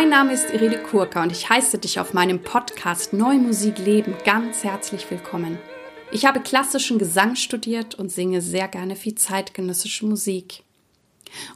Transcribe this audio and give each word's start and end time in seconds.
Mein 0.00 0.10
Name 0.10 0.32
ist 0.32 0.54
Irene 0.54 0.78
Kurka 0.78 1.24
und 1.24 1.32
ich 1.32 1.50
heiße 1.50 1.78
dich 1.78 1.98
auf 1.98 2.14
meinem 2.14 2.40
Podcast 2.40 3.12
Neue 3.12 3.40
Musik 3.40 3.78
Leben 3.78 4.14
ganz 4.24 4.62
herzlich 4.62 5.10
willkommen. 5.10 5.58
Ich 6.12 6.24
habe 6.24 6.38
klassischen 6.38 7.00
Gesang 7.00 7.34
studiert 7.34 7.96
und 7.96 8.12
singe 8.12 8.40
sehr 8.40 8.68
gerne 8.68 8.94
viel 8.94 9.16
zeitgenössische 9.16 10.06
Musik. 10.06 10.62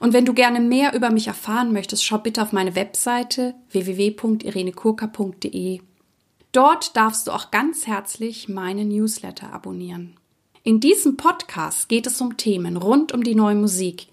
Und 0.00 0.12
wenn 0.12 0.24
du 0.24 0.34
gerne 0.34 0.59
mehr 0.59 0.92
über 0.92 1.10
mich 1.10 1.28
erfahren 1.28 1.73
möchtest, 1.73 2.05
schau 2.05 2.18
bitte 2.18 2.42
auf 2.42 2.50
meine 2.50 2.74
Webseite 2.74 3.55
www.irenekurka.de. 3.70 5.80
Dort 6.50 6.96
darfst 6.96 7.29
du 7.29 7.30
auch 7.30 7.52
ganz 7.52 7.86
herzlich 7.86 8.48
meine 8.48 8.84
Newsletter 8.84 9.52
abonnieren. 9.52 10.16
In 10.64 10.80
diesem 10.80 11.16
Podcast 11.16 11.88
geht 11.88 12.09
es 12.09 12.20
um 12.20 12.36
Themen 12.36 12.77
rund 12.77 13.12
um 13.12 13.23
die 13.23 13.37
neue 13.37 13.54
Musik. 13.54 14.09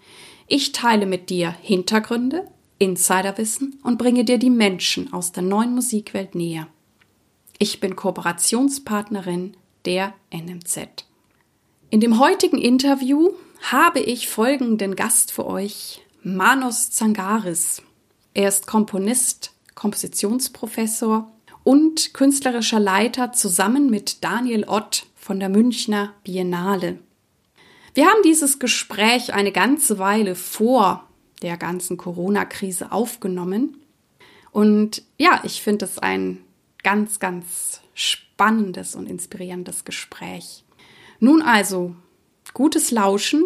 Ich 0.46 0.72
teile 0.72 1.08
mit 1.08 1.32
dir 1.32 1.56
Hintergründe, 1.64 2.46
Insiderwissen 2.80 3.80
und 3.84 3.98
bringe 3.98 4.24
dir 4.26 4.38
die 4.38 4.50
Menschen 4.50 5.14
aus 5.14 5.32
der 5.32 5.44
neuen 5.44 5.76
Musikwelt 5.76 6.34
näher. 6.34 6.68
Ich 7.60 7.80
bin 7.82 7.96
Kooperationspartnerin 7.96 9.56
der 9.86 10.14
NMZ. 10.34 11.06
In 11.90 12.00
dem 12.00 12.20
heutigen 12.20 12.58
Interview 12.58 13.32
habe 13.62 14.00
ich 14.00 14.30
folgenden 14.30 14.96
Gast 14.96 15.32
für 15.32 15.46
euch, 15.46 16.02
Manos 16.24 16.92
Zangaris. 16.92 17.82
Er 18.34 18.48
ist 18.48 18.66
Komponist, 18.66 19.52
Kompositionsprofessor 19.76 21.32
und 21.64 22.14
künstlerischer 22.14 22.80
Leiter 22.80 23.34
zusammen 23.34 23.90
mit 23.90 24.24
Daniel 24.24 24.64
Ott 24.68 25.06
von 25.16 25.40
der 25.40 25.50
Münchner 25.50 26.14
Biennale. 26.24 27.00
Wir 27.94 28.06
haben 28.06 28.22
dieses 28.24 28.60
Gespräch 28.60 29.34
eine 29.34 29.52
ganze 29.52 30.00
Weile 30.00 30.36
vor 30.36 31.09
der 31.42 31.58
ganzen 31.58 31.98
Corona-Krise 31.98 32.92
aufgenommen. 32.92 33.78
Und 34.52 35.04
ja, 35.18 35.42
ich 35.44 35.62
finde 35.62 35.86
es 35.86 36.00
ein 36.00 36.40
ganz, 36.84 37.20
ganz 37.20 37.82
spannendes 37.94 38.96
und 38.96 39.08
inspirierendes 39.08 39.86
Gespräch. 39.86 40.64
Nun 41.20 41.42
also, 41.42 41.96
gutes 42.54 42.92
Lauschen 42.92 43.44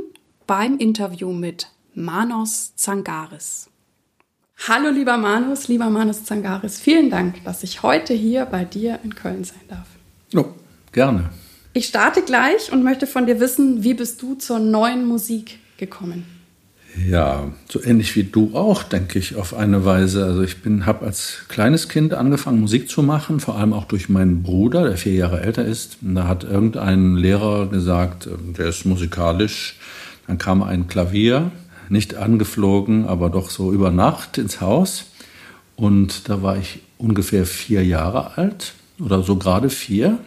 beim 0.47 0.77
Interview 0.77 1.31
mit 1.31 1.69
Manos 1.93 2.75
Zangaris. 2.75 3.69
Hallo 4.67 4.89
lieber 4.89 5.17
Manus, 5.17 5.67
lieber 5.67 5.89
Manus 5.89 6.23
Zangaris, 6.23 6.79
vielen 6.79 7.09
Dank, 7.09 7.43
dass 7.43 7.63
ich 7.63 7.83
heute 7.83 8.13
hier 8.13 8.45
bei 8.45 8.63
dir 8.63 8.99
in 9.03 9.15
Köln 9.15 9.43
sein 9.43 9.61
darf. 9.67 9.87
Oh, 10.35 10.53
gerne. 10.91 11.31
Ich 11.73 11.87
starte 11.87 12.21
gleich 12.21 12.71
und 12.71 12.83
möchte 12.83 13.07
von 13.07 13.25
dir 13.25 13.39
wissen, 13.39 13.83
wie 13.83 13.95
bist 13.95 14.21
du 14.21 14.35
zur 14.35 14.59
neuen 14.59 15.05
Musik 15.05 15.59
gekommen? 15.77 16.25
Ja, 16.95 17.51
so 17.69 17.83
ähnlich 17.83 18.15
wie 18.15 18.23
du 18.23 18.55
auch, 18.55 18.83
denke 18.83 19.17
ich, 19.17 19.35
auf 19.35 19.55
eine 19.55 19.83
Weise. 19.83 20.25
Also 20.25 20.43
ich 20.43 20.61
bin, 20.61 20.85
habe 20.85 21.05
als 21.05 21.45
kleines 21.47 21.89
Kind 21.89 22.13
angefangen, 22.13 22.59
Musik 22.59 22.87
zu 22.87 23.01
machen, 23.01 23.39
vor 23.39 23.57
allem 23.57 23.73
auch 23.73 23.85
durch 23.85 24.09
meinen 24.09 24.43
Bruder, 24.43 24.83
der 24.83 24.97
vier 24.97 25.13
Jahre 25.13 25.41
älter 25.41 25.65
ist. 25.65 25.97
Und 26.03 26.15
da 26.15 26.27
hat 26.27 26.43
irgendein 26.43 27.15
Lehrer 27.15 27.67
gesagt, 27.67 28.27
ähm, 28.27 28.53
der 28.53 28.67
ist 28.67 28.85
musikalisch. 28.85 29.77
Dann 30.27 30.37
kam 30.37 30.61
ein 30.61 30.87
Klavier, 30.87 31.51
nicht 31.89 32.15
angeflogen, 32.15 33.07
aber 33.07 33.29
doch 33.29 33.49
so 33.49 33.73
über 33.73 33.89
Nacht 33.89 34.37
ins 34.37 34.61
Haus. 34.61 35.05
Und 35.75 36.29
da 36.29 36.43
war 36.43 36.57
ich 36.57 36.81
ungefähr 36.99 37.45
vier 37.45 37.83
Jahre 37.83 38.37
alt 38.37 38.73
oder 38.99 39.23
so 39.23 39.37
gerade 39.37 39.69
vier. 39.69 40.19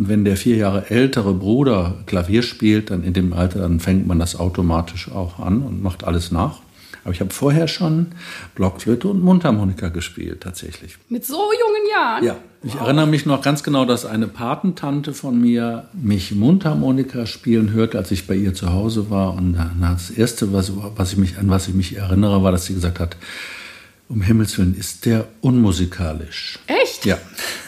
Und 0.00 0.08
wenn 0.08 0.24
der 0.24 0.38
vier 0.38 0.56
Jahre 0.56 0.88
ältere 0.88 1.34
Bruder 1.34 1.96
Klavier 2.06 2.40
spielt, 2.40 2.90
dann 2.90 3.04
in 3.04 3.12
dem 3.12 3.34
Alter, 3.34 3.58
dann 3.58 3.80
fängt 3.80 4.06
man 4.06 4.18
das 4.18 4.34
automatisch 4.34 5.12
auch 5.12 5.38
an 5.38 5.60
und 5.60 5.82
macht 5.82 6.04
alles 6.04 6.32
nach. 6.32 6.60
Aber 7.04 7.12
ich 7.12 7.20
habe 7.20 7.28
vorher 7.34 7.68
schon 7.68 8.06
Blockflöte 8.54 9.08
und 9.08 9.22
Mundharmonika 9.22 9.90
gespielt, 9.90 10.40
tatsächlich. 10.40 10.96
Mit 11.10 11.26
so 11.26 11.34
jungen 11.34 11.90
Jahren? 11.92 12.24
Ja. 12.24 12.36
Ich 12.62 12.76
wow. 12.76 12.84
erinnere 12.84 13.08
mich 13.08 13.26
noch 13.26 13.42
ganz 13.42 13.62
genau, 13.62 13.84
dass 13.84 14.06
eine 14.06 14.26
Patentante 14.26 15.12
von 15.12 15.38
mir 15.38 15.84
mich 15.92 16.34
Mundharmonika 16.34 17.26
spielen 17.26 17.70
hörte, 17.70 17.98
als 17.98 18.10
ich 18.10 18.26
bei 18.26 18.36
ihr 18.36 18.54
zu 18.54 18.72
Hause 18.72 19.10
war. 19.10 19.34
Und 19.34 19.58
das 19.82 20.08
Erste, 20.08 20.54
was, 20.54 20.72
was 20.96 21.12
ich 21.12 21.18
mich, 21.18 21.36
an 21.36 21.50
was 21.50 21.68
ich 21.68 21.74
mich 21.74 21.96
erinnere, 21.96 22.42
war, 22.42 22.52
dass 22.52 22.64
sie 22.64 22.72
gesagt 22.72 23.00
hat, 23.00 23.18
um 24.10 24.22
Himmels 24.22 24.58
Willen, 24.58 24.76
ist 24.76 25.06
der 25.06 25.28
unmusikalisch. 25.40 26.58
Echt? 26.66 27.06
Ja. 27.06 27.16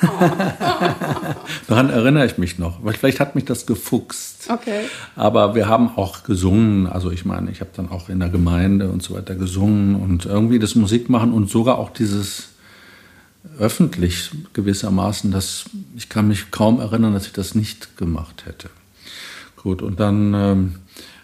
Oh. 0.02 0.06
Daran 1.68 1.88
erinnere 1.88 2.26
ich 2.26 2.36
mich 2.36 2.58
noch. 2.58 2.80
Vielleicht 2.98 3.20
hat 3.20 3.36
mich 3.36 3.44
das 3.44 3.64
gefuchst. 3.64 4.50
Okay. 4.50 4.86
Aber 5.14 5.54
wir 5.54 5.68
haben 5.68 5.96
auch 5.96 6.24
gesungen. 6.24 6.88
Also 6.88 7.12
ich 7.12 7.24
meine, 7.24 7.52
ich 7.52 7.60
habe 7.60 7.70
dann 7.76 7.88
auch 7.88 8.08
in 8.08 8.18
der 8.18 8.28
Gemeinde 8.28 8.90
und 8.90 9.04
so 9.04 9.14
weiter 9.14 9.36
gesungen 9.36 9.94
und 9.94 10.26
irgendwie 10.26 10.58
das 10.58 10.74
Musikmachen 10.74 11.32
und 11.32 11.48
sogar 11.48 11.78
auch 11.78 11.90
dieses 11.90 12.48
öffentlich 13.60 14.30
gewissermaßen, 14.52 15.30
dass 15.30 15.66
ich 15.96 16.08
kann 16.08 16.26
mich 16.26 16.50
kaum 16.50 16.80
erinnern, 16.80 17.12
dass 17.14 17.26
ich 17.26 17.32
das 17.32 17.54
nicht 17.54 17.96
gemacht 17.96 18.46
hätte. 18.46 18.68
Gut, 19.56 19.80
und 19.80 20.00
dann 20.00 20.34
ähm, 20.34 20.74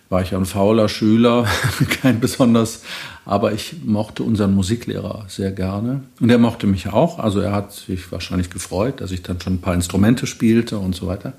war 0.08 0.22
ich 0.22 0.34
ein 0.34 0.46
fauler 0.46 0.88
Schüler, 0.88 1.46
kein 2.02 2.20
besonders, 2.20 2.82
aber 3.24 3.52
ich 3.52 3.76
mochte 3.84 4.22
unseren 4.22 4.54
Musiklehrer 4.54 5.26
sehr 5.28 5.52
gerne. 5.52 6.02
Und 6.20 6.30
er 6.30 6.38
mochte 6.38 6.66
mich 6.66 6.88
auch. 6.88 7.18
Also 7.18 7.40
er 7.40 7.52
hat 7.52 7.72
sich 7.72 8.10
wahrscheinlich 8.10 8.50
gefreut, 8.50 9.00
dass 9.00 9.10
ich 9.10 9.22
dann 9.22 9.40
schon 9.40 9.54
ein 9.54 9.60
paar 9.60 9.74
Instrumente 9.74 10.26
spielte 10.26 10.78
und 10.78 10.94
so 10.94 11.06
weiter. 11.06 11.34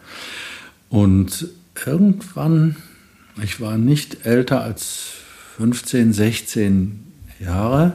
Und 0.89 1.47
irgendwann, 1.85 2.75
ich 3.41 3.59
war 3.59 3.77
nicht 3.77 4.25
älter 4.25 4.61
als 4.61 5.13
15, 5.57 6.13
16 6.13 7.03
Jahre, 7.39 7.93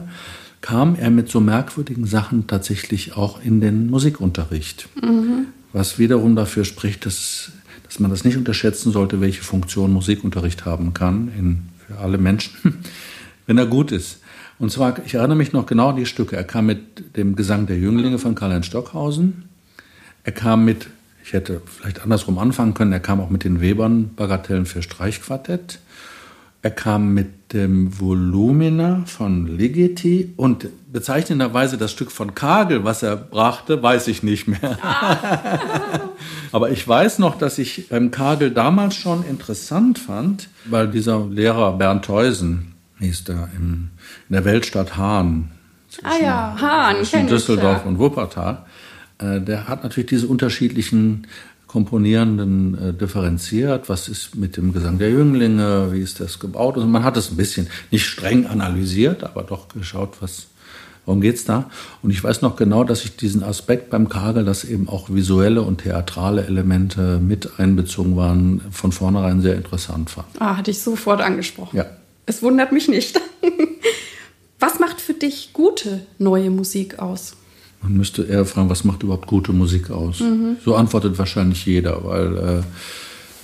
kam 0.61 0.95
er 0.95 1.11
mit 1.11 1.29
so 1.29 1.39
merkwürdigen 1.39 2.05
Sachen 2.05 2.47
tatsächlich 2.47 3.15
auch 3.15 3.41
in 3.43 3.61
den 3.61 3.87
Musikunterricht. 3.89 4.89
Mhm. 5.01 5.47
Was 5.73 5.99
wiederum 5.99 6.35
dafür 6.35 6.65
spricht, 6.65 7.05
dass 7.05 7.51
dass 7.95 8.01
man 8.01 8.11
das 8.11 8.25
nicht 8.25 8.35
unterschätzen 8.35 8.91
sollte, 8.91 9.21
welche 9.21 9.41
Funktion 9.41 9.93
Musikunterricht 9.93 10.65
haben 10.65 10.93
kann 10.93 11.31
in, 11.39 11.69
für 11.87 11.97
alle 11.97 12.17
Menschen, 12.17 12.83
wenn 13.47 13.57
er 13.57 13.67
gut 13.67 13.93
ist. 13.93 14.19
Und 14.59 14.69
zwar, 14.69 14.99
ich 15.05 15.13
erinnere 15.13 15.37
mich 15.37 15.53
noch 15.53 15.65
genau 15.65 15.91
an 15.91 15.95
die 15.95 16.05
Stücke. 16.05 16.35
Er 16.35 16.43
kam 16.43 16.65
mit 16.65 17.15
dem 17.15 17.37
Gesang 17.37 17.67
der 17.67 17.77
Jünglinge 17.77 18.19
von 18.19 18.35
Karl-Heinz 18.35 18.65
Stockhausen. 18.65 19.45
Er 20.25 20.33
kam 20.33 20.65
mit, 20.65 20.87
ich 21.23 21.31
hätte 21.31 21.61
vielleicht 21.65 22.01
andersrum 22.01 22.37
anfangen 22.37 22.73
können, 22.73 22.91
er 22.91 22.99
kam 22.99 23.21
auch 23.21 23.29
mit 23.29 23.45
den 23.45 23.61
Webern 23.61 24.13
Bagatellen 24.13 24.65
für 24.65 24.81
Streichquartett. 24.81 25.79
Er 26.63 26.71
kam 26.71 27.13
mit 27.13 27.44
dem 27.55 27.99
Volumina 27.99 29.03
von 29.05 29.47
Ligeti 29.47 30.33
und 30.35 30.67
bezeichnenderweise 30.91 31.77
das 31.77 31.91
Stück 31.91 32.11
von 32.11 32.35
Kagel, 32.35 32.83
was 32.83 33.01
er 33.01 33.15
brachte, 33.15 33.81
weiß 33.81 34.09
ich 34.09 34.23
nicht 34.23 34.47
mehr. 34.47 34.77
Aber 36.51 36.69
ich 36.69 36.85
weiß 36.85 37.19
noch, 37.19 37.37
dass 37.37 37.57
ich 37.57 37.87
beim 37.89 38.11
Kagel 38.11 38.51
damals 38.51 38.95
schon 38.95 39.25
interessant 39.25 39.97
fand, 39.97 40.49
weil 40.65 40.89
dieser 40.89 41.25
Lehrer 41.25 41.77
Bernd 41.77 42.05
Theusen 42.05 42.73
hieß 42.99 43.23
da 43.23 43.49
in, 43.57 43.89
der 44.27 44.43
Weltstadt 44.43 44.97
Hahn. 44.97 45.51
Ah 46.03 46.21
ja, 46.21 46.57
Hahn, 46.59 46.97
zwischen 46.97 47.27
Düsseldorf 47.27 47.77
ich, 47.77 47.83
ja. 47.83 47.89
und 47.89 47.99
Wuppertal. 47.99 48.65
Äh, 49.17 49.39
der 49.39 49.69
hat 49.69 49.83
natürlich 49.83 50.09
diese 50.09 50.27
unterschiedlichen 50.27 51.27
Komponierenden 51.75 52.77
äh, 52.81 52.93
differenziert. 52.93 53.89
Was 53.89 54.07
ist 54.07 54.37
mit 54.37 54.55
dem 54.55 54.71
Gesang 54.71 54.97
der 54.97 55.09
Jünglinge? 55.09 55.89
Wie 55.91 55.99
ist 55.99 56.21
das 56.21 56.39
gebaut? 56.39 56.75
Also 56.75 56.87
man 56.87 57.03
hat 57.03 57.17
es 57.17 57.31
ein 57.31 57.35
bisschen 57.35 57.67
nicht 57.91 58.05
streng 58.05 58.47
analysiert, 58.47 59.25
aber 59.25 59.43
doch 59.43 59.67
geschaut, 59.67 60.13
was, 60.21 60.47
worum 61.05 61.19
geht's 61.19 61.43
da? 61.43 61.69
Und 62.01 62.11
ich 62.11 62.23
weiß 62.23 62.41
noch 62.43 62.55
genau, 62.55 62.85
dass 62.85 63.03
ich 63.03 63.17
diesen 63.17 63.43
Aspekt 63.43 63.89
beim 63.89 64.07
Kagel, 64.07 64.45
dass 64.45 64.63
eben 64.63 64.87
auch 64.87 65.09
visuelle 65.09 65.63
und 65.63 65.79
theatrale 65.81 66.45
Elemente 66.45 67.19
mit 67.19 67.59
einbezogen 67.59 68.15
waren, 68.15 68.61
von 68.71 68.93
vornherein 68.93 69.41
sehr 69.41 69.55
interessant 69.55 70.09
fand. 70.09 70.27
Ah, 70.39 70.55
hatte 70.55 70.71
ich 70.71 70.79
sofort 70.79 71.19
angesprochen. 71.19 71.75
Ja. 71.75 71.87
Es 72.25 72.41
wundert 72.41 72.71
mich 72.71 72.87
nicht. 72.87 73.19
was 74.61 74.79
macht 74.79 75.01
für 75.01 75.13
dich 75.13 75.49
gute 75.51 76.05
neue 76.19 76.51
Musik 76.51 76.99
aus? 76.99 77.35
Man 77.85 77.97
müsste 77.97 78.23
eher 78.23 78.45
fragen, 78.47 78.67
was 78.71 78.83
macht 78.83 79.03
überhaupt 79.03 79.27
gute 79.27 79.53
Musik 79.53 79.91
aus? 79.91 80.19
Mhm. 80.19 80.57
So 80.65 80.75
antwortet 80.75 81.19
wahrscheinlich 81.19 81.67
jeder, 81.67 82.03
weil 82.03 82.37
äh, 82.37 82.63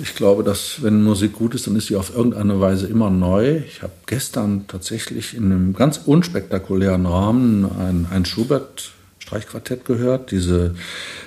ich 0.02 0.16
glaube, 0.16 0.44
dass 0.44 0.82
wenn 0.82 1.04
Musik 1.04 1.34
gut 1.34 1.54
ist, 1.54 1.68
dann 1.68 1.76
ist 1.76 1.88
sie 1.88 1.96
auf 1.96 2.16
irgendeine 2.16 2.60
Weise 2.60 2.88
immer 2.88 3.12
neu. 3.12 3.58
Ich 3.58 3.84
habe 3.84 3.94
gestern 4.08 4.66
tatsächlich 4.68 5.36
in 5.36 5.46
einem 5.46 5.74
ganz 5.74 6.02
unspektakulären 6.04 7.06
Rahmen 7.06 7.66
ein, 7.66 8.08
ein 8.10 8.26
Schubert-Streichquartett 8.26 9.86
gehört, 9.86 10.32
diese, 10.32 10.74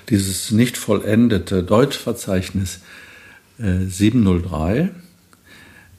dieses 0.08 0.50
nicht 0.50 0.76
vollendete 0.76 1.62
Deutschverzeichnis 1.62 2.80
äh, 3.60 3.86
703. 3.86 4.90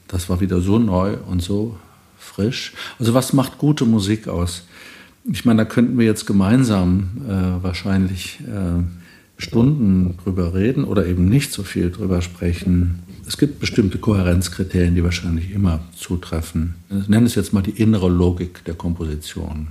Das 0.10 0.28
war 0.28 0.42
wieder 0.42 0.60
so 0.60 0.80
neu 0.80 1.16
und 1.30 1.42
so 1.42 1.78
frisch. 2.20 2.74
Also 3.00 3.14
was 3.14 3.32
macht 3.32 3.58
gute 3.58 3.86
Musik 3.86 4.28
aus? 4.28 4.64
Ich 5.32 5.44
meine, 5.44 5.64
da 5.64 5.66
könnten 5.66 5.98
wir 5.98 6.06
jetzt 6.06 6.26
gemeinsam 6.28 7.10
äh, 7.28 7.64
wahrscheinlich 7.64 8.40
äh, 8.42 8.84
Stunden 9.38 10.18
drüber 10.24 10.54
reden 10.54 10.84
oder 10.84 11.08
eben 11.08 11.28
nicht 11.28 11.52
so 11.52 11.64
viel 11.64 11.92
drüber 11.92 12.22
sprechen. 12.22 13.00
Es 13.28 13.38
gibt 13.38 13.60
bestimmte 13.60 13.98
Kohärenzkriterien, 13.98 14.94
die 14.96 15.04
wahrscheinlich 15.04 15.52
immer 15.52 15.80
zutreffen. 15.96 16.76
Ich 17.02 17.10
nenne 17.10 17.26
es 17.26 17.36
jetzt 17.36 17.54
mal 17.54 17.64
die 17.64 17.72
innere 17.72 18.08
Logik 18.08 18.64
der 18.66 18.76
Komposition. 18.76 19.70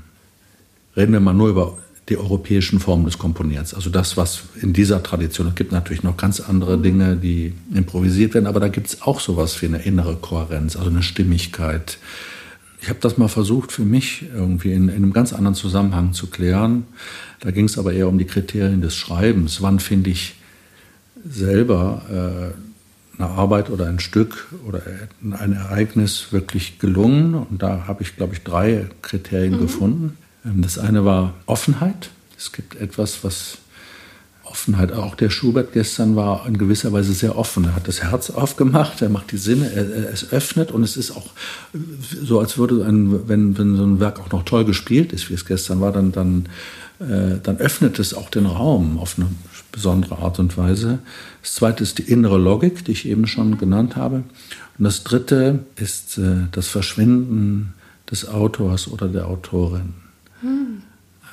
reden 0.97 1.13
wir 1.13 1.21
mal 1.21 1.35
nur 1.35 1.49
über 1.49 1.79
die 2.09 2.19
europäischen 2.19 2.81
Formen 2.81 3.07
des 3.07 3.17
Komponierens. 3.17 3.73
Also 3.73 3.91
das, 3.91 4.17
was 4.17 4.43
in 4.61 4.73
dieser 4.73 5.03
Tradition, 5.03 5.47
es 5.47 5.55
gibt 5.55 5.73
natürlich 5.73 6.03
noch 6.03 6.17
ganz 6.17 6.41
andere 6.41 6.77
Dinge, 6.79 7.17
die 7.17 7.55
improvisiert 7.73 8.35
werden, 8.35 8.47
aber 8.47 8.61
da 8.61 8.69
gibt 8.69 8.89
es 8.89 9.03
auch 9.03 9.21
sowas 9.21 9.61
wie 9.63 9.67
eine 9.67 9.79
innere 9.83 10.17
Kohärenz, 10.17 10.77
also 10.77 10.91
eine 10.91 11.03
Stimmigkeit. 11.03 11.99
Ich 12.85 12.91
habe 12.91 13.01
das 13.01 13.17
mal 13.17 13.29
versucht 13.29 13.73
für 13.73 13.87
mich 13.87 14.27
irgendwie 14.35 14.75
in, 14.75 14.91
in, 14.91 14.97
einem 14.97 15.15
ganz 15.15 15.33
anderen 15.33 15.55
Zusammenhang 15.55 16.13
zu 16.13 16.27
klären. 16.27 16.85
Da 17.41 17.51
ging 17.51 17.65
es 17.65 17.79
aber 17.79 17.95
eher 17.95 18.09
um 18.09 18.19
die 18.19 18.27
Kriterien 18.27 18.83
des 18.83 18.95
Schreibens. 18.95 19.63
Wann 19.63 19.81
finde 19.81 20.11
ich 20.11 20.35
selber 21.27 22.03
äh, 23.17 23.19
eine 23.23 23.31
Arbeit 23.31 23.71
oder 23.71 23.87
ein 23.87 24.01
Stück 24.01 24.49
oder 24.67 24.83
ein 25.23 25.55
Ereignis 25.55 26.27
wirklich 26.31 26.79
gelungen? 26.79 27.33
Und 27.33 27.63
da 27.63 27.87
habe 27.87 28.03
ich, 28.03 28.17
glaube 28.17 28.35
ich, 28.35 28.43
drei 28.43 28.85
Kriterien 29.01 29.55
mhm. 29.55 29.61
gefunden. 29.61 30.19
Ähm, 30.45 30.61
das 30.61 30.79
eine 30.79 31.07
war 31.07 31.33
Offenheit. 31.47 32.11
Es 32.37 32.53
gibt 32.53 32.79
etwas, 32.79 33.25
was 33.25 33.57
Offenheit, 34.45 34.93
auch 34.93 35.15
der 35.15 35.31
Schubert 35.31 35.73
gestern 35.73 36.17
war 36.17 36.47
in 36.47 36.59
gewisser 36.59 36.93
Weise 36.93 37.13
sehr 37.13 37.37
offen. 37.37 37.65
Er 37.65 37.75
hat 37.75 37.89
das 37.89 38.03
Herz 38.03 38.31
aufgemacht, 38.31 39.03
er 39.03 39.09
macht 39.09 39.33
die 39.33 39.37
Sinne, 39.37 39.71
er, 39.73 40.13
es 40.13 40.33
öffnet 40.33 40.71
und 40.71 40.83
es 40.83 40.97
ist 40.97 41.11
auch 41.11 41.31
so, 42.23 42.41
als 42.41 42.59
würde 42.59 42.85
ein, 42.85 43.29
wenn, 43.29 43.59
wenn 43.59 43.77
so 43.77 43.85
ein 43.85 44.01
Werk 44.01 44.21
auch 44.21 44.31
noch 44.31 44.45
toll 44.45 44.65
gespielt 44.65 45.13
ist, 45.13 45.31
wie 45.31 45.35
es 45.35 45.45
gestern 45.45 45.81
war, 45.81 45.93
dann, 45.93 46.13
dann, 46.13 46.49
äh, 47.01 47.39
dann 47.43 47.59
öffnet 47.59 47.99
es 47.99 48.15
auch 48.15 48.31
den 48.31 48.47
Raum 48.47 48.99
auf 48.99 49.19
eine 49.19 49.29
besondere 49.73 50.19
Art 50.19 50.39
und 50.39 50.57
Weise. 50.57 51.01
Das 51.43 51.55
zweite 51.55 51.83
ist 51.83 51.99
die 51.99 52.03
innere 52.11 52.39
Logik, 52.39 52.85
die 52.85 52.93
ich 52.93 53.07
eben 53.07 53.27
schon 53.27 53.59
genannt 53.59 53.97
habe. 53.97 54.23
Und 54.79 54.85
das 54.85 55.05
dritte 55.05 55.61
ist 55.77 56.19
äh, 56.19 56.47
das 56.53 56.69
Verschwinden 56.69 57.75
des 58.11 58.29
Autors 58.29 58.89
oder 58.89 59.09
der 59.09 59.27
Autorin. 59.27 59.95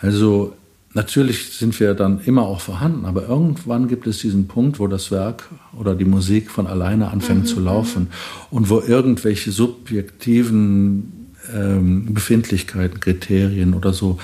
Also 0.02 0.56
natürlich 0.94 1.58
sind 1.58 1.80
wir 1.80 1.94
dann 1.94 2.22
immer 2.22 2.44
auch 2.44 2.62
vorhanden, 2.62 3.06
aber 3.06 3.28
irgendwann 3.28 3.88
gibt 3.88 4.08
es 4.08 4.20
diesen 4.20 4.48
Punkt, 4.48 4.80
wo 4.80 4.88
das 4.88 5.12
Werk 5.12 5.50
oder 5.78 5.96
die 5.96 6.06
Musik 6.06 6.52
von 6.52 6.68
alleine 6.68 7.10
anfängt 7.10 7.44
mhm. 7.44 7.48
zu 7.48 7.60
laufen 7.60 8.08
und 8.50 8.70
wo 8.70 8.80
irgendwelche 8.80 9.52
subjektiven 9.52 11.34
ähm, 11.54 12.14
Befindlichkeiten, 12.14 13.00
Kriterien 13.00 13.74
oder 13.74 13.94
so 13.94 14.20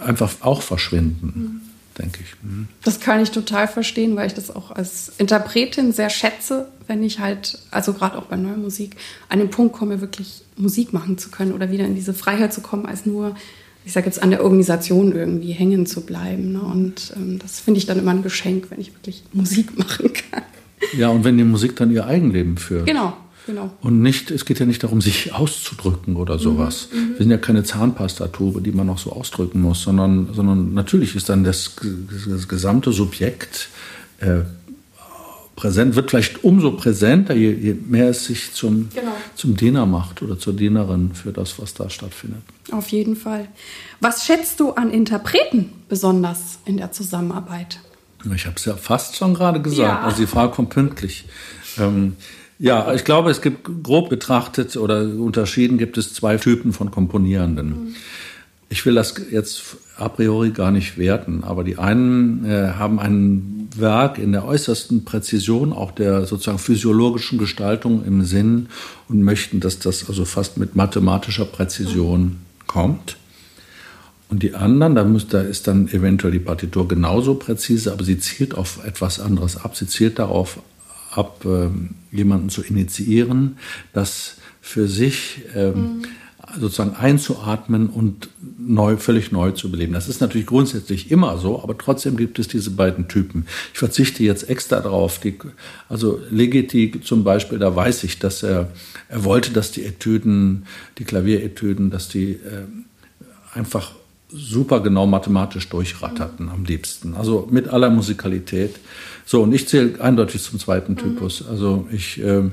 einfach 0.00 0.32
auch 0.40 0.62
verschwinden. 0.62 1.32
Mhm 1.34 1.68
denke 1.98 2.20
ich. 2.22 2.34
Mhm. 2.42 2.68
Das 2.84 3.00
kann 3.00 3.20
ich 3.20 3.30
total 3.30 3.68
verstehen, 3.68 4.16
weil 4.16 4.26
ich 4.26 4.34
das 4.34 4.54
auch 4.54 4.70
als 4.70 5.12
Interpretin 5.18 5.92
sehr 5.92 6.10
schätze, 6.10 6.68
wenn 6.86 7.02
ich 7.02 7.18
halt, 7.18 7.58
also 7.70 7.92
gerade 7.92 8.16
auch 8.16 8.24
bei 8.24 8.36
neuer 8.36 8.56
Musik, 8.56 8.96
an 9.28 9.38
den 9.38 9.50
Punkt 9.50 9.74
komme, 9.74 10.00
wirklich 10.00 10.42
Musik 10.56 10.92
machen 10.92 11.18
zu 11.18 11.30
können 11.30 11.52
oder 11.52 11.70
wieder 11.70 11.84
in 11.84 11.94
diese 11.94 12.14
Freiheit 12.14 12.52
zu 12.52 12.60
kommen, 12.60 12.86
als 12.86 13.06
nur 13.06 13.34
ich 13.84 13.92
sage 13.92 14.06
jetzt, 14.06 14.22
an 14.22 14.30
der 14.30 14.44
Organisation 14.44 15.14
irgendwie 15.14 15.52
hängen 15.52 15.86
zu 15.86 16.02
bleiben. 16.02 16.52
Ne? 16.52 16.60
Und 16.60 17.12
ähm, 17.16 17.38
das 17.38 17.60
finde 17.60 17.78
ich 17.78 17.86
dann 17.86 17.98
immer 17.98 18.10
ein 18.10 18.22
Geschenk, 18.22 18.70
wenn 18.70 18.80
ich 18.80 18.94
wirklich 18.94 19.22
Musik 19.32 19.78
machen 19.78 20.12
kann. 20.12 20.42
Ja, 20.96 21.08
und 21.08 21.24
wenn 21.24 21.36
die 21.38 21.44
Musik 21.44 21.76
dann 21.76 21.90
ihr 21.90 22.06
Eigenleben 22.06 22.56
führt. 22.56 22.86
Genau. 22.86 23.14
Genau. 23.46 23.70
Und 23.80 24.02
nicht, 24.02 24.30
es 24.30 24.44
geht 24.44 24.60
ja 24.60 24.66
nicht 24.66 24.82
darum, 24.82 25.00
sich 25.00 25.32
auszudrücken 25.32 26.16
oder 26.16 26.34
mhm, 26.34 26.38
sowas. 26.38 26.88
Mhm, 26.92 27.12
Wir 27.12 27.16
sind 27.16 27.30
ja 27.30 27.38
keine 27.38 27.64
Zahnpastatube, 27.64 28.60
die 28.60 28.72
man 28.72 28.86
noch 28.86 28.98
so 28.98 29.10
ausdrücken 29.10 29.62
muss, 29.62 29.82
sondern, 29.82 30.28
sondern 30.34 30.74
natürlich 30.74 31.16
ist 31.16 31.30
dann 31.30 31.44
das, 31.44 31.74
das 32.28 32.46
gesamte 32.46 32.92
Subjekt 32.92 33.70
äh, 34.20 34.40
präsent, 35.58 35.96
wird 35.96 36.10
vielleicht 36.10 36.44
umso 36.44 36.70
präsenter, 36.70 37.34
je, 37.34 37.50
je 37.52 37.74
mehr 37.74 38.10
es 38.10 38.26
sich 38.26 38.52
zum, 38.52 38.90
genau. 38.94 39.10
zum 39.34 39.56
Diener 39.56 39.86
macht 39.86 40.22
oder 40.22 40.38
zur 40.38 40.52
Dienerin 40.52 41.14
für 41.14 41.32
das, 41.32 41.58
was 41.58 41.74
da 41.74 41.90
stattfindet. 41.90 42.42
Auf 42.70 42.88
jeden 42.90 43.16
Fall. 43.16 43.48
Was 44.00 44.24
schätzt 44.24 44.60
du 44.60 44.70
an 44.72 44.92
Interpreten 44.92 45.72
besonders 45.88 46.60
in 46.64 46.76
der 46.76 46.92
Zusammenarbeit? 46.92 47.80
Ich 48.34 48.46
habe 48.46 48.54
es 48.56 48.64
ja 48.66 48.76
fast 48.76 49.16
schon 49.16 49.34
gerade 49.34 49.60
gesagt. 49.60 49.80
Ja. 49.80 50.02
Also 50.02 50.18
die 50.18 50.28
Frage 50.28 50.52
kommt 50.52 50.70
pünktlich. 50.70 51.24
Ähm, 51.76 52.14
ja, 52.60 52.94
ich 52.94 53.04
glaube, 53.04 53.30
es 53.30 53.40
gibt 53.40 53.68
grob 53.82 54.10
betrachtet 54.10 54.76
oder 54.76 55.02
unterschieden 55.02 55.76
gibt 55.76 55.98
es 55.98 56.14
zwei 56.14 56.36
Typen 56.36 56.72
von 56.72 56.92
Komponierenden. 56.92 57.68
Mhm. 57.68 57.96
Ich 58.70 58.84
will 58.84 58.94
das 58.94 59.14
jetzt 59.30 59.76
a 59.96 60.08
priori 60.08 60.50
gar 60.50 60.70
nicht 60.70 60.98
werten, 60.98 61.42
aber 61.42 61.64
die 61.64 61.78
einen 61.78 62.44
äh, 62.44 62.72
haben 62.76 63.00
ein 63.00 63.68
Werk 63.76 64.18
in 64.18 64.32
der 64.32 64.44
äußersten 64.44 65.04
Präzision, 65.04 65.72
auch 65.72 65.90
der 65.90 66.26
sozusagen 66.26 66.58
physiologischen 66.58 67.38
Gestaltung 67.38 68.04
im 68.04 68.24
Sinn 68.24 68.68
und 69.08 69.22
möchten, 69.22 69.60
dass 69.60 69.78
das 69.78 70.08
also 70.08 70.24
fast 70.24 70.58
mit 70.58 70.76
mathematischer 70.76 71.46
Präzision 71.46 72.36
kommt. 72.66 73.16
Und 74.28 74.42
die 74.42 74.54
anderen, 74.54 74.94
da, 74.94 75.04
muss, 75.04 75.26
da 75.26 75.40
ist 75.40 75.66
dann 75.66 75.88
eventuell 75.88 76.32
die 76.32 76.38
Partitur 76.38 76.86
genauso 76.86 77.34
präzise, 77.34 77.92
aber 77.92 78.04
sie 78.04 78.18
zielt 78.18 78.54
auf 78.54 78.84
etwas 78.84 79.18
anderes 79.18 79.56
ab. 79.56 79.76
Sie 79.76 79.86
zielt 79.86 80.18
darauf 80.18 80.60
ab, 81.10 81.46
äh, 81.46 81.70
jemanden 82.14 82.50
zu 82.50 82.62
initiieren, 82.62 83.56
das 83.94 84.36
für 84.60 84.86
sich 84.86 85.40
ähm, 85.54 85.72
mhm 85.74 86.02
sozusagen 86.58 86.96
einzuatmen 86.96 87.88
und 87.88 88.28
neu, 88.58 88.96
völlig 88.96 89.32
neu 89.32 89.50
zu 89.52 89.70
beleben. 89.70 89.92
Das 89.92 90.08
ist 90.08 90.20
natürlich 90.20 90.46
grundsätzlich 90.46 91.10
immer 91.10 91.38
so, 91.38 91.62
aber 91.62 91.76
trotzdem 91.76 92.16
gibt 92.16 92.38
es 92.38 92.48
diese 92.48 92.70
beiden 92.70 93.08
Typen. 93.08 93.46
Ich 93.72 93.78
verzichte 93.78 94.22
jetzt 94.22 94.48
extra 94.48 94.80
darauf. 94.80 95.18
Die, 95.20 95.38
also 95.88 96.20
Legiti 96.30 97.00
zum 97.02 97.24
Beispiel, 97.24 97.58
da 97.58 97.74
weiß 97.74 98.04
ich, 98.04 98.18
dass 98.18 98.42
er, 98.42 98.70
er 99.08 99.24
wollte, 99.24 99.52
dass 99.52 99.70
die 99.72 99.84
Etüden, 99.84 100.66
die 100.98 101.04
Klavieretüden, 101.04 101.90
dass 101.90 102.08
die 102.08 102.32
äh, 102.32 102.66
einfach 103.54 103.92
super 104.30 104.80
genau 104.80 105.06
mathematisch 105.06 105.68
durchratterten 105.68 106.48
am 106.48 106.64
liebsten. 106.64 107.14
Also 107.14 107.48
mit 107.50 107.68
aller 107.68 107.90
Musikalität. 107.90 108.76
So, 109.24 109.42
und 109.42 109.52
ich 109.52 109.68
zähle 109.68 110.00
eindeutig 110.00 110.42
zum 110.42 110.58
zweiten 110.58 110.96
Typus. 110.96 111.46
Also 111.46 111.86
ich 111.90 112.22
äh, 112.22 112.50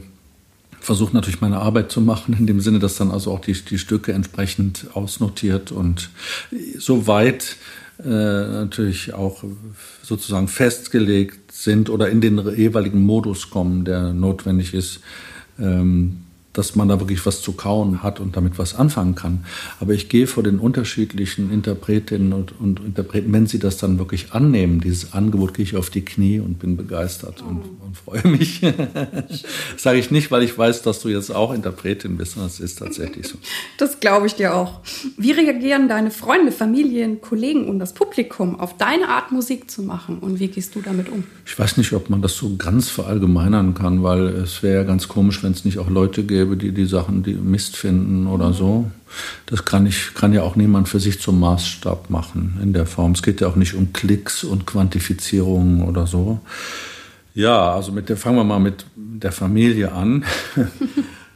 versuche 0.85 1.13
natürlich 1.13 1.41
meine 1.41 1.59
Arbeit 1.59 1.91
zu 1.91 1.99
machen, 1.99 2.35
in 2.37 2.45
dem 2.45 2.61
Sinne, 2.61 2.79
dass 2.79 2.95
dann 2.95 3.11
also 3.11 3.31
auch 3.31 3.41
die, 3.41 3.53
die 3.53 3.79
Stücke 3.79 4.13
entsprechend 4.13 4.87
ausnotiert 4.93 5.71
und 5.71 6.11
soweit 6.77 7.57
äh, 8.03 8.07
natürlich 8.07 9.13
auch 9.13 9.43
sozusagen 10.03 10.47
festgelegt 10.47 11.51
sind 11.51 11.89
oder 11.89 12.09
in 12.09 12.21
den 12.21 12.37
jeweiligen 12.55 13.01
Modus 13.01 13.49
kommen, 13.49 13.83
der 13.83 14.13
notwendig 14.13 14.73
ist, 14.73 14.99
ähm, 15.59 16.17
dass 16.57 16.75
man 16.75 16.87
da 16.87 16.99
wirklich 16.99 17.25
was 17.25 17.41
zu 17.41 17.53
kauen 17.53 18.03
hat 18.03 18.19
und 18.19 18.35
damit 18.35 18.57
was 18.57 18.75
anfangen 18.75 19.15
kann. 19.15 19.45
Aber 19.79 19.93
ich 19.93 20.09
gehe 20.09 20.27
vor 20.27 20.43
den 20.43 20.59
unterschiedlichen 20.59 21.51
Interpretinnen 21.51 22.33
und, 22.33 22.59
und 22.59 22.79
Interpreten, 22.79 23.31
wenn 23.33 23.47
sie 23.47 23.59
das 23.59 23.77
dann 23.77 23.99
wirklich 23.99 24.33
annehmen, 24.33 24.81
dieses 24.81 25.13
Angebot, 25.13 25.53
gehe 25.53 25.63
ich 25.63 25.75
auf 25.75 25.89
die 25.89 26.03
Knie 26.03 26.39
und 26.39 26.59
bin 26.59 26.77
begeistert 26.77 27.41
und, 27.41 27.63
oh. 27.63 27.85
und 27.85 27.97
freue 27.97 28.27
mich. 28.31 28.61
das 29.21 29.43
sage 29.77 29.99
ich 29.99 30.11
nicht, 30.11 30.31
weil 30.31 30.43
ich 30.43 30.57
weiß, 30.57 30.81
dass 30.81 31.01
du 31.01 31.09
jetzt 31.09 31.29
auch 31.33 31.53
Interpretin 31.53 32.17
bist, 32.17 32.33
sondern 32.33 32.49
es 32.49 32.59
ist 32.59 32.79
tatsächlich 32.79 33.27
so. 33.27 33.37
Das 33.77 33.99
glaube 33.99 34.27
ich 34.27 34.35
dir 34.35 34.55
auch. 34.55 34.79
Wie 35.17 35.31
reagieren 35.31 35.89
deine 35.89 36.11
Freunde, 36.11 36.51
Familien, 36.51 37.21
Kollegen 37.21 37.67
und 37.67 37.79
das 37.79 37.93
Publikum 37.93 38.59
auf 38.59 38.77
deine 38.77 39.09
Art, 39.09 39.31
Musik 39.31 39.69
zu 39.69 39.83
machen 39.83 40.19
und 40.19 40.39
wie 40.39 40.47
gehst 40.47 40.75
du 40.75 40.81
damit 40.81 41.09
um? 41.09 41.23
Ich 41.45 41.57
weiß 41.57 41.77
nicht, 41.77 41.93
ob 41.93 42.09
man 42.09 42.21
das 42.21 42.35
so 42.35 42.55
ganz 42.55 42.89
verallgemeinern 42.89 43.73
kann, 43.73 44.03
weil 44.03 44.27
es 44.27 44.63
wäre 44.63 44.75
ja 44.75 44.83
ganz 44.83 45.07
komisch, 45.07 45.43
wenn 45.43 45.51
es 45.51 45.65
nicht 45.65 45.77
auch 45.79 45.89
Leute 45.89 46.23
gäbe, 46.23 46.44
gäbe, 46.45 46.57
die 46.57 46.71
die 46.71 46.85
Sachen 46.85 47.23
die 47.23 47.33
Mist 47.33 47.75
finden 47.75 48.27
oder 48.27 48.53
so. 48.53 48.89
Das 49.47 49.65
kann, 49.65 49.85
ich, 49.85 50.13
kann 50.13 50.33
ja 50.33 50.43
auch 50.43 50.55
niemand 50.55 50.87
für 50.89 50.99
sich 50.99 51.19
zum 51.19 51.39
Maßstab 51.39 52.09
machen 52.09 52.59
in 52.61 52.73
der 52.73 52.85
Form. 52.85 53.13
Es 53.13 53.23
geht 53.23 53.41
ja 53.41 53.47
auch 53.47 53.55
nicht 53.55 53.73
um 53.73 53.93
Klicks 53.93 54.43
und 54.43 54.65
Quantifizierungen 54.65 55.83
oder 55.83 56.07
so. 56.07 56.39
Ja, 57.33 57.73
also 57.73 57.91
mit 57.91 58.09
der, 58.09 58.17
fangen 58.17 58.37
wir 58.37 58.43
mal 58.43 58.59
mit 58.59 58.85
der 58.95 59.31
Familie 59.31 59.91
an. 59.91 60.23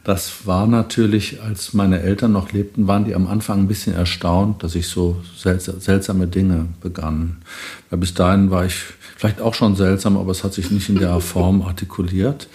Das 0.02 0.46
war 0.46 0.66
natürlich, 0.66 1.42
als 1.42 1.74
meine 1.74 2.00
Eltern 2.00 2.32
noch 2.32 2.52
lebten, 2.52 2.86
waren 2.86 3.04
die 3.04 3.14
am 3.14 3.26
Anfang 3.26 3.60
ein 3.60 3.68
bisschen 3.68 3.94
erstaunt, 3.94 4.62
dass 4.62 4.74
ich 4.74 4.88
so 4.88 5.20
seltsame 5.36 6.26
Dinge 6.26 6.68
begann. 6.80 7.42
Weil 7.90 7.98
bis 7.98 8.14
dahin 8.14 8.50
war 8.50 8.64
ich 8.64 8.76
vielleicht 9.18 9.42
auch 9.42 9.52
schon 9.52 9.76
seltsam, 9.76 10.16
aber 10.16 10.30
es 10.30 10.42
hat 10.42 10.54
sich 10.54 10.70
nicht 10.70 10.88
in 10.88 10.98
der 10.98 11.20
Form 11.20 11.60
artikuliert. 11.60 12.48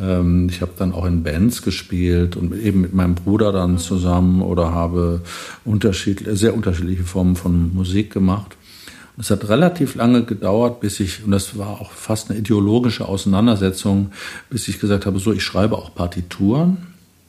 Ähm, 0.00 0.48
ich 0.50 0.60
habe 0.60 0.72
dann 0.76 0.92
auch 0.92 1.04
in 1.04 1.22
Bands 1.22 1.62
gespielt 1.62 2.36
und 2.36 2.54
eben 2.54 2.80
mit 2.80 2.94
meinem 2.94 3.14
Bruder 3.14 3.52
dann 3.52 3.78
zusammen 3.78 4.42
oder 4.42 4.72
habe 4.72 5.22
unterschiedliche, 5.64 6.36
sehr 6.36 6.54
unterschiedliche 6.54 7.04
Formen 7.04 7.36
von 7.36 7.74
Musik 7.74 8.12
gemacht. 8.12 8.56
Es 9.18 9.30
hat 9.30 9.48
relativ 9.48 9.94
lange 9.94 10.24
gedauert, 10.24 10.80
bis 10.80 10.98
ich, 10.98 11.24
und 11.24 11.32
das 11.32 11.58
war 11.58 11.80
auch 11.80 11.92
fast 11.92 12.30
eine 12.30 12.38
ideologische 12.38 13.06
Auseinandersetzung, 13.06 14.10
bis 14.48 14.68
ich 14.68 14.80
gesagt 14.80 15.04
habe, 15.04 15.18
so, 15.18 15.32
ich 15.32 15.42
schreibe 15.42 15.76
auch 15.76 15.94
Partituren. 15.94 16.78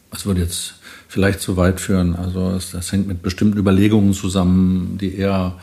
Das 0.10 0.26
würde 0.26 0.42
jetzt 0.42 0.76
vielleicht 1.10 1.42
zu 1.42 1.58
weit 1.58 1.82
führen. 1.82 2.16
Also 2.16 2.52
das, 2.52 2.72
das 2.72 2.92
hängt 2.92 3.08
mit 3.08 3.22
bestimmten 3.22 3.58
Überlegungen 3.58 4.14
zusammen, 4.14 4.98
die 5.00 5.16
eher 5.16 5.56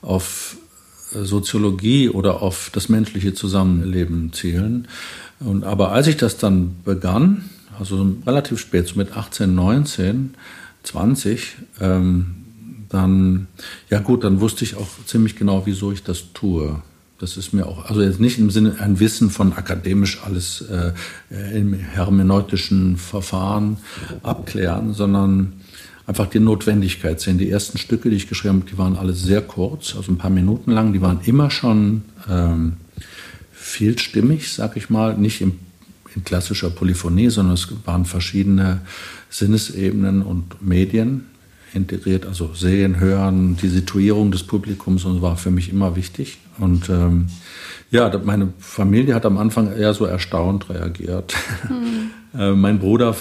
auf 0.00 0.56
Soziologie 1.10 2.08
oder 2.08 2.42
auf 2.42 2.70
das 2.72 2.88
menschliche 2.88 3.34
Zusammenleben 3.34 4.32
zielen. 4.32 4.88
Und, 5.40 5.64
aber 5.64 5.92
als 5.92 6.06
ich 6.06 6.16
das 6.16 6.36
dann 6.36 6.76
begann, 6.84 7.44
also 7.78 8.16
relativ 8.26 8.58
spät, 8.58 8.88
so 8.88 8.96
mit 8.96 9.16
18, 9.16 9.54
19, 9.54 10.34
20, 10.82 11.56
ähm, 11.80 12.34
dann, 12.88 13.46
ja 13.90 14.00
gut, 14.00 14.24
dann 14.24 14.40
wusste 14.40 14.64
ich 14.64 14.76
auch 14.76 14.88
ziemlich 15.06 15.36
genau, 15.36 15.66
wieso 15.66 15.92
ich 15.92 16.02
das 16.02 16.32
tue. 16.32 16.82
Das 17.18 17.36
ist 17.36 17.52
mir 17.52 17.66
auch, 17.66 17.86
also 17.86 18.00
jetzt 18.00 18.20
nicht 18.20 18.38
im 18.38 18.50
Sinne 18.50 18.76
ein 18.78 19.00
Wissen 19.00 19.30
von 19.30 19.52
akademisch 19.52 20.20
alles 20.24 20.62
äh, 20.62 20.92
im 21.58 21.74
hermeneutischen 21.74 22.96
Verfahren 22.96 23.78
abklären, 24.22 24.94
sondern 24.94 25.54
einfach 26.06 26.26
die 26.26 26.38
Notwendigkeit 26.38 27.20
sehen. 27.20 27.36
Die 27.36 27.50
ersten 27.50 27.76
Stücke, 27.76 28.08
die 28.08 28.16
ich 28.16 28.28
geschrieben 28.28 28.60
habe, 28.60 28.70
die 28.70 28.78
waren 28.78 28.96
alle 28.96 29.12
sehr 29.12 29.42
kurz, 29.42 29.96
also 29.96 30.12
ein 30.12 30.18
paar 30.18 30.30
Minuten 30.30 30.70
lang. 30.70 30.92
Die 30.92 31.02
waren 31.02 31.20
immer 31.24 31.50
schon 31.50 32.02
ähm, 32.30 32.74
vielstimmig, 33.68 34.52
sag 34.52 34.76
ich 34.76 34.90
mal, 34.90 35.16
nicht 35.16 35.40
im, 35.40 35.58
in 36.14 36.24
klassischer 36.24 36.70
Polyphonie, 36.70 37.28
sondern 37.28 37.54
es 37.54 37.68
waren 37.84 38.04
verschiedene 38.04 38.80
Sinnesebenen 39.30 40.22
und 40.22 40.62
Medien 40.62 41.26
integriert, 41.74 42.26
also 42.26 42.54
sehen, 42.54 42.98
hören, 42.98 43.56
die 43.56 43.68
Situierung 43.68 44.30
des 44.30 44.42
Publikums 44.42 45.04
und 45.04 45.20
war 45.20 45.36
für 45.36 45.50
mich 45.50 45.70
immer 45.70 45.96
wichtig. 45.96 46.38
Und 46.58 46.88
ähm, 46.88 47.28
ja, 47.90 48.10
meine 48.24 48.52
Familie 48.58 49.14
hat 49.14 49.26
am 49.26 49.38
Anfang 49.38 49.70
eher 49.72 49.92
so 49.94 50.06
erstaunt 50.06 50.70
reagiert. 50.70 51.34
Mhm. 51.68 52.10
äh, 52.38 52.52
mein 52.52 52.78
Bruder 52.78 53.14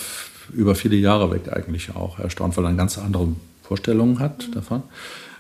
über 0.54 0.76
viele 0.76 0.96
Jahre 0.96 1.30
weg 1.32 1.52
eigentlich 1.52 1.94
auch 1.96 2.20
erstaunt, 2.20 2.56
weil 2.56 2.66
er 2.66 2.70
eine 2.70 2.78
ganz 2.78 2.98
andere 2.98 3.28
Vorstellungen 3.64 4.20
hat 4.20 4.48
mhm. 4.48 4.54
davon. 4.54 4.84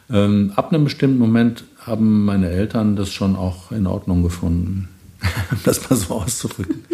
Ähm, 0.10 0.52
ab 0.56 0.72
einem 0.72 0.84
bestimmten 0.84 1.18
Moment 1.18 1.64
haben 1.80 2.26
meine 2.26 2.50
Eltern 2.50 2.96
das 2.96 3.12
schon 3.12 3.36
auch 3.36 3.72
in 3.72 3.88
Ordnung 3.88 4.24
gefunden, 4.24 4.90
das 5.63 5.89
mal 5.89 5.95
so 5.95 6.15
auszudrücken. 6.15 6.86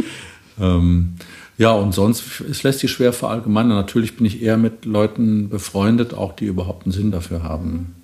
ähm, 0.60 1.16
ja, 1.58 1.72
und 1.72 1.94
sonst, 1.94 2.42
es 2.50 2.64
lässt 2.64 2.80
sich 2.80 2.92
schwer 2.92 3.14
verallgemeinern. 3.14 3.78
Natürlich 3.78 4.18
bin 4.18 4.26
ich 4.26 4.42
eher 4.42 4.58
mit 4.58 4.86
Leuten 4.86 5.50
befreundet, 5.50 6.14
auch 6.14 6.34
die 6.34 6.46
überhaupt 6.46 6.86
einen 6.86 6.94
Sinn 6.94 7.12
dafür 7.12 7.44
haben. 7.44 7.96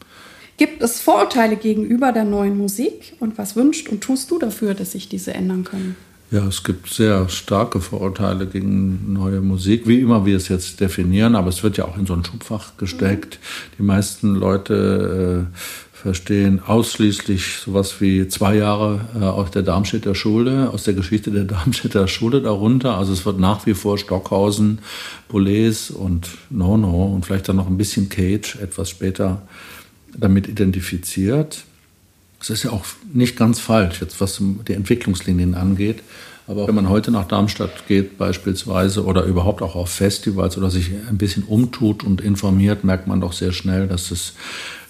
Gibt 0.58 0.84
es 0.84 1.00
Vorurteile 1.00 1.56
gegenüber 1.56 2.12
der 2.12 2.26
neuen 2.26 2.58
Musik? 2.58 3.14
Und 3.20 3.38
was 3.38 3.56
wünscht 3.56 3.90
und 3.90 4.02
tust 4.02 4.30
du 4.30 4.40
dafür, 4.40 4.74
dass 4.74 4.92
sich 4.92 5.10
diese 5.10 5.34
ändern 5.34 5.64
können? 5.64 5.96
Ja, 6.32 6.46
es 6.46 6.64
gibt 6.64 6.94
sehr 6.94 7.28
starke 7.28 7.82
Vorurteile 7.82 8.46
gegen 8.46 9.14
neue 9.14 9.42
Musik, 9.42 9.88
wie 9.88 10.00
immer 10.00 10.28
wir 10.28 10.38
es 10.38 10.48
jetzt 10.48 10.80
definieren, 10.80 11.36
aber 11.36 11.50
es 11.50 11.64
wird 11.64 11.78
ja 11.78 11.86
auch 11.86 11.98
in 11.98 12.06
so 12.06 12.14
ein 12.14 12.24
Schubfach 12.24 12.78
gesteckt. 12.78 13.40
Mhm. 13.40 13.76
Die 13.80 13.84
meisten 13.84 14.36
Leute 14.36 15.48
äh, 15.52 15.89
verstehen 16.02 16.62
ausschließlich 16.66 17.58
sowas 17.66 18.00
wie 18.00 18.28
zwei 18.30 18.56
Jahre 18.56 19.02
äh, 19.20 19.24
aus 19.26 19.52
der 19.52 19.64
Darmstädter 19.64 20.16
Schule, 20.16 20.70
aus 20.72 20.84
der 20.84 20.94
Geschichte 20.94 21.30
der 21.30 21.44
Darmstädter 21.46 22.08
Schule 22.08 22.42
darunter. 22.42 22.98
Also 22.98 23.12
es 23.12 23.26
wird 23.26 23.38
nach 23.38 23.66
wie 23.66 23.74
vor 23.74 23.98
Stockhausen, 23.98 24.80
Boulez 25.28 25.90
und 25.90 26.30
Nono 26.50 27.06
und 27.06 27.26
vielleicht 27.26 27.50
dann 27.50 27.58
noch 27.58 27.68
ein 27.68 27.78
bisschen 27.78 28.08
Cage 28.08 28.56
etwas 28.62 28.90
später 28.90 29.42
damit 30.18 30.48
identifiziert. 30.48 31.66
Es 32.40 32.50
ist 32.50 32.64
ja 32.64 32.72
auch 32.72 32.86
nicht 33.14 33.36
ganz 33.36 33.60
falsch, 33.60 34.00
jetzt 34.00 34.22
was 34.22 34.42
die 34.68 34.74
Entwicklungslinien 34.74 35.54
angeht. 35.54 36.02
Aber 36.48 36.68
wenn 36.68 36.74
man 36.74 36.90
heute 36.90 37.12
nach 37.12 37.28
Darmstadt 37.28 37.88
geht 37.88 38.18
beispielsweise 38.18 39.06
oder 39.06 39.24
überhaupt 39.26 39.62
auch 39.62 39.76
auf 39.76 39.90
Festivals 39.90 40.58
oder 40.58 40.72
sich 40.72 40.90
ein 41.08 41.18
bisschen 41.18 41.44
umtut 41.44 42.04
und 42.04 42.22
informiert, 42.22 42.84
merkt 42.84 43.06
man 43.06 43.22
doch 43.22 43.34
sehr 43.34 43.52
schnell, 43.52 43.88
dass 43.88 44.10
es 44.10 44.34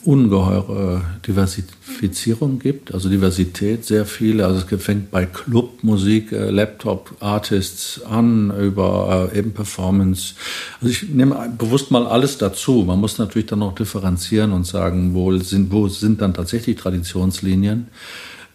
ungeheure 0.05 1.01
Diversifizierung 1.27 2.59
gibt, 2.59 2.93
also 2.93 3.09
Diversität, 3.09 3.85
sehr 3.85 4.05
viele. 4.05 4.45
Also 4.45 4.63
es 4.65 4.83
fängt 4.83 5.11
bei 5.11 5.25
Clubmusik, 5.25 6.31
äh, 6.31 6.49
Laptop-Artists 6.49 8.03
an, 8.03 8.51
über 8.57 9.29
äh, 9.33 9.39
eben 9.39 9.53
Performance. 9.53 10.35
Also 10.81 10.91
ich 10.91 11.09
nehme 11.09 11.53
bewusst 11.57 11.91
mal 11.91 12.07
alles 12.07 12.37
dazu. 12.37 12.83
Man 12.87 12.99
muss 12.99 13.17
natürlich 13.17 13.47
dann 13.47 13.59
noch 13.59 13.75
differenzieren 13.75 14.53
und 14.53 14.65
sagen, 14.65 15.13
wo 15.13 15.35
sind, 15.37 15.71
wo 15.71 15.87
sind 15.89 16.21
dann 16.21 16.33
tatsächlich 16.33 16.77
Traditionslinien. 16.77 17.87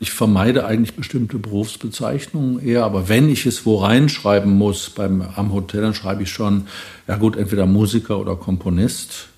Ich 0.01 0.13
vermeide 0.13 0.67
eigentlich 0.67 0.97
bestimmte 0.97 1.39
Berufsbezeichnungen 1.39 2.59
eher, 2.67 2.85
aber 2.85 3.09
wenn 3.09 3.29
ich 3.29 3.47
es 3.47 3.65
wo 3.65 3.77
reinschreiben 3.77 4.53
muss 4.53 4.91
beim, 4.91 5.23
am 5.23 5.53
Hotel, 5.53 5.83
dann 5.83 5.95
schreibe 5.95 6.23
ich 6.23 6.31
schon, 6.31 6.67
ja 7.07 7.17
gut, 7.17 7.37
entweder 7.37 7.67
Musiker 7.67 8.19
oder 8.19 8.35
Komponist. 8.35 9.29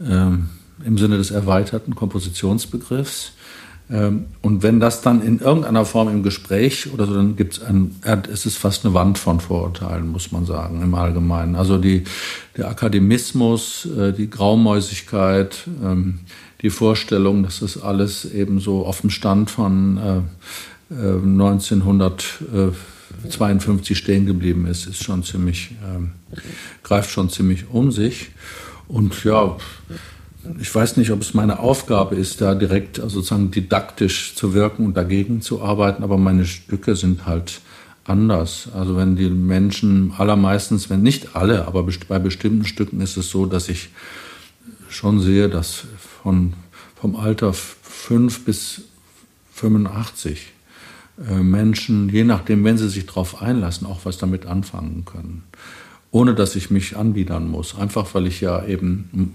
Ähm, 0.00 0.50
im 0.84 0.98
Sinne 0.98 1.16
des 1.16 1.30
erweiterten 1.30 1.94
Kompositionsbegriffs. 1.94 3.32
Ähm, 3.90 4.26
und 4.42 4.62
wenn 4.62 4.80
das 4.80 5.00
dann 5.00 5.22
in 5.22 5.40
irgendeiner 5.40 5.84
Form 5.84 6.08
im 6.08 6.22
Gespräch 6.22 6.92
oder 6.92 7.06
so, 7.06 7.14
dann 7.14 7.36
gibt 7.36 7.54
es 7.54 7.62
ein, 7.62 7.96
es 8.30 8.46
ist 8.46 8.58
fast 8.58 8.84
eine 8.84 8.94
Wand 8.94 9.18
von 9.18 9.40
Vorurteilen, 9.40 10.08
muss 10.08 10.30
man 10.30 10.44
sagen, 10.44 10.82
im 10.82 10.94
Allgemeinen. 10.94 11.56
Also 11.56 11.78
die, 11.78 12.04
der 12.56 12.68
Akademismus, 12.68 13.86
äh, 13.86 14.12
die 14.12 14.28
Graumäusigkeit, 14.28 15.66
ähm, 15.82 16.20
die 16.60 16.70
Vorstellung, 16.70 17.44
dass 17.44 17.60
das 17.60 17.80
alles 17.80 18.24
eben 18.24 18.58
so 18.60 18.84
auf 18.84 19.02
dem 19.02 19.10
Stand 19.10 19.48
von 19.50 20.26
1952 20.90 23.90
äh, 23.90 23.92
äh, 23.92 23.94
stehen 23.94 24.26
geblieben 24.26 24.66
ist, 24.66 24.86
ist 24.86 25.04
schon 25.04 25.22
ziemlich, 25.22 25.76
ähm, 25.86 26.14
greift 26.82 27.10
schon 27.10 27.30
ziemlich 27.30 27.70
um 27.70 27.92
sich. 27.92 28.30
Und 28.88 29.22
ja, 29.22 29.56
ich 30.60 30.74
weiß 30.74 30.96
nicht, 30.96 31.10
ob 31.10 31.20
es 31.20 31.34
meine 31.34 31.58
Aufgabe 31.58 32.16
ist, 32.16 32.40
da 32.40 32.54
direkt 32.54 33.00
also 33.00 33.16
sozusagen 33.16 33.50
didaktisch 33.50 34.34
zu 34.34 34.54
wirken 34.54 34.86
und 34.86 34.96
dagegen 34.96 35.40
zu 35.40 35.62
arbeiten, 35.62 36.02
aber 36.02 36.16
meine 36.18 36.46
Stücke 36.46 36.96
sind 36.96 37.26
halt 37.26 37.60
anders. 38.04 38.68
Also 38.74 38.96
wenn 38.96 39.16
die 39.16 39.30
Menschen 39.30 40.12
allermeistens, 40.16 40.90
wenn 40.90 41.02
nicht 41.02 41.36
alle, 41.36 41.66
aber 41.66 41.86
bei 42.08 42.18
bestimmten 42.18 42.64
Stücken 42.64 43.00
ist 43.00 43.16
es 43.16 43.30
so, 43.30 43.46
dass 43.46 43.68
ich 43.68 43.90
schon 44.88 45.20
sehe, 45.20 45.48
dass 45.48 45.84
von, 46.22 46.54
vom 47.00 47.16
Alter 47.16 47.52
5 47.52 48.44
bis 48.44 48.82
85 49.52 50.52
äh, 51.28 51.34
Menschen, 51.34 52.08
je 52.08 52.24
nachdem, 52.24 52.64
wenn 52.64 52.78
sie 52.78 52.88
sich 52.88 53.06
darauf 53.06 53.42
einlassen, 53.42 53.86
auch 53.86 54.04
was 54.04 54.18
damit 54.18 54.46
anfangen 54.46 55.04
können. 55.04 55.44
Ohne 56.10 56.34
dass 56.34 56.56
ich 56.56 56.70
mich 56.70 56.96
anbiedern 56.96 57.48
muss. 57.48 57.76
Einfach 57.76 58.14
weil 58.14 58.26
ich 58.26 58.40
ja 58.40 58.64
eben 58.64 59.34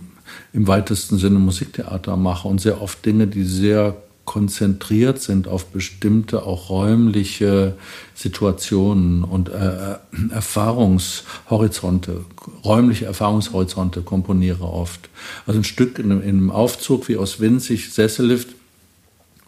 im 0.53 0.67
weitesten 0.67 1.17
Sinne 1.17 1.39
Musiktheater 1.39 2.17
mache 2.17 2.47
und 2.47 2.61
sehr 2.61 2.81
oft 2.81 3.05
Dinge, 3.05 3.27
die 3.27 3.43
sehr 3.43 3.95
konzentriert 4.25 5.21
sind 5.21 5.47
auf 5.47 5.65
bestimmte 5.67 6.43
auch 6.43 6.69
räumliche 6.69 7.75
Situationen 8.15 9.23
und 9.23 9.49
äh, 9.49 9.95
Erfahrungshorizonte, 10.31 12.21
räumliche 12.63 13.05
Erfahrungshorizonte 13.05 14.01
komponiere 14.01 14.63
oft. 14.63 15.09
Also 15.45 15.59
ein 15.59 15.65
Stück 15.65 15.99
in, 15.99 16.11
in 16.11 16.29
einem 16.29 16.51
Aufzug 16.51 17.09
wie 17.09 17.17
aus 17.17 17.41
Winzig, 17.41 17.91
Sessellift, 17.91 18.49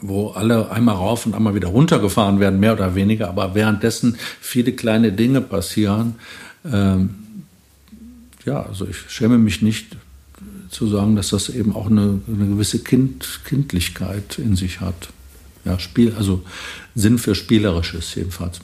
wo 0.01 0.31
alle 0.31 0.69
einmal 0.71 0.95
rauf 0.95 1.25
und 1.25 1.35
einmal 1.35 1.55
wieder 1.55 1.69
runtergefahren 1.69 2.41
werden, 2.41 2.59
mehr 2.59 2.73
oder 2.73 2.95
weniger, 2.95 3.29
aber 3.29 3.55
währenddessen 3.55 4.17
viele 4.41 4.73
kleine 4.73 5.13
Dinge 5.13 5.39
passieren. 5.39 6.15
Ähm, 6.69 7.15
ja, 8.43 8.61
also 8.61 8.85
ich 8.85 8.97
schäme 9.07 9.37
mich 9.37 9.61
nicht 9.61 9.95
zu 10.75 10.87
sagen, 10.87 11.15
dass 11.15 11.29
das 11.29 11.49
eben 11.49 11.75
auch 11.75 11.87
eine, 11.87 12.19
eine 12.27 12.47
gewisse 12.47 12.79
kind, 12.79 13.41
Kindlichkeit 13.45 14.37
in 14.37 14.55
sich 14.55 14.81
hat. 14.81 15.09
Ja, 15.63 15.79
Spiel, 15.79 16.13
also 16.15 16.43
Sinn 16.93 17.17
für 17.17 17.33
Spielerisches 17.33 18.13
jedenfalls. 18.15 18.59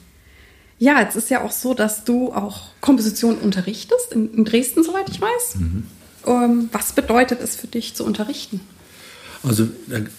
Ja, 0.78 1.00
jetzt 1.00 1.16
ist 1.16 1.30
ja 1.30 1.44
auch 1.44 1.52
so, 1.52 1.74
dass 1.74 2.04
du 2.04 2.34
auch 2.34 2.70
Komposition 2.82 3.36
unterrichtest, 3.36 4.14
in, 4.14 4.34
in 4.34 4.46
Dresden, 4.46 4.84
soweit 4.84 5.10
ich 5.10 5.22
weiß. 5.22 5.56
Mhm. 5.56 5.84
Ähm, 6.26 6.70
was 6.72 6.94
bedeutet 6.94 7.40
es 7.42 7.56
für 7.56 7.68
dich 7.68 7.96
zu 7.96 8.04
unterrichten? 8.04 8.60
Also 9.44 9.68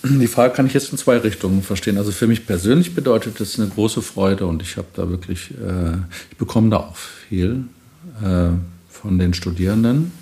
die 0.03 0.27
Frage 0.27 0.55
kann 0.55 0.67
ich 0.67 0.75
jetzt 0.75 0.91
in 0.91 0.99
zwei 0.99 1.19
Richtungen 1.19 1.63
verstehen. 1.63 1.99
Also 1.99 2.11
für 2.11 2.27
mich 2.27 2.47
persönlich 2.47 2.95
bedeutet 2.95 3.41
es 3.41 3.59
eine 3.59 3.69
große 3.69 4.03
Freude 4.03 4.47
und 4.47 4.63
ich 4.63 4.77
habe 4.77 4.89
da 4.95 5.09
wirklich, 5.09 5.51
äh, 5.53 5.97
ich 6.31 6.37
bekomme 6.39 6.71
da 6.71 6.79
auch 6.79 6.97
viel 6.97 7.65
äh, 8.23 8.49
von 8.89 9.19
den 9.19 9.35
Studierenden. 9.35 10.13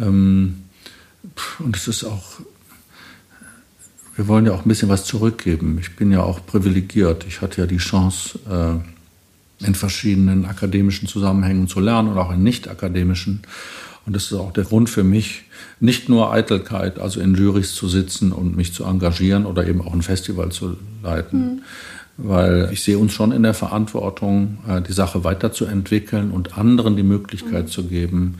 Ähm, 0.00 0.62
und 1.58 1.76
es 1.76 1.88
ist 1.88 2.04
auch, 2.04 2.40
wir 4.16 4.28
wollen 4.28 4.46
ja 4.46 4.52
auch 4.52 4.64
ein 4.64 4.68
bisschen 4.68 4.88
was 4.88 5.04
zurückgeben. 5.04 5.78
Ich 5.80 5.96
bin 5.96 6.10
ja 6.10 6.22
auch 6.22 6.44
privilegiert. 6.44 7.26
Ich 7.26 7.40
hatte 7.40 7.60
ja 7.60 7.66
die 7.66 7.76
Chance, 7.78 8.38
äh, 8.48 9.64
in 9.64 9.74
verschiedenen 9.74 10.44
akademischen 10.44 11.08
Zusammenhängen 11.08 11.68
zu 11.68 11.80
lernen 11.80 12.08
und 12.08 12.18
auch 12.18 12.32
in 12.32 12.42
nicht 12.42 12.68
akademischen. 12.68 13.42
Und 14.04 14.14
das 14.14 14.24
ist 14.24 14.34
auch 14.34 14.52
der 14.52 14.64
Grund 14.64 14.88
für 14.88 15.02
mich, 15.02 15.44
nicht 15.80 16.08
nur 16.08 16.32
Eitelkeit, 16.32 16.98
also 16.98 17.20
in 17.20 17.34
Jurys 17.34 17.74
zu 17.74 17.88
sitzen 17.88 18.32
und 18.32 18.56
mich 18.56 18.72
zu 18.72 18.84
engagieren 18.84 19.46
oder 19.46 19.66
eben 19.66 19.80
auch 19.80 19.92
ein 19.92 20.02
Festival 20.02 20.52
zu 20.52 20.76
leiten. 21.02 21.40
Mhm. 21.40 21.62
Weil 22.18 22.70
ich 22.72 22.82
sehe 22.82 22.98
uns 22.98 23.12
schon 23.12 23.32
in 23.32 23.42
der 23.42 23.54
Verantwortung, 23.54 24.58
äh, 24.68 24.80
die 24.80 24.92
Sache 24.92 25.24
weiterzuentwickeln 25.24 26.30
und 26.30 26.56
anderen 26.56 26.96
die 26.96 27.02
Möglichkeit 27.02 27.64
mhm. 27.64 27.70
zu 27.70 27.84
geben, 27.84 28.34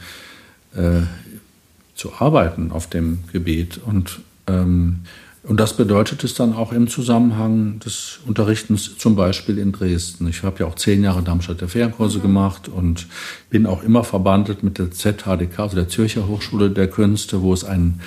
äh, 0.74 1.02
zu 1.96 2.12
arbeiten 2.18 2.70
auf 2.70 2.86
dem 2.86 3.20
Gebiet. 3.32 3.80
Und, 3.84 4.20
ähm, 4.46 5.00
und 5.42 5.58
das 5.58 5.76
bedeutet 5.76 6.22
es 6.22 6.34
dann 6.34 6.54
auch 6.54 6.72
im 6.72 6.88
Zusammenhang 6.88 7.80
des 7.80 8.20
Unterrichtens, 8.26 8.98
zum 8.98 9.16
Beispiel 9.16 9.58
in 9.58 9.72
Dresden. 9.72 10.28
Ich 10.28 10.42
habe 10.42 10.60
ja 10.60 10.66
auch 10.66 10.74
zehn 10.74 11.02
Jahre 11.02 11.22
Darmstädter 11.22 11.68
Ferienkurse 11.68 12.18
mhm. 12.18 12.22
gemacht 12.22 12.68
und 12.68 13.06
bin 13.50 13.66
auch 13.66 13.82
immer 13.82 14.04
verbandelt 14.04 14.62
mit 14.62 14.78
der 14.78 14.90
ZHDK, 14.90 15.58
also 15.58 15.76
der 15.76 15.88
Zürcher 15.88 16.28
Hochschule 16.28 16.70
der 16.70 16.88
Künste, 16.88 17.42
wo 17.42 17.52
es 17.52 17.64
einen 17.64 18.00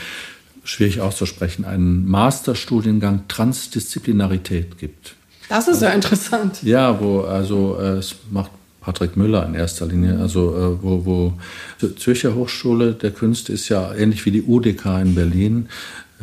schwierig 0.63 1.01
auszusprechen, 1.01 1.65
einen 1.65 2.08
Masterstudiengang 2.08 3.27
Transdisziplinarität 3.27 4.77
gibt. 4.77 5.15
Das 5.48 5.67
ist 5.67 5.81
ja 5.81 5.89
interessant. 5.89 6.62
Ja, 6.62 7.01
wo 7.01 7.22
also 7.22 7.77
äh, 7.79 7.98
es 7.98 8.15
macht 8.29 8.51
Patrick 8.81 9.17
Müller 9.17 9.45
in 9.45 9.55
erster 9.55 9.86
Linie, 9.86 10.19
also 10.19 10.55
äh, 10.55 10.83
wo, 10.83 11.05
wo 11.05 11.88
Zürcher 11.98 12.36
Hochschule 12.36 12.93
der 12.93 13.12
Künste 13.12 13.53
ist 13.53 13.69
ja 13.69 13.93
ähnlich 13.93 14.25
wie 14.25 14.31
die 14.31 14.43
UDK 14.43 14.86
in 15.01 15.15
Berlin 15.15 15.69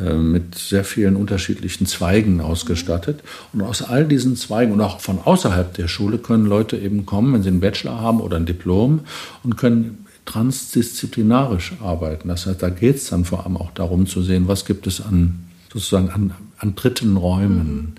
äh, 0.02 0.14
mit 0.14 0.54
sehr 0.54 0.84
vielen 0.84 1.16
unterschiedlichen 1.16 1.86
Zweigen 1.86 2.40
ausgestattet. 2.40 3.20
Und 3.52 3.62
aus 3.62 3.82
all 3.82 4.04
diesen 4.04 4.36
Zweigen 4.36 4.72
und 4.72 4.80
auch 4.80 5.00
von 5.00 5.18
außerhalb 5.24 5.74
der 5.74 5.88
Schule 5.88 6.18
können 6.18 6.46
Leute 6.46 6.76
eben 6.76 7.06
kommen, 7.06 7.34
wenn 7.34 7.42
sie 7.42 7.48
einen 7.48 7.60
Bachelor 7.60 8.00
haben 8.00 8.20
oder 8.20 8.36
ein 8.36 8.46
Diplom 8.46 9.00
und 9.42 9.56
können 9.56 10.06
transdisziplinarisch 10.24 11.74
arbeiten. 11.80 12.28
Das 12.28 12.46
heißt, 12.46 12.62
da 12.62 12.68
geht 12.68 12.96
es 12.96 13.10
dann 13.10 13.24
vor 13.24 13.44
allem 13.44 13.56
auch 13.56 13.70
darum 13.72 14.06
zu 14.06 14.22
sehen, 14.22 14.48
was 14.48 14.64
gibt 14.64 14.86
es 14.86 15.00
an 15.00 15.46
sozusagen 15.72 16.10
an, 16.10 16.32
an 16.58 16.74
dritten 16.74 17.16
Räumen. 17.16 17.94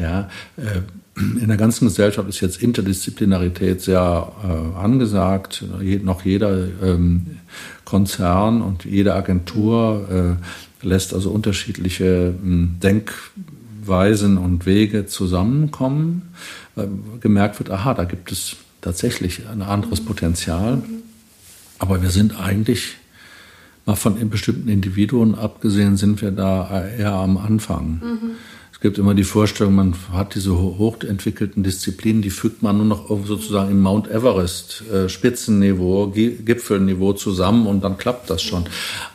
Ja, 0.00 0.28
äh, 0.56 0.80
in 1.16 1.46
der 1.46 1.56
ganzen 1.56 1.86
Gesellschaft 1.86 2.28
ist 2.28 2.40
jetzt 2.40 2.60
Interdisziplinarität 2.60 3.80
sehr 3.80 4.32
äh, 4.42 4.78
angesagt. 4.78 5.64
Noch 6.02 6.24
jeder 6.24 6.66
ähm, 6.82 7.38
Konzern 7.84 8.62
und 8.62 8.84
jede 8.84 9.14
Agentur 9.14 10.38
äh, 10.82 10.86
lässt 10.86 11.14
also 11.14 11.30
unterschiedliche 11.30 12.04
äh, 12.04 12.32
Denkweisen 12.82 14.38
und 14.38 14.66
Wege 14.66 15.06
zusammenkommen. 15.06 16.22
gemerkt 17.20 17.60
wird, 17.60 17.70
aha, 17.70 17.94
da 17.94 18.04
gibt 18.04 18.32
es 18.32 18.56
tatsächlich 18.80 19.46
ein 19.46 19.62
anderes 19.62 20.00
Potenzial. 20.00 20.82
Aber 21.78 22.02
wir 22.02 22.10
sind 22.10 22.40
eigentlich, 22.40 22.96
mal 23.86 23.94
von 23.94 24.28
bestimmten 24.30 24.68
Individuen 24.68 25.36
abgesehen, 25.36 25.96
sind 25.96 26.22
wir 26.22 26.32
da 26.32 26.84
eher 26.88 27.12
am 27.12 27.36
Anfang. 27.36 28.00
Mhm. 28.02 28.30
Es 28.84 28.88
gibt 28.88 28.98
immer 28.98 29.14
die 29.14 29.24
Vorstellung, 29.24 29.76
man 29.76 29.94
hat 30.12 30.34
diese 30.34 30.54
hochentwickelten 30.58 31.62
Disziplinen, 31.62 32.20
die 32.20 32.28
fügt 32.28 32.62
man 32.62 32.76
nur 32.76 32.84
noch 32.84 33.08
sozusagen 33.24 33.70
im 33.70 33.80
Mount 33.80 34.10
Everest 34.10 34.82
äh, 34.92 35.08
Spitzenniveau, 35.08 36.08
Gipfelniveau 36.08 37.14
zusammen 37.14 37.66
und 37.66 37.82
dann 37.82 37.96
klappt 37.96 38.28
das 38.28 38.42
schon. 38.42 38.66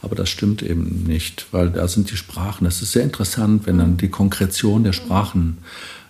Aber 0.02 0.16
das 0.16 0.28
stimmt 0.28 0.64
eben 0.64 1.04
nicht, 1.04 1.46
weil 1.52 1.70
da 1.70 1.88
sind 1.88 2.10
die 2.10 2.18
Sprachen. 2.18 2.66
Es 2.66 2.82
ist 2.82 2.94
sehr 2.94 3.04
interessant, 3.04 3.68
wenn 3.68 3.78
dann 3.78 3.98
die 3.98 4.10
Konkretion 4.10 4.84
der 4.84 4.94
Sprachen 4.94 5.60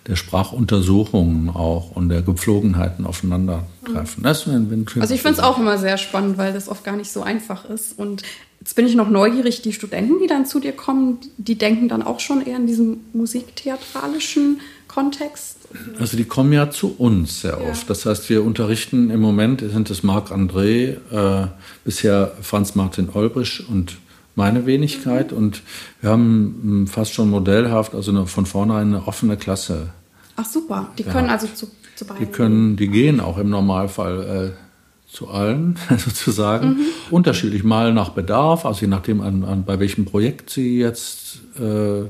der 0.06 0.16
Sprachuntersuchungen 0.16 1.50
auch 1.50 1.90
und 1.90 2.08
der 2.08 2.22
Gepflogenheiten 2.22 3.04
aufeinandertreffen. 3.04 4.24
Wenn 4.24 4.86
also 4.98 5.12
ich 5.12 5.20
finde 5.20 5.38
es 5.38 5.44
auch 5.44 5.58
immer 5.58 5.76
sehr 5.76 5.98
spannend, 5.98 6.38
weil 6.38 6.54
das 6.54 6.70
oft 6.70 6.82
gar 6.82 6.96
nicht 6.96 7.12
so 7.12 7.22
einfach 7.22 7.66
ist. 7.66 7.98
Und 7.98 8.22
jetzt 8.60 8.74
bin 8.74 8.86
ich 8.86 8.94
noch 8.94 9.08
neugierig, 9.08 9.62
die 9.62 9.72
Studenten, 9.72 10.18
die 10.20 10.26
dann 10.26 10.46
zu 10.46 10.60
dir 10.60 10.72
kommen, 10.72 11.18
die 11.38 11.56
denken 11.56 11.88
dann 11.88 12.02
auch 12.02 12.20
schon 12.20 12.42
eher 12.46 12.56
in 12.56 12.66
diesem 12.66 13.00
musiktheatralischen 13.12 14.60
Kontext. 14.86 15.56
Also 15.98 16.16
die 16.16 16.24
kommen 16.24 16.52
ja 16.52 16.70
zu 16.70 16.94
uns 16.98 17.42
sehr 17.42 17.60
oft. 17.60 17.88
Das 17.88 18.04
heißt, 18.04 18.28
wir 18.28 18.44
unterrichten 18.44 19.10
im 19.10 19.20
Moment, 19.20 19.60
sind 19.60 19.88
es 19.88 20.02
Marc 20.02 20.30
André, 20.30 20.96
äh, 21.10 21.46
bisher 21.84 22.32
Franz 22.42 22.74
Martin 22.74 23.08
Olbrich 23.14 23.68
und 23.68 23.98
meine 24.34 24.66
Wenigkeit. 24.66 25.32
Mhm. 25.32 25.38
Und 25.38 25.62
wir 26.00 26.10
haben 26.10 26.60
hm, 26.62 26.86
fast 26.86 27.12
schon 27.14 27.30
modellhaft, 27.30 27.94
also 27.94 28.10
eine, 28.10 28.26
von 28.26 28.46
vornherein 28.46 28.88
eine 28.88 29.06
offene 29.06 29.36
Klasse. 29.36 29.90
Ach 30.36 30.44
super, 30.44 30.90
die 30.98 31.04
können 31.04 31.28
also 31.28 31.46
zu, 31.46 31.70
zu 31.94 32.04
beiden. 32.04 32.26
Die 32.26 32.32
können, 32.32 32.76
die 32.76 32.88
gehen 32.88 33.20
auch 33.20 33.38
im 33.38 33.50
Normalfall 33.50 34.54
äh, 34.56 34.69
zu 35.10 35.28
allen 35.28 35.76
sozusagen. 35.96 36.68
Mhm. 36.68 36.86
Unterschiedlich, 37.10 37.64
mal 37.64 37.92
nach 37.92 38.10
Bedarf, 38.10 38.64
also 38.64 38.82
je 38.82 38.86
nachdem, 38.86 39.20
an, 39.20 39.44
an 39.44 39.64
bei 39.64 39.78
welchem 39.80 40.04
Projekt 40.04 40.50
sie 40.50 40.78
jetzt 40.78 41.40
äh, 41.58 42.08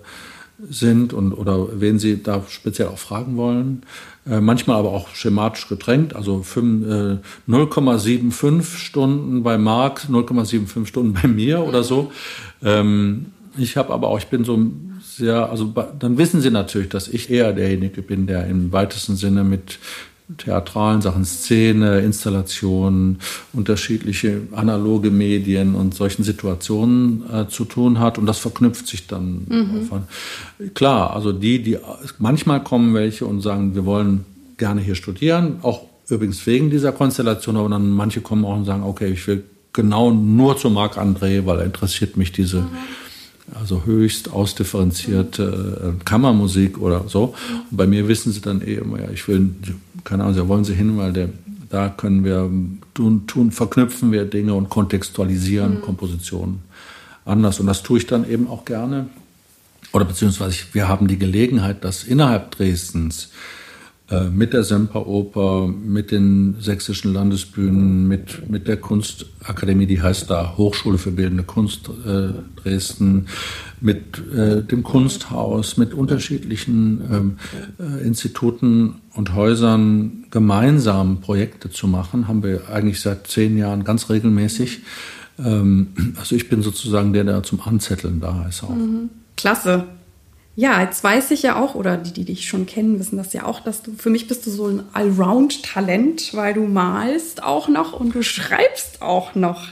sind 0.68 1.12
und 1.12 1.32
oder 1.32 1.80
wen 1.80 1.98
Sie 1.98 2.22
da 2.22 2.42
speziell 2.48 2.88
auch 2.88 2.98
fragen 2.98 3.36
wollen. 3.36 3.82
Äh, 4.28 4.40
manchmal 4.40 4.76
aber 4.76 4.90
auch 4.90 5.08
schematisch 5.14 5.68
gedrängt, 5.68 6.14
also 6.14 6.44
äh, 6.56 7.18
0,75 7.48 8.76
Stunden 8.76 9.42
bei 9.42 9.56
Marc, 9.56 10.06
0,75 10.10 10.86
Stunden 10.86 11.14
bei 11.14 11.28
mir 11.28 11.60
oder 11.60 11.82
so. 11.82 12.12
Ähm, 12.62 13.26
ich 13.56 13.76
habe 13.76 13.92
aber 13.92 14.08
auch, 14.08 14.18
ich 14.18 14.26
bin 14.26 14.44
so 14.44 14.58
sehr, 15.02 15.50
also 15.50 15.72
dann 15.98 16.18
wissen 16.18 16.40
Sie 16.40 16.50
natürlich, 16.50 16.90
dass 16.90 17.08
ich 17.08 17.30
eher 17.30 17.52
derjenige 17.52 18.02
bin, 18.02 18.26
der 18.26 18.46
im 18.46 18.72
weitesten 18.72 19.16
Sinne 19.16 19.44
mit 19.44 19.78
theatralen 20.38 21.02
Sachen, 21.02 21.24
Szene, 21.24 22.00
Installationen, 22.00 23.18
unterschiedliche 23.52 24.42
analoge 24.52 25.10
Medien 25.10 25.74
und 25.74 25.94
solchen 25.94 26.24
Situationen 26.24 27.24
äh, 27.32 27.48
zu 27.48 27.64
tun 27.64 27.98
hat. 27.98 28.18
Und 28.18 28.26
das 28.26 28.38
verknüpft 28.38 28.86
sich 28.86 29.06
dann. 29.06 29.46
Mhm. 29.48 30.72
Klar, 30.74 31.14
also 31.14 31.32
die, 31.32 31.62
die, 31.62 31.78
manchmal 32.18 32.62
kommen 32.62 32.94
welche 32.94 33.26
und 33.26 33.40
sagen, 33.40 33.74
wir 33.74 33.84
wollen 33.84 34.24
gerne 34.56 34.80
hier 34.80 34.94
studieren, 34.94 35.56
auch 35.62 35.82
übrigens 36.08 36.44
wegen 36.46 36.70
dieser 36.70 36.92
Konstellation, 36.92 37.56
aber 37.56 37.68
dann 37.68 37.90
manche 37.90 38.20
kommen 38.20 38.44
auch 38.44 38.56
und 38.56 38.64
sagen, 38.64 38.82
okay, 38.82 39.08
ich 39.08 39.26
will 39.26 39.44
genau 39.72 40.10
nur 40.10 40.56
zu 40.56 40.68
Marc 40.68 40.98
André, 40.98 41.46
weil 41.46 41.60
er 41.60 41.64
interessiert 41.64 42.16
mich 42.16 42.32
diese 42.32 42.62
mhm 42.62 42.68
also 43.58 43.84
höchst 43.84 44.32
ausdifferenzierte 44.32 45.94
äh, 45.98 46.04
Kammermusik 46.04 46.78
oder 46.78 47.08
so. 47.08 47.34
Und 47.70 47.76
bei 47.76 47.86
mir 47.86 48.08
wissen 48.08 48.32
sie 48.32 48.40
dann 48.40 48.62
eh 48.62 48.74
immer, 48.74 49.00
ja, 49.00 49.10
ich 49.10 49.26
will, 49.28 49.50
keine 50.04 50.24
Ahnung, 50.24 50.36
da 50.36 50.48
wollen 50.48 50.64
sie 50.64 50.74
hin, 50.74 50.96
weil 50.96 51.12
der, 51.12 51.28
da 51.68 51.88
können 51.88 52.24
wir 52.24 52.50
tun, 52.94 53.26
tun, 53.26 53.50
verknüpfen 53.50 54.12
wir 54.12 54.24
Dinge 54.24 54.54
und 54.54 54.68
kontextualisieren 54.68 55.76
mhm. 55.76 55.82
Kompositionen 55.82 56.60
anders. 57.24 57.60
Und 57.60 57.66
das 57.66 57.82
tue 57.82 57.98
ich 57.98 58.06
dann 58.06 58.28
eben 58.28 58.48
auch 58.48 58.64
gerne. 58.64 59.08
Oder 59.92 60.04
beziehungsweise 60.04 60.58
wir 60.72 60.88
haben 60.88 61.08
die 61.08 61.18
Gelegenheit, 61.18 61.84
dass 61.84 62.04
innerhalb 62.04 62.52
Dresdens 62.52 63.30
mit 64.32 64.52
der 64.52 64.64
Semperoper, 64.64 65.68
mit 65.68 66.10
den 66.10 66.56
sächsischen 66.58 67.14
Landesbühnen, 67.14 68.08
mit, 68.08 68.50
mit 68.50 68.66
der 68.66 68.76
Kunstakademie, 68.76 69.86
die 69.86 70.02
heißt 70.02 70.28
da 70.28 70.56
Hochschule 70.56 70.98
für 70.98 71.12
Bildende 71.12 71.44
Kunst 71.44 71.88
äh, 71.88 72.30
Dresden, 72.60 73.26
mit 73.80 74.18
äh, 74.34 74.62
dem 74.62 74.82
Kunsthaus, 74.82 75.76
mit 75.76 75.94
unterschiedlichen 75.94 77.00
ähm, 77.10 77.36
äh, 77.78 78.04
Instituten 78.04 78.96
und 79.14 79.34
Häusern 79.34 80.26
gemeinsam 80.30 81.20
Projekte 81.20 81.70
zu 81.70 81.86
machen, 81.86 82.28
haben 82.28 82.42
wir 82.42 82.68
eigentlich 82.68 83.00
seit 83.00 83.26
zehn 83.26 83.56
Jahren 83.56 83.84
ganz 83.84 84.10
regelmäßig. 84.10 84.80
Ähm, 85.38 85.88
also 86.16 86.36
ich 86.36 86.48
bin 86.48 86.62
sozusagen 86.62 87.12
der, 87.12 87.24
der 87.24 87.42
zum 87.42 87.60
Anzetteln 87.62 88.20
da 88.20 88.46
ist 88.48 88.62
auch. 88.62 88.70
Mhm. 88.70 89.10
Klasse. 89.36 89.84
Ja, 90.60 90.82
jetzt 90.82 91.02
weiß 91.02 91.30
ich 91.30 91.42
ja 91.42 91.58
auch, 91.58 91.74
oder 91.74 91.96
die, 91.96 92.12
die 92.12 92.26
dich 92.26 92.46
schon 92.46 92.66
kennen, 92.66 92.98
wissen 92.98 93.16
das 93.16 93.32
ja 93.32 93.46
auch, 93.46 93.60
dass 93.60 93.80
du, 93.80 93.94
für 93.94 94.10
mich 94.10 94.28
bist 94.28 94.44
du 94.44 94.50
so 94.50 94.66
ein 94.66 94.82
Allround-Talent, 94.92 96.34
weil 96.34 96.52
du 96.52 96.64
malst 96.64 97.42
auch 97.42 97.66
noch 97.68 97.98
und 97.98 98.14
du 98.14 98.22
schreibst 98.22 99.00
auch 99.00 99.34
noch. 99.34 99.68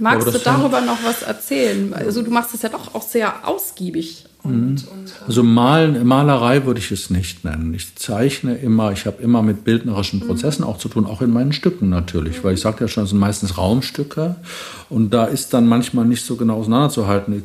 Magst 0.00 0.26
ja, 0.26 0.32
du 0.32 0.40
darüber 0.40 0.80
noch 0.80 1.04
was 1.04 1.22
erzählen? 1.22 1.94
Also 1.94 2.22
du 2.22 2.32
machst 2.32 2.52
es 2.54 2.62
ja 2.62 2.70
doch 2.70 2.92
auch 2.96 3.02
sehr 3.02 3.46
ausgiebig. 3.46 4.24
Und, 4.42 4.52
mhm. 4.52 4.68
und, 4.68 5.08
äh, 5.08 5.26
also 5.26 5.42
Malen, 5.42 6.06
Malerei 6.06 6.64
würde 6.64 6.80
ich 6.80 6.90
es 6.90 7.10
nicht 7.10 7.44
nennen. 7.44 7.74
Ich 7.74 7.94
zeichne 7.96 8.56
immer, 8.56 8.92
ich 8.92 9.06
habe 9.06 9.22
immer 9.22 9.42
mit 9.42 9.64
bildnerischen 9.64 10.20
mhm. 10.20 10.26
Prozessen 10.26 10.64
auch 10.64 10.78
zu 10.78 10.88
tun, 10.88 11.06
auch 11.06 11.20
in 11.20 11.30
meinen 11.30 11.52
Stücken 11.52 11.88
natürlich, 11.88 12.42
weil 12.42 12.54
ich 12.54 12.60
sagte 12.60 12.84
ja 12.84 12.88
schon, 12.88 13.04
es 13.04 13.10
sind 13.10 13.18
meistens 13.18 13.58
Raumstücke 13.58 14.36
und 14.88 15.12
da 15.12 15.24
ist 15.24 15.52
dann 15.52 15.66
manchmal 15.66 16.06
nicht 16.06 16.24
so 16.24 16.36
genau 16.36 16.56
auseinanderzuhalten, 16.56 17.42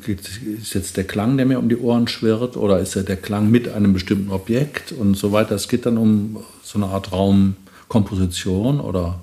ist 0.62 0.74
jetzt 0.74 0.98
der 0.98 1.04
Klang, 1.04 1.38
der 1.38 1.46
mir 1.46 1.60
um 1.60 1.70
die 1.70 1.78
Ohren 1.78 2.08
schwirrt 2.08 2.56
oder 2.56 2.80
ist 2.80 2.96
ja 2.96 3.04
der 3.04 3.18
Klang 3.18 3.52
mit 3.52 3.68
einem 3.68 3.94
bestimmten 3.94 4.32
Objekt 4.32 4.94
und 4.94 5.16
so 5.16 5.32
weiter. 5.32 5.56
Es 5.56 5.68
geht 5.68 5.86
dann 5.86 5.98
um 5.98 6.38
so 6.64 6.80
eine 6.80 6.88
Art 6.88 7.12
Raumkomposition 7.12 8.80
oder 8.80 9.20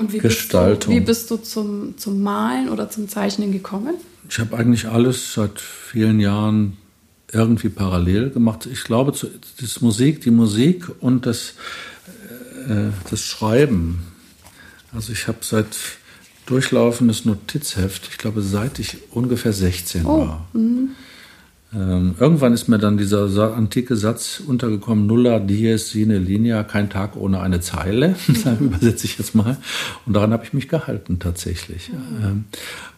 wie 0.00 0.18
Gestaltung. 0.18 0.74
Bist 0.74 0.86
du, 0.86 0.90
wie 0.90 1.00
bist 1.00 1.30
du 1.30 1.36
zum, 1.36 1.98
zum 1.98 2.22
Malen 2.22 2.68
oder 2.68 2.90
zum 2.90 3.08
Zeichnen 3.08 3.52
gekommen? 3.52 3.94
Ich 4.28 4.38
habe 4.38 4.56
eigentlich 4.56 4.86
alles 4.88 5.34
seit 5.34 5.60
vielen 5.60 6.20
Jahren 6.20 6.76
irgendwie 7.32 7.68
parallel 7.68 8.30
gemacht. 8.30 8.68
Ich 8.70 8.84
glaube, 8.84 9.12
das 9.60 9.80
Musik, 9.80 10.20
die 10.22 10.30
Musik 10.30 10.90
und 11.00 11.26
das, 11.26 11.54
äh, 12.68 12.90
das 13.10 13.22
Schreiben. 13.22 14.02
Also 14.92 15.12
ich 15.12 15.28
habe 15.28 15.38
seit 15.42 15.76
durchlaufendes 16.46 17.24
Notizheft, 17.24 18.08
ich 18.10 18.18
glaube, 18.18 18.40
seit 18.40 18.78
ich 18.78 18.96
ungefähr 19.10 19.52
16 19.52 20.06
oh. 20.06 20.20
war. 20.20 20.48
Mhm. 20.54 20.90
Ähm, 21.74 22.14
irgendwann 22.18 22.54
ist 22.54 22.68
mir 22.68 22.78
dann 22.78 22.96
dieser 22.96 23.28
Sa 23.28 23.52
antike 23.52 23.94
Satz 23.94 24.40
untergekommen, 24.46 25.06
nulla 25.06 25.38
dies 25.38 25.90
sine 25.90 26.18
linea, 26.18 26.64
kein 26.64 26.88
Tag 26.88 27.14
ohne 27.14 27.40
eine 27.40 27.60
Zeile, 27.60 28.16
übersetze 28.60 29.04
ich 29.04 29.18
jetzt 29.18 29.34
mal. 29.34 29.58
Und 30.06 30.14
daran 30.14 30.32
habe 30.32 30.44
ich 30.44 30.54
mich 30.54 30.68
gehalten 30.68 31.18
tatsächlich. 31.18 31.90
Mhm. 31.90 32.24
Ähm, 32.24 32.44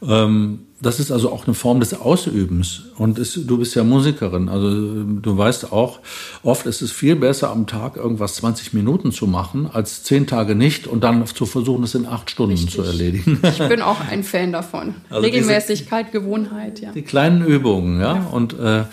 ähm, 0.09 0.59
das 0.81 0.99
ist 0.99 1.13
also 1.13 1.31
auch 1.31 1.47
eine 1.47 1.55
Form 1.55 1.81
des 1.81 1.99
Ausübens. 1.99 2.83
Und 2.97 3.19
es, 3.19 3.35
du 3.35 3.59
bist 3.59 3.75
ja 3.75 3.85
Musikerin, 3.85 4.49
also 4.49 5.05
du 5.05 5.37
weißt 5.37 5.73
auch, 5.73 6.01
oft 6.43 6.67
ist 6.67 6.81
es 6.81 6.91
viel 6.91 7.17
besser, 7.17 7.51
am 7.51 7.67
Tag 7.67 7.97
irgendwas 7.97 8.37
20 8.37 8.73
Minuten 8.73 9.13
zu 9.13 9.27
machen, 9.27 9.69
als 9.71 10.03
zehn 10.05 10.27
Tage 10.27 10.55
nicht 10.55 10.87
und 10.87 11.05
dann 11.05 11.27
zu 11.27 11.45
versuchen, 11.45 11.85
es 11.85 11.95
in 11.95 12.07
acht 12.07 12.31
Stunden 12.31 12.53
Richtig. 12.53 12.75
zu 12.75 12.83
erledigen. 12.83 13.39
Ich 13.43 13.59
bin 13.69 13.83
auch 13.83 14.01
ein 14.01 14.25
Fan 14.25 14.53
davon. 14.53 14.95
Also 15.11 15.23
Regelmäßigkeit, 15.23 16.07
diese, 16.13 16.21
Gewohnheit, 16.21 16.81
ja. 16.81 16.93
Die 16.93 17.03
kleinen 17.03 17.45
Übungen, 17.45 18.01
ja. 18.01 18.17
ja. 18.17 18.27
Und 18.27 18.59
äh, 18.59 18.85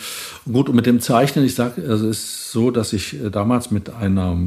gut, 0.52 0.68
und 0.70 0.76
mit 0.76 0.86
dem 0.86 1.00
Zeichnen, 1.00 1.46
ich 1.46 1.54
sage, 1.54 1.84
also 1.88 2.10
es 2.10 2.24
ist 2.24 2.52
so, 2.52 2.72
dass 2.72 2.92
ich 2.92 3.14
äh, 3.14 3.30
damals 3.30 3.72
mit 3.72 3.92
einer 3.92 4.38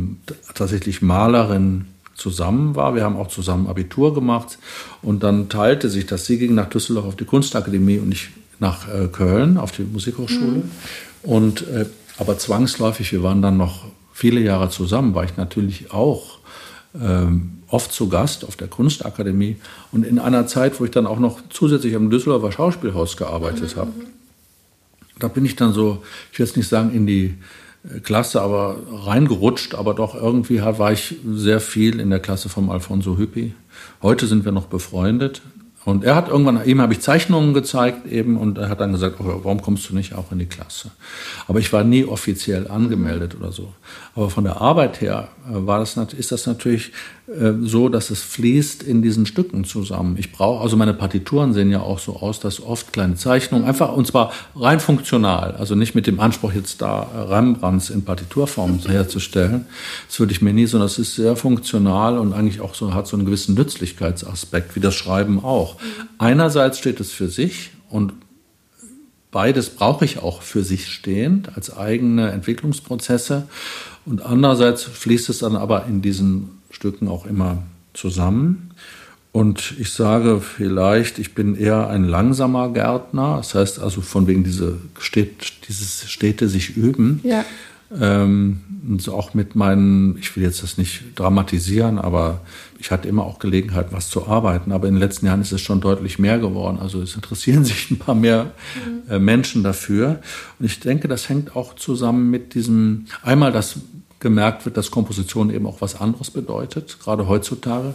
tatsächlich 0.54 1.00
Malerin 1.00 1.86
zusammen 2.20 2.76
war. 2.76 2.94
Wir 2.94 3.02
haben 3.02 3.16
auch 3.16 3.28
zusammen 3.28 3.66
Abitur 3.66 4.14
gemacht 4.14 4.58
und 5.02 5.22
dann 5.22 5.48
teilte 5.48 5.88
sich 5.88 6.06
das. 6.06 6.26
Sie 6.26 6.38
ging 6.38 6.54
nach 6.54 6.68
Düsseldorf 6.68 7.06
auf 7.06 7.16
die 7.16 7.24
Kunstakademie 7.24 7.98
und 7.98 8.12
ich 8.12 8.28
nach 8.60 8.86
äh, 8.88 9.08
Köln 9.08 9.56
auf 9.56 9.72
die 9.72 9.82
Musikhochschule. 9.82 10.58
Mhm. 10.58 10.70
Und 11.22 11.66
äh, 11.68 11.86
aber 12.18 12.38
zwangsläufig, 12.38 13.10
wir 13.12 13.22
waren 13.22 13.40
dann 13.42 13.56
noch 13.56 13.86
viele 14.12 14.40
Jahre 14.40 14.68
zusammen, 14.68 15.14
war 15.14 15.24
ich 15.24 15.36
natürlich 15.38 15.92
auch 15.92 16.38
ähm, 17.00 17.62
oft 17.68 17.92
zu 17.92 18.08
Gast 18.08 18.44
auf 18.44 18.56
der 18.56 18.68
Kunstakademie 18.68 19.56
und 19.92 20.04
in 20.04 20.18
einer 20.18 20.46
Zeit, 20.46 20.78
wo 20.78 20.84
ich 20.84 20.90
dann 20.90 21.06
auch 21.06 21.18
noch 21.18 21.40
zusätzlich 21.48 21.94
am 21.94 22.10
Düsseldorfer 22.10 22.52
Schauspielhaus 22.52 23.16
gearbeitet 23.16 23.74
mhm. 23.74 23.80
habe. 23.80 23.92
Da 25.18 25.28
bin 25.28 25.44
ich 25.44 25.56
dann 25.56 25.72
so, 25.72 26.02
ich 26.32 26.38
will 26.38 26.46
jetzt 26.46 26.56
nicht 26.56 26.68
sagen, 26.68 26.92
in 26.92 27.06
die 27.06 27.34
Klasse 28.02 28.42
aber 28.42 28.76
reingerutscht, 28.92 29.74
aber 29.74 29.94
doch 29.94 30.14
irgendwie 30.14 30.60
war 30.60 30.92
ich 30.92 31.16
sehr 31.26 31.60
viel 31.60 31.98
in 31.98 32.10
der 32.10 32.20
Klasse 32.20 32.48
vom 32.48 32.70
Alfonso 32.70 33.16
Hüppi. 33.16 33.54
Heute 34.02 34.26
sind 34.26 34.44
wir 34.44 34.52
noch 34.52 34.66
befreundet. 34.66 35.40
Und 35.86 36.04
er 36.04 36.14
hat 36.14 36.28
irgendwann, 36.28 36.62
ihm 36.66 36.80
habe 36.82 36.92
ich 36.92 37.00
Zeichnungen 37.00 37.54
gezeigt 37.54 38.06
eben 38.06 38.36
und 38.36 38.58
er 38.58 38.68
hat 38.68 38.80
dann 38.80 38.92
gesagt, 38.92 39.16
oh, 39.18 39.40
warum 39.42 39.62
kommst 39.62 39.88
du 39.88 39.94
nicht 39.94 40.14
auch 40.14 40.30
in 40.30 40.38
die 40.38 40.46
Klasse? 40.46 40.90
Aber 41.48 41.58
ich 41.58 41.72
war 41.72 41.84
nie 41.84 42.04
offiziell 42.04 42.68
angemeldet 42.68 43.34
oder 43.34 43.50
so. 43.50 43.72
Aber 44.14 44.28
von 44.28 44.44
der 44.44 44.60
Arbeit 44.60 45.00
her 45.00 45.28
äh, 45.48 45.66
war 45.66 45.78
das, 45.78 45.96
ist 45.96 46.32
das 46.32 46.46
natürlich 46.46 46.92
so, 47.60 47.88
dass 47.88 48.10
es 48.10 48.22
fließt 48.22 48.82
in 48.82 49.02
diesen 49.02 49.24
Stücken 49.24 49.64
zusammen. 49.64 50.16
Ich 50.18 50.32
brauche, 50.32 50.62
also 50.62 50.76
meine 50.76 50.94
Partituren 50.94 51.52
sehen 51.52 51.70
ja 51.70 51.80
auch 51.80 52.00
so 52.00 52.16
aus, 52.16 52.40
dass 52.40 52.60
oft 52.60 52.92
kleine 52.92 53.14
Zeichnungen, 53.14 53.66
einfach, 53.66 53.92
und 53.94 54.06
zwar 54.06 54.32
rein 54.56 54.80
funktional, 54.80 55.52
also 55.52 55.76
nicht 55.76 55.94
mit 55.94 56.08
dem 56.08 56.18
Anspruch, 56.18 56.52
jetzt 56.52 56.82
da 56.82 57.26
Rembrandts 57.28 57.90
in 57.90 58.04
Partiturform 58.04 58.80
herzustellen. 58.86 59.66
Das 60.08 60.18
würde 60.18 60.32
ich 60.32 60.42
mir 60.42 60.52
nie, 60.52 60.66
sondern 60.66 60.88
es 60.88 60.98
ist 60.98 61.14
sehr 61.14 61.36
funktional 61.36 62.18
und 62.18 62.32
eigentlich 62.32 62.60
auch 62.60 62.74
so, 62.74 62.94
hat 62.94 63.06
so 63.06 63.16
einen 63.16 63.26
gewissen 63.26 63.54
Nützlichkeitsaspekt, 63.54 64.74
wie 64.74 64.80
das 64.80 64.96
Schreiben 64.96 65.44
auch. 65.44 65.76
Einerseits 66.18 66.78
steht 66.78 66.98
es 66.98 67.12
für 67.12 67.28
sich 67.28 67.70
und 67.90 68.12
beides 69.30 69.70
brauche 69.70 70.04
ich 70.04 70.18
auch 70.18 70.42
für 70.42 70.64
sich 70.64 70.88
stehend 70.88 71.56
als 71.56 71.76
eigene 71.76 72.32
Entwicklungsprozesse. 72.32 73.46
Und 74.04 74.24
andererseits 74.24 74.82
fließt 74.82 75.28
es 75.28 75.38
dann 75.38 75.54
aber 75.54 75.86
in 75.86 76.02
diesen 76.02 76.59
Stücken 76.70 77.08
auch 77.08 77.26
immer 77.26 77.62
zusammen. 77.92 78.70
Und 79.32 79.74
ich 79.78 79.92
sage 79.92 80.40
vielleicht, 80.40 81.18
ich 81.18 81.34
bin 81.34 81.54
eher 81.54 81.88
ein 81.88 82.04
langsamer 82.04 82.72
Gärtner. 82.72 83.36
Das 83.36 83.54
heißt 83.54 83.78
also 83.78 84.00
von 84.00 84.26
wegen 84.26 84.42
diese 84.42 84.78
Städte, 84.98 85.46
dieses 85.68 86.10
Städte 86.10 86.48
sich 86.48 86.76
üben. 86.76 87.20
Ja. 87.22 87.44
Ähm, 87.98 88.60
und 88.88 89.08
auch 89.08 89.34
mit 89.34 89.56
meinen, 89.56 90.16
ich 90.18 90.34
will 90.36 90.42
jetzt 90.42 90.62
das 90.62 90.78
nicht 90.78 91.02
dramatisieren, 91.16 91.98
aber 91.98 92.40
ich 92.78 92.90
hatte 92.90 93.08
immer 93.08 93.24
auch 93.24 93.38
Gelegenheit, 93.38 93.88
was 93.90 94.08
zu 94.08 94.26
arbeiten. 94.26 94.72
Aber 94.72 94.88
in 94.88 94.94
den 94.94 95.00
letzten 95.00 95.26
Jahren 95.26 95.40
ist 95.40 95.52
es 95.52 95.60
schon 95.60 95.80
deutlich 95.80 96.18
mehr 96.18 96.38
geworden. 96.38 96.78
Also 96.80 97.02
es 97.02 97.14
interessieren 97.14 97.64
sich 97.66 97.90
ein 97.90 97.98
paar 97.98 98.14
mehr 98.14 98.52
mhm. 98.74 99.12
äh, 99.12 99.18
Menschen 99.18 99.62
dafür. 99.62 100.20
Und 100.58 100.66
ich 100.66 100.80
denke, 100.80 101.06
das 101.06 101.28
hängt 101.28 101.54
auch 101.54 101.74
zusammen 101.74 102.30
mit 102.30 102.54
diesem, 102.54 103.06
einmal 103.22 103.52
das 103.52 103.76
gemerkt 104.20 104.66
wird, 104.66 104.76
dass 104.76 104.90
Komposition 104.90 105.50
eben 105.50 105.66
auch 105.66 105.80
was 105.80 106.00
anderes 106.00 106.30
bedeutet, 106.30 106.98
gerade 107.02 107.26
heutzutage. 107.26 107.94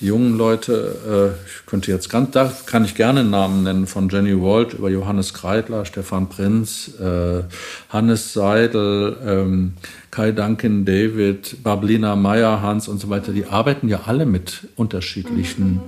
Die 0.00 0.06
jungen 0.06 0.36
Leute, 0.36 1.34
äh, 1.38 1.46
ich 1.46 1.66
könnte 1.66 1.90
jetzt 1.90 2.10
ganz, 2.10 2.30
da 2.32 2.52
kann 2.66 2.84
ich 2.84 2.94
gerne 2.94 3.24
Namen 3.24 3.62
nennen, 3.62 3.86
von 3.86 4.08
Jenny 4.08 4.40
Walt 4.40 4.74
über 4.74 4.90
Johannes 4.90 5.32
Kreidler, 5.32 5.84
Stefan 5.84 6.28
Prinz, 6.28 6.90
äh, 7.00 7.44
Hannes 7.88 8.32
Seidel, 8.32 9.16
ähm, 9.24 9.72
Kai 10.10 10.32
Duncan, 10.32 10.84
David, 10.84 11.62
Bablina 11.62 12.16
Meyer, 12.16 12.60
Hans 12.60 12.88
und 12.88 13.00
so 13.00 13.08
weiter, 13.08 13.32
die 13.32 13.46
arbeiten 13.46 13.88
ja 13.88 14.02
alle 14.06 14.26
mit 14.26 14.68
unterschiedlichen 14.76 15.74
mhm. 15.74 15.80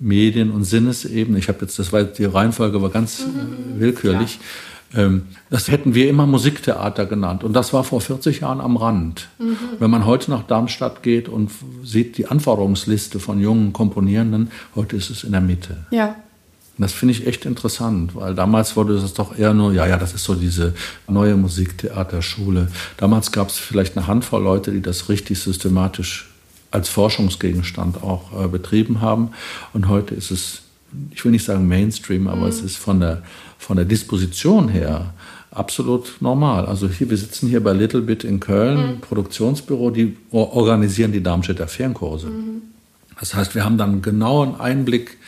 Medien 0.00 0.50
und 0.50 0.64
Sinnesebenen. 0.64 1.38
Ich 1.38 1.48
habe 1.48 1.58
jetzt, 1.62 1.78
das 1.78 1.92
war 1.92 2.04
die 2.04 2.24
Reihenfolge 2.24 2.80
war 2.80 2.90
ganz 2.90 3.26
mhm. 3.26 3.80
willkürlich. 3.80 4.36
Ja. 4.36 4.40
Ähm, 4.94 5.26
das 5.50 5.68
hätten 5.68 5.94
wir 5.94 6.08
immer 6.08 6.26
Musiktheater 6.26 7.06
genannt. 7.06 7.44
Und 7.44 7.52
das 7.52 7.72
war 7.72 7.84
vor 7.84 8.00
40 8.00 8.40
Jahren 8.40 8.60
am 8.60 8.76
Rand. 8.76 9.28
Mhm. 9.38 9.56
Wenn 9.78 9.90
man 9.90 10.06
heute 10.06 10.30
nach 10.30 10.42
Darmstadt 10.46 11.02
geht 11.02 11.28
und 11.28 11.50
sieht 11.84 12.16
die 12.16 12.26
Anforderungsliste 12.26 13.20
von 13.20 13.40
jungen 13.40 13.72
Komponierenden, 13.72 14.50
heute 14.74 14.96
ist 14.96 15.10
es 15.10 15.24
in 15.24 15.32
der 15.32 15.40
Mitte. 15.40 15.86
Ja. 15.90 16.16
das 16.78 16.92
finde 16.92 17.12
ich 17.12 17.26
echt 17.26 17.44
interessant, 17.44 18.14
weil 18.14 18.34
damals 18.34 18.76
wurde 18.76 18.94
es 18.94 19.12
doch 19.12 19.36
eher 19.36 19.52
nur, 19.52 19.72
ja, 19.72 19.86
ja, 19.86 19.96
das 19.96 20.14
ist 20.14 20.24
so 20.24 20.34
diese 20.34 20.74
neue 21.08 21.36
Musiktheaterschule. 21.36 22.68
Damals 22.96 23.32
gab 23.32 23.48
es 23.48 23.58
vielleicht 23.58 23.96
eine 23.96 24.06
Handvoll 24.06 24.42
Leute, 24.42 24.70
die 24.70 24.80
das 24.80 25.08
richtig 25.08 25.40
systematisch 25.40 26.30
als 26.70 26.88
Forschungsgegenstand 26.88 28.02
auch 28.02 28.44
äh, 28.44 28.48
betrieben 28.48 29.00
haben. 29.00 29.30
Und 29.72 29.88
heute 29.88 30.14
ist 30.14 30.30
es, 30.30 30.62
ich 31.10 31.24
will 31.24 31.32
nicht 31.32 31.44
sagen 31.44 31.66
Mainstream, 31.66 32.28
aber 32.28 32.42
mhm. 32.42 32.48
es 32.48 32.60
ist 32.60 32.76
von 32.76 33.00
der 33.00 33.22
von 33.68 33.76
der 33.76 33.84
Disposition 33.84 34.70
her 34.70 35.12
absolut 35.50 36.16
normal. 36.20 36.64
Also 36.64 36.88
hier, 36.88 37.10
wir 37.10 37.18
sitzen 37.18 37.50
hier 37.50 37.62
bei 37.62 37.74
Little 37.74 38.00
Bit 38.00 38.24
in 38.24 38.40
Köln, 38.40 38.94
mhm. 38.94 39.00
Produktionsbüro, 39.02 39.90
die 39.90 40.16
organisieren 40.30 41.12
die 41.12 41.22
Darmstädter 41.22 41.68
Fernkurse. 41.68 42.28
Mhm. 42.28 42.62
Das 43.20 43.34
heißt, 43.34 43.54
wir 43.54 43.66
haben 43.66 43.76
dann 43.76 43.90
einen 43.90 44.02
genauen 44.02 44.58
Einblick. 44.58 45.18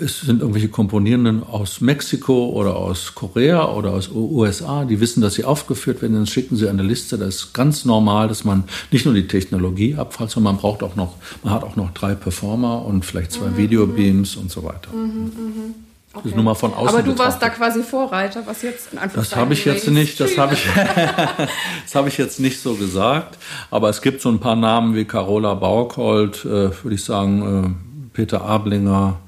Es 0.00 0.22
sind 0.22 0.40
irgendwelche 0.40 0.68
Komponierenden 0.68 1.42
aus 1.42 1.82
Mexiko 1.82 2.48
oder 2.48 2.76
aus 2.76 3.14
Korea 3.14 3.70
oder 3.70 3.92
aus 3.92 4.08
USA, 4.10 4.86
die 4.86 4.98
wissen, 4.98 5.20
dass 5.20 5.34
sie 5.34 5.44
aufgeführt 5.44 6.00
werden, 6.00 6.14
dann 6.14 6.26
schicken 6.26 6.56
sie 6.56 6.66
eine 6.66 6.82
Liste. 6.82 7.18
Das 7.18 7.34
ist 7.36 7.52
ganz 7.52 7.84
normal, 7.84 8.28
dass 8.28 8.44
man 8.44 8.64
nicht 8.90 9.04
nur 9.04 9.12
die 9.12 9.26
Technologie 9.26 9.96
abfällt, 9.96 10.30
sondern 10.30 10.54
man 10.54 10.62
braucht 10.62 10.82
auch 10.82 10.96
noch, 10.96 11.16
man 11.44 11.52
hat 11.52 11.62
auch 11.62 11.76
noch 11.76 11.92
drei 11.92 12.14
Performer 12.14 12.86
und 12.86 13.04
vielleicht 13.04 13.32
zwei 13.32 13.48
mhm. 13.48 13.58
Videobeams 13.58 14.36
und 14.36 14.50
so 14.50 14.64
weiter. 14.64 14.90
Mhm, 14.94 15.24
mhm. 15.24 15.74
Okay. 16.12 16.22
Das 16.24 16.34
nur 16.34 16.44
mal 16.44 16.54
von 16.54 16.74
außen 16.74 16.88
Aber 16.88 17.02
du 17.02 17.12
betrachtet. 17.12 17.18
warst 17.18 17.42
da 17.42 17.48
quasi 17.50 17.82
Vorreiter, 17.84 18.42
was 18.44 18.62
jetzt 18.62 18.92
in 18.92 18.98
Das 19.14 19.36
habe 19.36 19.54
ich 19.54 19.64
jetzt 19.64 19.86
nicht, 19.88 20.18
das 20.18 20.36
habe 20.36 20.54
ich, 20.54 20.66
das 21.84 21.94
habe 21.94 22.08
ich 22.08 22.18
jetzt 22.18 22.40
nicht 22.40 22.60
so 22.60 22.74
gesagt. 22.74 23.38
Aber 23.70 23.88
es 23.90 24.02
gibt 24.02 24.20
so 24.20 24.28
ein 24.28 24.40
paar 24.40 24.56
Namen 24.56 24.96
wie 24.96 25.04
Carola 25.04 25.54
Baukold, 25.54 26.44
äh, 26.44 26.48
würde 26.82 26.94
ich 26.94 27.04
sagen, 27.04 27.64
äh, 27.64 28.10
Peter 28.12 28.42
Ablinger, 28.42 29.20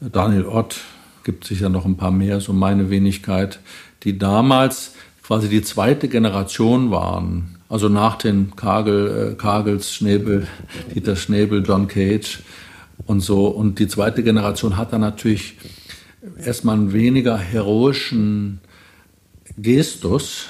Daniel 0.00 0.46
Ott, 0.46 0.76
gibt 1.24 1.44
sicher 1.44 1.70
noch 1.70 1.84
ein 1.84 1.96
paar 1.96 2.12
mehr, 2.12 2.40
so 2.40 2.52
meine 2.52 2.88
Wenigkeit, 2.88 3.58
die 4.04 4.16
damals 4.16 4.92
quasi 5.24 5.48
die 5.48 5.62
zweite 5.62 6.08
Generation 6.08 6.92
waren. 6.92 7.56
Also 7.68 7.88
nach 7.88 8.16
den 8.16 8.54
Kagel, 8.54 9.32
äh, 9.32 9.34
Kagels, 9.34 9.92
Schnäbel, 9.92 10.46
Dieter 10.94 11.16
Schnäbel, 11.16 11.64
John 11.66 11.88
Cage 11.88 12.38
und 13.06 13.20
so. 13.20 13.48
Und 13.48 13.80
die 13.80 13.88
zweite 13.88 14.22
Generation 14.22 14.76
hat 14.76 14.92
dann 14.92 15.00
natürlich 15.00 15.56
erstmal 16.44 16.76
einen 16.76 16.92
weniger 16.92 17.36
heroischen 17.36 18.60
Gestus, 19.56 20.46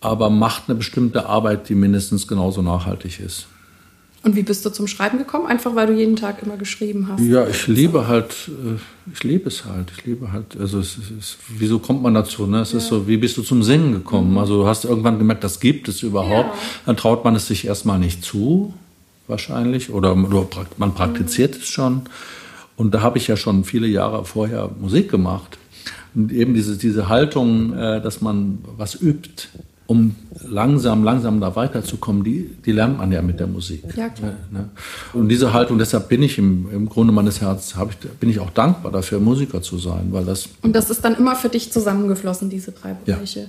aber 0.00 0.30
macht 0.30 0.64
eine 0.68 0.76
bestimmte 0.76 1.26
Arbeit, 1.26 1.68
die 1.68 1.74
mindestens 1.74 2.28
genauso 2.28 2.62
nachhaltig 2.62 3.20
ist. 3.20 3.46
Und 4.24 4.36
wie 4.36 4.42
bist 4.42 4.64
du 4.64 4.70
zum 4.70 4.86
Schreiben 4.86 5.18
gekommen? 5.18 5.46
Einfach 5.46 5.74
weil 5.74 5.86
du 5.86 5.92
jeden 5.92 6.16
Tag 6.16 6.42
immer 6.42 6.56
geschrieben 6.56 7.08
hast? 7.08 7.20
Ja, 7.20 7.46
ich 7.46 7.66
liebe 7.66 8.08
halt, 8.08 8.48
äh, 8.48 9.12
ich 9.12 9.22
liebe 9.22 9.48
es 9.48 9.66
halt. 9.66 9.92
Ich 9.94 10.06
liebe 10.06 10.32
halt, 10.32 10.58
also 10.58 10.78
es 10.78 10.96
ist, 10.96 11.36
wieso 11.48 11.78
kommt 11.78 12.02
man 12.02 12.14
dazu? 12.14 12.46
Ne? 12.46 12.60
Es 12.60 12.72
ja. 12.72 12.78
ist 12.78 12.86
so, 12.86 13.06
wie 13.06 13.18
bist 13.18 13.36
du 13.36 13.42
zum 13.42 13.62
Singen 13.62 13.92
gekommen? 13.92 14.32
Mhm. 14.32 14.38
Also 14.38 14.62
du 14.62 14.66
hast 14.66 14.86
irgendwann 14.86 15.18
gemerkt, 15.18 15.44
das 15.44 15.60
gibt 15.60 15.88
es 15.88 16.02
überhaupt. 16.02 16.54
Ja. 16.54 16.60
Dann 16.86 16.96
traut 16.96 17.22
man 17.22 17.36
es 17.36 17.46
sich 17.46 17.66
erstmal 17.66 17.98
nicht 17.98 18.24
zu, 18.24 18.72
wahrscheinlich, 19.26 19.90
oder 19.90 20.14
man 20.14 20.94
praktiziert 20.94 21.56
es 21.56 21.66
schon. 21.66 22.02
Und 22.76 22.94
da 22.94 23.02
habe 23.02 23.18
ich 23.18 23.28
ja 23.28 23.36
schon 23.36 23.64
viele 23.64 23.86
Jahre 23.86 24.24
vorher 24.24 24.70
Musik 24.80 25.10
gemacht. 25.10 25.58
Und 26.14 26.32
eben 26.32 26.54
diese, 26.54 26.76
diese 26.76 27.08
Haltung, 27.08 27.72
äh, 27.72 28.00
dass 28.00 28.20
man 28.20 28.58
was 28.76 29.00
übt, 29.00 29.48
um 29.86 30.14
langsam, 30.48 31.04
langsam 31.04 31.40
da 31.40 31.54
weiterzukommen, 31.56 32.24
die, 32.24 32.50
die 32.64 32.72
lernt 32.72 32.98
man 32.98 33.12
ja 33.12 33.20
mit 33.20 33.38
der 33.38 33.46
Musik. 33.46 33.82
Ja, 33.96 34.08
klar. 34.08 34.32
Ne? 34.50 34.70
Und 35.12 35.28
diese 35.28 35.52
Haltung, 35.52 35.78
deshalb 35.78 36.08
bin 36.08 36.22
ich 36.22 36.38
im, 36.38 36.70
im 36.72 36.88
Grunde 36.88 37.12
meines 37.12 37.40
Herzens, 37.40 37.74
ich, 37.90 38.08
bin 38.18 38.30
ich 38.30 38.40
auch 38.40 38.50
dankbar 38.50 38.92
dafür, 38.92 39.20
Musiker 39.20 39.60
zu 39.60 39.78
sein, 39.78 40.08
weil 40.10 40.24
das. 40.24 40.48
Und 40.62 40.74
das 40.74 40.88
ist 40.88 41.04
dann 41.04 41.16
immer 41.16 41.36
für 41.36 41.50
dich 41.50 41.70
zusammengeflossen, 41.70 42.48
diese 42.48 42.72
drei 42.72 42.94
Bereiche. 42.94 43.40
Ja. 43.40 43.46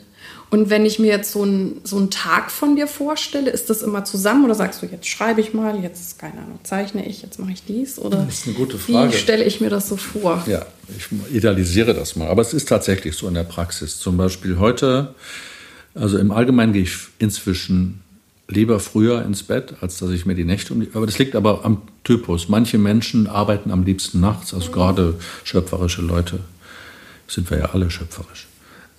Und 0.50 0.70
wenn 0.70 0.86
ich 0.86 1.00
mir 1.00 1.08
jetzt 1.08 1.32
so, 1.32 1.44
ein, 1.44 1.82
so 1.84 1.98
einen 1.98 2.12
Tag 2.12 2.52
von 2.52 2.76
dir 2.76 2.88
vorstelle, 2.88 3.50
ist 3.50 3.70
das 3.70 3.82
immer 3.82 4.06
zusammen 4.06 4.46
oder 4.46 4.56
sagst 4.56 4.82
du, 4.82 4.86
jetzt 4.86 5.08
schreibe 5.08 5.42
ich 5.42 5.54
mal, 5.54 5.82
jetzt, 5.82 6.20
keine 6.20 6.40
Ahnung, 6.40 6.60
zeichne 6.64 7.06
ich, 7.06 7.22
jetzt 7.22 7.40
mache 7.40 7.52
ich 7.52 7.64
dies? 7.64 8.00
Oder 8.00 8.26
das 8.26 8.40
ist 8.40 8.48
eine 8.48 8.56
gute 8.56 8.78
Frage. 8.78 9.12
Wie 9.12 9.18
stelle 9.18 9.44
ich 9.44 9.60
mir 9.60 9.70
das 9.70 9.90
so 9.90 9.98
vor? 9.98 10.44
Ja, 10.48 10.66
ich 10.96 11.36
idealisiere 11.36 11.94
das 11.94 12.16
mal. 12.16 12.28
Aber 12.28 12.42
es 12.42 12.54
ist 12.54 12.70
tatsächlich 12.70 13.16
so 13.16 13.28
in 13.28 13.34
der 13.34 13.44
Praxis. 13.44 14.00
Zum 14.00 14.18
Beispiel 14.18 14.60
heute 14.60 15.16
also 15.96 16.18
im 16.18 16.32
Allgemeinen 16.32 16.74
gehe 16.74 16.84
ich 16.84 16.98
inzwischen 17.20 18.02
lieber 18.48 18.80
früher 18.80 19.24
ins 19.24 19.44
Bett, 19.44 19.76
als 19.82 19.98
dass 19.98 20.12
ich 20.12 20.26
mir 20.26 20.36
die 20.36 20.44
Nächte 20.44 20.74
um 20.74 20.82
die. 20.82 20.90
Aber 20.94 21.06
das 21.06 21.18
liegt 21.18 21.36
aber 21.36 21.64
am 21.66 21.82
Typus. 22.04 22.50
Manche 22.50 22.78
Menschen 22.78 23.28
arbeiten 23.28 23.72
am 23.72 23.84
liebsten 23.84 24.20
nachts, 24.20 24.54
also 24.54 24.72
gerade 24.72 25.16
schöpferische 25.44 26.02
Leute. 26.02 26.40
Sind 27.28 27.50
wir 27.50 27.58
ja 27.58 27.66
alle 27.72 27.90
schöpferisch. 27.90 28.48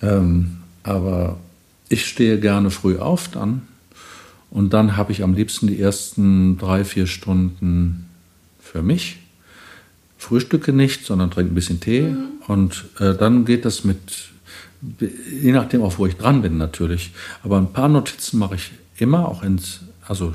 Ähm, 0.01 0.57
aber 0.87 1.37
ich 1.89 2.05
stehe 2.05 2.39
gerne 2.39 2.71
früh 2.71 2.97
auf 2.97 3.27
dann. 3.27 3.63
Und 4.49 4.73
dann 4.73 4.97
habe 4.97 5.11
ich 5.11 5.23
am 5.23 5.33
liebsten 5.33 5.67
die 5.67 5.79
ersten 5.79 6.57
drei, 6.57 6.83
vier 6.83 7.05
Stunden 7.05 8.09
für 8.59 8.81
mich. 8.81 9.19
Frühstücke 10.17 10.73
nicht, 10.73 11.05
sondern 11.05 11.31
trinke 11.31 11.51
ein 11.51 11.55
bisschen 11.55 11.79
Tee. 11.79 12.01
Mhm. 12.01 12.25
Und 12.47 12.85
äh, 12.99 13.13
dann 13.13 13.45
geht 13.45 13.65
das 13.65 13.83
mit 13.83 14.29
je 15.41 15.51
nachdem 15.51 15.81
auch, 15.81 15.97
wo 15.97 16.05
ich 16.05 16.17
dran 16.17 16.41
bin 16.41 16.57
natürlich. 16.57 17.11
Aber 17.43 17.57
ein 17.57 17.73
paar 17.73 17.89
Notizen 17.89 18.37
mache 18.37 18.55
ich 18.55 18.71
immer, 18.97 19.27
auch 19.27 19.43
ins, 19.43 19.81
also 20.07 20.33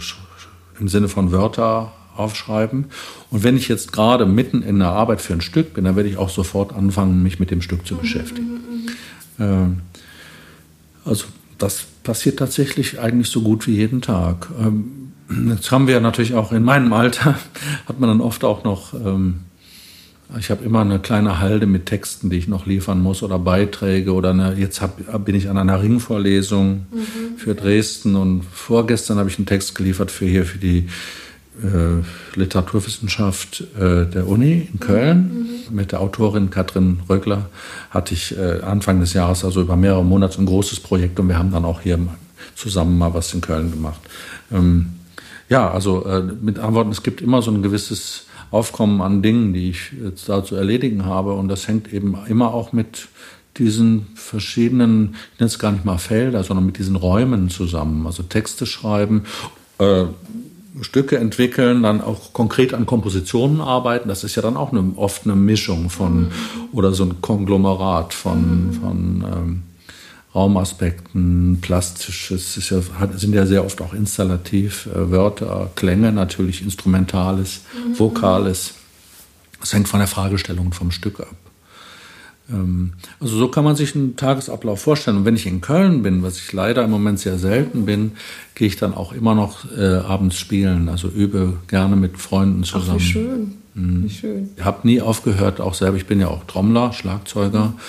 im 0.80 0.88
Sinne 0.88 1.08
von 1.08 1.32
Wörter 1.32 1.92
aufschreiben. 2.16 2.86
Und 3.30 3.42
wenn 3.42 3.56
ich 3.56 3.68
jetzt 3.68 3.92
gerade 3.92 4.26
mitten 4.26 4.62
in 4.62 4.78
der 4.78 4.88
Arbeit 4.88 5.20
für 5.20 5.32
ein 5.32 5.40
Stück 5.40 5.74
bin, 5.74 5.84
dann 5.84 5.96
werde 5.96 6.08
ich 6.08 6.16
auch 6.16 6.28
sofort 6.28 6.72
anfangen, 6.74 7.22
mich 7.22 7.40
mit 7.40 7.50
dem 7.50 7.62
Stück 7.62 7.86
zu 7.86 7.96
beschäftigen. 7.96 8.60
Ähm, 9.38 9.78
also 11.04 11.26
das 11.58 11.84
passiert 12.02 12.38
tatsächlich 12.38 12.98
eigentlich 13.00 13.28
so 13.28 13.42
gut 13.42 13.66
wie 13.66 13.76
jeden 13.76 14.02
Tag. 14.02 14.48
Ähm, 14.58 15.12
jetzt 15.48 15.70
haben 15.70 15.86
wir 15.86 16.00
natürlich 16.00 16.34
auch 16.34 16.52
in 16.52 16.64
meinem 16.64 16.92
Alter, 16.92 17.38
hat 17.86 18.00
man 18.00 18.08
dann 18.08 18.20
oft 18.20 18.44
auch 18.44 18.64
noch 18.64 18.94
ähm, 18.94 19.40
ich 20.38 20.50
habe 20.50 20.64
immer 20.64 20.80
eine 20.80 20.98
kleine 20.98 21.40
Halde 21.40 21.66
mit 21.66 21.86
Texten, 21.86 22.30
die 22.30 22.38
ich 22.38 22.48
noch 22.48 22.66
liefern 22.66 23.02
muss 23.02 23.22
oder 23.22 23.38
Beiträge 23.38 24.12
oder 24.12 24.30
eine, 24.30 24.54
jetzt 24.54 24.80
hab, 24.80 25.24
bin 25.24 25.34
ich 25.34 25.48
an 25.48 25.58
einer 25.58 25.82
Ringvorlesung 25.82 26.86
mhm. 26.90 27.38
für 27.38 27.54
Dresden 27.54 28.16
und 28.16 28.42
vorgestern 28.44 29.18
habe 29.18 29.28
ich 29.28 29.38
einen 29.38 29.46
Text 29.46 29.74
geliefert 29.74 30.10
für 30.10 30.24
hier 30.24 30.44
für 30.44 30.58
die 30.58 30.88
äh, 31.62 32.38
Literaturwissenschaft 32.38 33.64
äh, 33.78 34.06
der 34.06 34.26
Uni 34.26 34.68
in 34.72 34.80
Köln. 34.80 35.58
Mhm. 35.68 35.76
Mit 35.76 35.92
der 35.92 36.00
Autorin 36.00 36.50
Katrin 36.50 37.00
Röckler 37.08 37.46
hatte 37.90 38.14
ich 38.14 38.36
äh, 38.36 38.60
Anfang 38.60 39.00
des 39.00 39.12
Jahres, 39.12 39.44
also 39.44 39.60
über 39.62 39.76
mehrere 39.76 40.04
Monate, 40.04 40.40
ein 40.40 40.46
großes 40.46 40.80
Projekt 40.80 41.18
und 41.20 41.28
wir 41.28 41.38
haben 41.38 41.52
dann 41.52 41.64
auch 41.64 41.80
hier 41.80 41.98
zusammen 42.54 42.98
mal 42.98 43.14
was 43.14 43.32
in 43.34 43.40
Köln 43.40 43.70
gemacht. 43.70 44.00
Ähm, 44.50 44.92
ja, 45.48 45.70
also 45.70 46.04
äh, 46.06 46.22
mit 46.22 46.58
Antworten, 46.58 46.90
es 46.90 47.02
gibt 47.02 47.20
immer 47.20 47.42
so 47.42 47.50
ein 47.50 47.62
gewisses 47.62 48.26
Aufkommen 48.50 49.00
an 49.00 49.22
Dingen, 49.22 49.52
die 49.52 49.70
ich 49.70 49.92
jetzt 50.02 50.28
da 50.28 50.44
zu 50.44 50.56
erledigen 50.56 51.04
habe. 51.04 51.32
Und 51.34 51.48
das 51.48 51.68
hängt 51.68 51.92
eben 51.92 52.16
immer 52.28 52.52
auch 52.52 52.72
mit 52.72 53.08
diesen 53.56 54.06
verschiedenen, 54.14 55.16
ich 55.34 55.40
nenne 55.40 55.48
es 55.48 55.58
gar 55.58 55.72
nicht 55.72 55.84
mal 55.84 55.98
Felder, 55.98 56.42
sondern 56.44 56.66
mit 56.66 56.78
diesen 56.78 56.96
Räumen 56.96 57.50
zusammen. 57.50 58.06
Also 58.06 58.22
Texte 58.22 58.66
schreiben, 58.66 59.24
äh, 59.78 60.04
Stücke 60.80 61.18
entwickeln, 61.18 61.82
dann 61.82 62.00
auch 62.00 62.32
konkret 62.32 62.72
an 62.72 62.87
Kompositionen 62.87 63.61
arbeiten. 63.61 64.08
Das 64.08 64.24
ist 64.24 64.37
ja 64.37 64.42
dann 64.42 64.56
auch 64.56 64.72
eine, 64.72 64.92
oft 64.96 65.24
eine 65.24 65.37
Mischung 65.37 65.90
von, 65.90 66.30
oder 66.72 66.92
so 66.92 67.04
ein 67.04 67.20
Konglomerat 67.20 68.14
von, 68.14 68.72
von 68.80 69.24
ähm, 69.30 69.62
Raumaspekten, 70.35 71.58
plastisches, 71.61 72.56
ist 72.56 72.70
ja, 72.70 72.80
sind 73.14 73.35
ja 73.35 73.44
sehr 73.44 73.66
oft 73.66 73.82
auch 73.82 73.92
installativ, 73.92 74.87
äh, 74.87 75.11
Wörter, 75.11 75.70
Klänge 75.74 76.11
natürlich, 76.11 76.62
Instrumentales, 76.62 77.61
mhm. 77.74 77.98
Vokales. 77.98 78.74
Das 79.61 79.74
hängt 79.74 79.88
von 79.88 80.00
der 80.00 80.08
Fragestellung 80.08 80.72
vom 80.72 80.90
Stück 80.90 81.20
ab. 81.20 81.37
Ähm, 82.52 82.92
also 83.20 83.36
so 83.36 83.48
kann 83.48 83.64
man 83.64 83.76
sich 83.76 83.94
einen 83.94 84.16
Tagesablauf 84.16 84.80
vorstellen. 84.80 85.18
Und 85.18 85.24
wenn 85.24 85.36
ich 85.36 85.46
in 85.46 85.60
Köln 85.60 86.02
bin, 86.02 86.22
was 86.22 86.38
ich 86.38 86.52
leider 86.52 86.84
im 86.84 86.90
Moment 86.90 87.18
sehr 87.18 87.38
selten 87.38 87.86
bin, 87.86 88.12
gehe 88.54 88.68
ich 88.68 88.76
dann 88.76 88.94
auch 88.94 89.12
immer 89.12 89.34
noch 89.34 89.70
äh, 89.76 89.96
abends 89.96 90.36
spielen. 90.38 90.88
Also 90.88 91.08
übe 91.08 91.54
gerne 91.68 91.96
mit 91.96 92.18
Freunden 92.18 92.64
zusammen. 92.64 92.90
Ach, 92.92 93.00
wie 93.00 93.00
schön. 93.00 93.54
Mhm. 93.74 94.04
Wie 94.04 94.10
schön. 94.10 94.50
Ich 94.56 94.64
habe 94.64 94.86
nie 94.86 95.00
aufgehört, 95.00 95.60
auch 95.60 95.74
selber. 95.74 95.96
Ich 95.96 96.06
bin 96.06 96.20
ja 96.20 96.28
auch 96.28 96.44
Trommler, 96.44 96.92
Schlagzeuger. 96.92 97.66
Mhm 97.66 97.80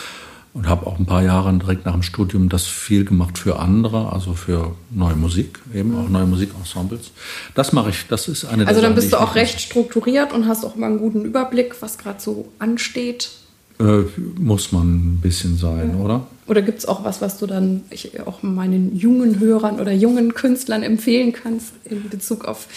und 0.54 0.68
habe 0.68 0.86
auch 0.86 1.00
ein 1.00 1.06
paar 1.06 1.24
Jahre 1.24 1.52
direkt 1.54 1.86
nach 1.86 1.94
dem 1.94 2.04
Studium 2.04 2.48
das 2.48 2.66
viel 2.68 3.06
gemacht 3.06 3.38
für 3.38 3.60
andere, 3.60 4.14
also 4.14 4.34
für 4.34 4.76
neue 4.92 5.16
Musik, 5.16 5.60
eben 5.74 5.98
auch 5.98 6.10
neue 6.10 6.26
Musikensembles. 6.26 7.12
Das 7.56 7.74
mache 7.74 7.90
ich, 7.90 8.06
das 8.08 8.28
ist 8.28 8.46
eine 8.46 8.68
Also 8.68 8.82
dann 8.82 8.94
bist 8.94 9.12
du 9.14 9.20
auch 9.20 9.36
recht 9.36 9.60
strukturiert 9.60 10.32
und 10.32 10.48
hast 10.48 10.64
auch 10.64 10.76
immer 10.76 10.88
einen 10.88 11.00
guten 11.00 11.26
Überblick, 11.26 11.82
was 11.82 11.98
gerade 11.98 12.22
so 12.22 12.50
ansteht. 12.60 13.32
Äh, 13.80 14.04
muss 14.40 14.72
man 14.72 14.88
ein 14.88 15.20
bisschen 15.22 15.58
sein, 15.58 15.96
ja. 15.98 16.04
oder? 16.04 16.28
Oder 16.48 16.62
gibt 16.62 16.80
es 16.80 16.86
auch 16.86 17.04
was, 17.04 17.22
was 17.22 17.40
du 17.40 17.48
dann 17.48 17.84
ich, 17.90 18.20
auch 18.22 18.44
meinen 18.44 18.96
jungen 18.96 19.40
Hörern 19.40 19.80
oder 19.80 19.94
jungen 19.94 20.34
Künstlern 20.34 20.84
empfehlen 20.84 21.34
kannst 21.34 21.74
in 21.86 22.10
Bezug 22.10 22.46
auf 22.46 22.68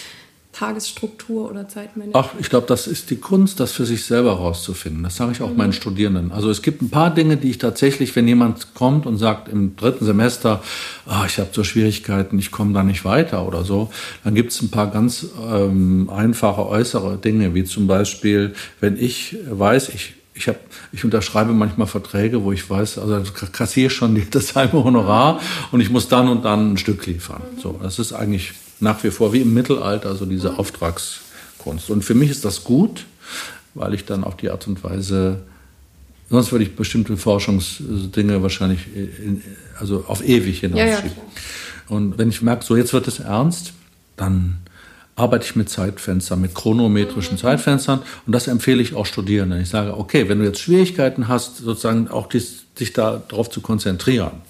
Tagesstruktur 0.53 1.49
oder 1.51 1.67
Zeitmanagement? 1.67 2.15
Ach, 2.15 2.39
ich 2.39 2.49
glaube, 2.49 2.65
das 2.65 2.87
ist 2.87 3.11
die 3.11 3.17
Kunst, 3.17 3.59
das 3.59 3.73
für 3.73 3.85
sich 3.85 4.05
selber 4.05 4.33
rauszufinden. 4.33 5.03
Das 5.03 5.17
sage 5.17 5.33
ich 5.33 5.41
auch 5.41 5.51
mhm. 5.51 5.57
meinen 5.57 5.73
Studierenden. 5.73 6.31
Also 6.31 6.49
es 6.49 6.63
gibt 6.63 6.81
ein 6.81 6.89
paar 6.89 7.13
Dinge, 7.13 7.37
die 7.37 7.51
ich 7.51 7.59
tatsächlich, 7.59 8.15
wenn 8.15 8.27
jemand 8.27 8.73
kommt 8.73 9.05
und 9.05 9.17
sagt 9.17 9.49
im 9.49 9.75
dritten 9.75 10.05
Semester, 10.05 10.63
oh, 11.05 11.25
ich 11.27 11.37
habe 11.37 11.49
so 11.51 11.63
Schwierigkeiten, 11.63 12.39
ich 12.39 12.49
komme 12.49 12.73
da 12.73 12.83
nicht 12.83 13.05
weiter 13.05 13.47
oder 13.47 13.63
so, 13.63 13.91
dann 14.23 14.33
gibt 14.33 14.51
es 14.51 14.61
ein 14.61 14.71
paar 14.71 14.89
ganz 14.89 15.27
ähm, 15.47 16.09
einfache 16.09 16.65
äußere 16.65 17.17
Dinge, 17.17 17.53
wie 17.53 17.65
zum 17.65 17.85
Beispiel, 17.85 18.55
wenn 18.79 18.97
ich 18.97 19.37
weiß, 19.47 19.89
ich 19.89 20.15
ich, 20.37 20.47
hab, 20.47 20.57
ich 20.91 21.03
unterschreibe 21.03 21.53
manchmal 21.53 21.87
Verträge, 21.87 22.43
wo 22.43 22.51
ich 22.51 22.69
weiß, 22.69 22.99
also 22.99 23.21
kassiere 23.51 23.89
schon 23.89 24.21
das 24.29 24.55
halbe 24.55 24.83
Honorar 24.83 25.41
und 25.71 25.81
ich 25.81 25.89
muss 25.89 26.07
dann 26.07 26.27
und 26.29 26.45
dann 26.45 26.73
ein 26.73 26.77
Stück 26.77 27.05
liefern. 27.05 27.41
So, 27.61 27.79
das 27.81 27.99
ist 27.99 28.13
eigentlich 28.13 28.53
nach 28.79 29.03
wie 29.03 29.11
vor 29.11 29.33
wie 29.33 29.41
im 29.41 29.53
Mittelalter 29.53 30.15
so 30.15 30.25
diese 30.25 30.59
Auftragskunst. 30.59 31.89
Und 31.89 32.03
für 32.03 32.13
mich 32.13 32.29
ist 32.29 32.45
das 32.45 32.63
gut, 32.63 33.05
weil 33.73 33.93
ich 33.93 34.05
dann 34.05 34.23
auf 34.23 34.37
die 34.37 34.49
Art 34.49 34.67
und 34.67 34.83
Weise, 34.83 35.43
sonst 36.29 36.51
würde 36.51 36.63
ich 36.63 36.75
bestimmte 36.75 37.17
Forschungsdinge 37.17 38.43
wahrscheinlich 38.43 38.87
in, 38.95 39.41
also 39.79 40.05
auf 40.07 40.23
ewig 40.23 40.59
hinausschieben. 40.59 41.03
Ja, 41.03 41.07
ja, 41.07 41.95
und 41.95 42.17
wenn 42.17 42.29
ich 42.29 42.41
merke, 42.41 42.63
so 42.65 42.75
jetzt 42.75 42.93
wird 42.93 43.07
es 43.07 43.19
ernst, 43.19 43.73
dann 44.17 44.57
arbeite 45.17 45.45
ich 45.45 45.55
mit 45.57 45.69
Zeitfenstern, 45.69 46.39
mit 46.39 46.55
chronometrischen 46.55 47.33
mhm. 47.33 47.39
Zeitfenstern 47.39 48.01
und 48.25 48.33
das 48.33 48.47
empfehle 48.47 48.81
ich 48.81 48.95
auch 48.95 49.05
Studierenden. 49.05 49.59
Ich 49.59 49.69
sage, 49.69 49.97
okay, 49.97 50.29
wenn 50.29 50.39
du 50.39 50.45
jetzt 50.45 50.61
Schwierigkeiten 50.61 51.27
hast, 51.27 51.57
sozusagen 51.57 52.07
auch 52.07 52.27
dies, 52.27 52.63
dich 52.79 52.93
darauf 52.93 53.49
zu 53.49 53.59
konzentrieren, 53.59 54.43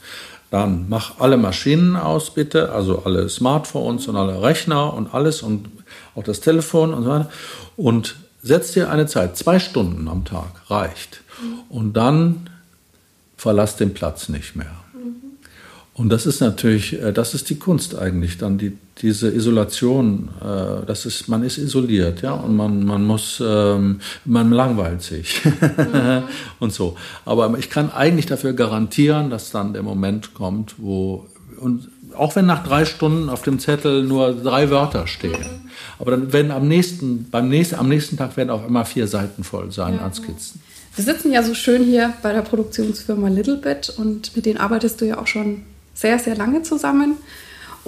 dann 0.51 0.85
mach 0.87 1.19
alle 1.19 1.37
Maschinen 1.37 1.95
aus, 1.95 2.33
bitte, 2.33 2.71
also 2.71 3.03
alle 3.03 3.27
Smartphones 3.27 4.07
und 4.07 4.15
alle 4.15 4.41
Rechner 4.41 4.93
und 4.93 5.13
alles 5.13 5.41
und 5.41 5.69
auch 6.15 6.23
das 6.23 6.41
Telefon 6.41 6.93
und 6.93 7.03
so 7.03 7.09
weiter. 7.09 7.29
Und 7.75 8.15
setz 8.43 8.71
dir 8.71 8.89
eine 8.89 9.07
Zeit, 9.07 9.37
zwei 9.37 9.59
Stunden 9.59 10.07
am 10.07 10.23
Tag 10.23 10.69
reicht. 10.69 11.21
Und 11.69 11.93
dann 11.93 12.49
verlass 13.35 13.75
den 13.75 13.93
Platz 13.93 14.29
nicht 14.29 14.55
mehr. 14.55 14.71
Und 15.93 16.09
das 16.09 16.25
ist 16.25 16.41
natürlich, 16.41 17.01
äh, 17.01 17.11
das 17.11 17.33
ist 17.33 17.49
die 17.49 17.57
Kunst 17.57 17.97
eigentlich, 17.97 18.37
dann 18.37 18.57
die, 18.57 18.77
diese 19.01 19.29
Isolation, 19.31 20.29
äh, 20.41 20.85
das 20.85 21.05
ist, 21.05 21.27
man 21.27 21.43
ist 21.43 21.57
isoliert, 21.57 22.21
ja, 22.21 22.33
und 22.33 22.55
man, 22.55 22.85
man 22.85 23.05
muss, 23.05 23.41
ähm, 23.45 23.99
man 24.25 24.51
langweilt 24.51 25.01
sich 25.01 25.43
mhm. 25.45 26.23
und 26.59 26.73
so. 26.73 26.95
Aber 27.25 27.57
ich 27.57 27.69
kann 27.69 27.91
eigentlich 27.91 28.25
dafür 28.25 28.53
garantieren, 28.53 29.29
dass 29.29 29.51
dann 29.51 29.73
der 29.73 29.83
Moment 29.83 30.33
kommt, 30.33 30.75
wo, 30.77 31.27
und 31.59 31.89
auch 32.15 32.35
wenn 32.35 32.45
nach 32.45 32.65
drei 32.65 32.85
Stunden 32.85 33.29
auf 33.29 33.43
dem 33.43 33.59
Zettel 33.59 34.03
nur 34.03 34.33
drei 34.33 34.69
Wörter 34.69 35.07
stehen, 35.07 35.45
aber 35.99 36.11
dann 36.11 36.33
werden 36.33 36.51
am 36.51 36.67
nächsten, 36.67 37.29
beim 37.29 37.49
nächsten, 37.49 37.75
am 37.75 37.89
nächsten 37.89 38.17
Tag 38.17 38.37
werden 38.37 38.49
auch 38.49 38.65
immer 38.67 38.85
vier 38.85 39.07
Seiten 39.07 39.43
voll 39.43 39.71
sein 39.71 39.95
ja. 39.95 40.01
an 40.01 40.13
Skizzen. 40.13 40.61
Wir 40.95 41.03
sitzen 41.03 41.31
ja 41.31 41.43
so 41.43 41.53
schön 41.53 41.83
hier 41.83 42.13
bei 42.23 42.33
der 42.33 42.41
Produktionsfirma 42.41 43.27
Littlebit 43.27 43.93
und 43.97 44.35
mit 44.35 44.47
denen 44.47 44.57
arbeitest 44.57 44.99
du 44.99 45.05
ja 45.05 45.19
auch 45.19 45.27
schon 45.27 45.61
sehr, 45.93 46.17
sehr 46.17 46.35
lange 46.35 46.63
zusammen. 46.63 47.17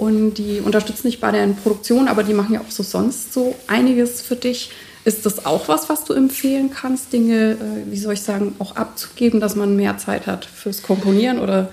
Und 0.00 0.38
die 0.38 0.62
unterstützen 0.64 1.08
dich 1.08 1.20
bei 1.20 1.30
der 1.30 1.46
Produktion, 1.48 2.08
aber 2.08 2.22
die 2.22 2.32
machen 2.32 2.54
ja 2.54 2.60
auch 2.60 2.70
so 2.70 2.82
sonst 2.82 3.34
so 3.34 3.54
einiges 3.66 4.22
für 4.22 4.34
dich. 4.34 4.70
Ist 5.04 5.26
das 5.26 5.44
auch 5.44 5.68
was, 5.68 5.90
was 5.90 6.06
du 6.06 6.14
empfehlen 6.14 6.70
kannst, 6.70 7.12
Dinge, 7.12 7.50
äh, 7.50 7.90
wie 7.90 7.98
soll 7.98 8.14
ich 8.14 8.22
sagen, 8.22 8.54
auch 8.60 8.76
abzugeben, 8.76 9.40
dass 9.40 9.56
man 9.56 9.76
mehr 9.76 9.98
Zeit 9.98 10.26
hat 10.26 10.46
fürs 10.46 10.82
Komponieren 10.82 11.38
oder 11.38 11.68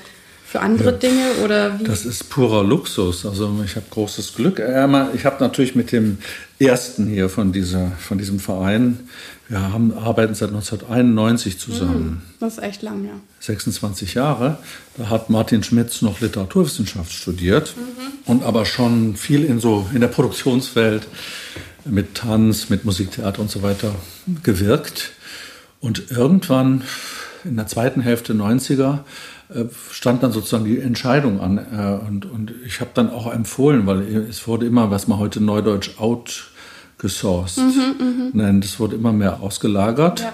für 0.46 0.60
andere 0.60 0.92
ja. 0.92 0.98
Dinge 0.98 1.26
oder 1.46 1.80
wie? 1.80 1.86
Das 1.86 2.06
ist 2.06 2.30
purer 2.30 2.66
Luxus. 2.66 3.26
Also 3.26 3.50
ich 3.64 3.78
habe 3.78 3.86
großes 3.90 4.36
Glück. 4.36 4.60
Ich 4.60 5.26
habe 5.26 5.38
natürlich 5.40 5.76
mit 5.76 5.94
dem 5.94 6.18
ersten 6.60 7.08
hier 7.08 7.30
von, 7.30 7.54
dieser, 7.54 7.92
von 7.98 8.18
diesem 8.18 8.42
Verein, 8.42 9.08
wir 9.50 9.62
haben, 9.62 9.94
arbeiten 9.98 10.36
seit 10.36 10.50
1991 10.50 11.58
zusammen. 11.58 12.06
Mhm. 12.06 12.22
Das 12.40 12.58
ist 12.58 12.64
echt 12.64 12.82
lang, 12.82 13.06
ja. 13.06 13.14
26 13.40 14.14
Jahre. 14.14 14.58
Da 14.98 15.10
hat 15.10 15.30
Martin 15.30 15.64
Schmitz 15.64 16.02
noch 16.02 16.20
Literaturwissenschaft 16.20 17.14
studiert 17.14 17.74
mhm. 17.78 18.32
und 18.32 18.44
aber 18.44 18.66
schon 18.66 19.16
viel 19.16 19.46
in 19.46 19.60
so 19.60 19.88
in 19.94 20.02
der 20.02 20.10
Produktionswelt 20.10 21.08
mit 21.86 22.16
Tanz, 22.16 22.70
mit 22.70 22.84
Musiktheater 22.84 23.42
und 23.42 23.50
so 23.50 23.64
weiter 23.64 23.96
gewirkt. 24.44 25.14
Und 25.80 26.12
irgendwann 26.12 26.84
in 27.46 27.56
der 27.56 27.68
zweiten 27.68 28.02
Hälfte 28.02 28.34
90er 28.34 29.00
äh, 29.50 29.66
stand 29.92 30.24
dann 30.24 30.34
sozusagen 30.34 30.66
die 30.66 30.80
Entscheidung 30.80 31.40
an. 31.40 31.58
Äh, 31.58 32.06
und, 32.06 32.26
und 32.26 32.54
ich 32.66 32.82
habe 32.82 32.92
dann 32.94 33.10
auch 33.10 33.32
empfohlen, 33.32 33.88
weil 33.88 34.02
es 34.02 34.46
wurde 34.48 34.66
immer, 34.66 34.92
was 34.92 35.08
man 35.08 35.20
heute 35.20 35.40
neudeutsch 35.40 35.92
outgesourced 36.00 36.57
mhm, 37.58 37.96
mhm, 38.00 38.30
nennt, 38.34 38.66
es 38.66 38.80
wurde 38.80 38.96
immer 38.96 39.14
mehr 39.14 39.42
ausgelagert. 39.42 40.22
Ja. 40.22 40.34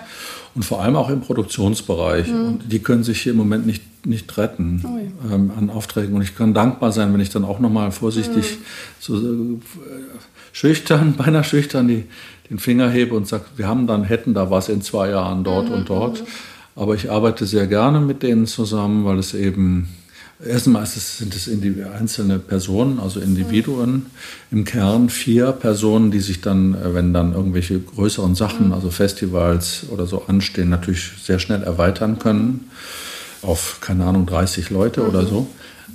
Und 0.56 0.64
vor 0.64 0.82
allem 0.82 0.96
auch 0.96 1.10
im 1.10 1.22
Produktionsbereich. 1.22 2.28
Mhm. 2.28 2.46
Und 2.46 2.72
die 2.72 2.80
können 2.80 3.04
sich 3.04 3.22
hier 3.22 3.32
im 3.32 3.40
Moment 3.40 3.66
nicht, 3.66 4.06
nicht 4.06 4.38
retten 4.38 4.84
oh 4.86 5.34
ähm, 5.34 5.52
an 5.58 5.70
Aufträgen. 5.70 6.16
Und 6.16 6.22
ich 6.22 6.36
kann 6.36 6.54
dankbar 6.54 6.92
sein, 6.92 7.14
wenn 7.14 7.22
ich 7.22 7.30
dann 7.30 7.44
auch 7.44 7.60
nochmal 7.60 7.92
vorsichtig, 7.92 8.58
mhm. 8.58 8.64
so 9.00 9.16
äh, 9.18 9.60
schüchtern, 10.52 11.14
beinahe 11.18 11.44
schüchtern, 11.44 11.88
die, 11.88 12.06
den 12.50 12.60
Finger 12.60 12.90
hebe 12.90 13.16
und 13.16 13.28
sage, 13.28 13.46
wir 13.56 13.68
haben 13.68 13.88
dann, 13.88 14.04
hätten 14.04 14.34
da 14.34 14.52
was 14.52 14.70
in 14.70 14.82
zwei 14.82 15.10
Jahren 15.10 15.44
dort 15.44 15.70
mhm, 15.70 15.74
und 15.74 15.90
dort. 15.90 16.22
Mhm. 16.22 16.28
Aber 16.76 16.96
ich 16.96 17.12
arbeite 17.12 17.46
sehr 17.46 17.68
gerne 17.68 18.00
mit 18.00 18.24
denen 18.24 18.48
zusammen, 18.48 19.06
weil 19.06 19.20
es 19.20 19.34
eben, 19.34 19.90
erstmal 20.46 20.86
sind 20.86 21.36
es 21.36 21.50
einzelne 21.94 22.40
Personen, 22.40 23.00
also 23.00 23.20
Individuen, 23.20 24.08
im 24.52 24.66
Kern 24.66 25.10
vier 25.10 25.52
Personen, 25.52 26.12
die 26.12 26.20
sich 26.20 26.42
dann, 26.42 26.74
äh, 26.76 26.94
wenn 26.94 27.14
dann 27.14 27.34
irgendwelche 27.34 27.80
größeren 27.80 28.36
Sachen, 28.36 28.68
mhm. 28.68 28.74
also 28.74 28.90
Festivals 28.90 29.86
oder 29.90 30.06
so 30.06 30.24
anstehen, 30.28 30.70
natürlich 30.70 31.12
sehr 31.24 31.40
schnell 31.40 31.64
erweitern 31.64 32.20
können 32.20 32.70
auf, 33.42 33.80
keine 33.82 34.06
Ahnung, 34.06 34.26
30 34.26 34.70
Leute 34.70 35.02
mhm. 35.02 35.10
oder 35.10 35.26
so. 35.26 35.48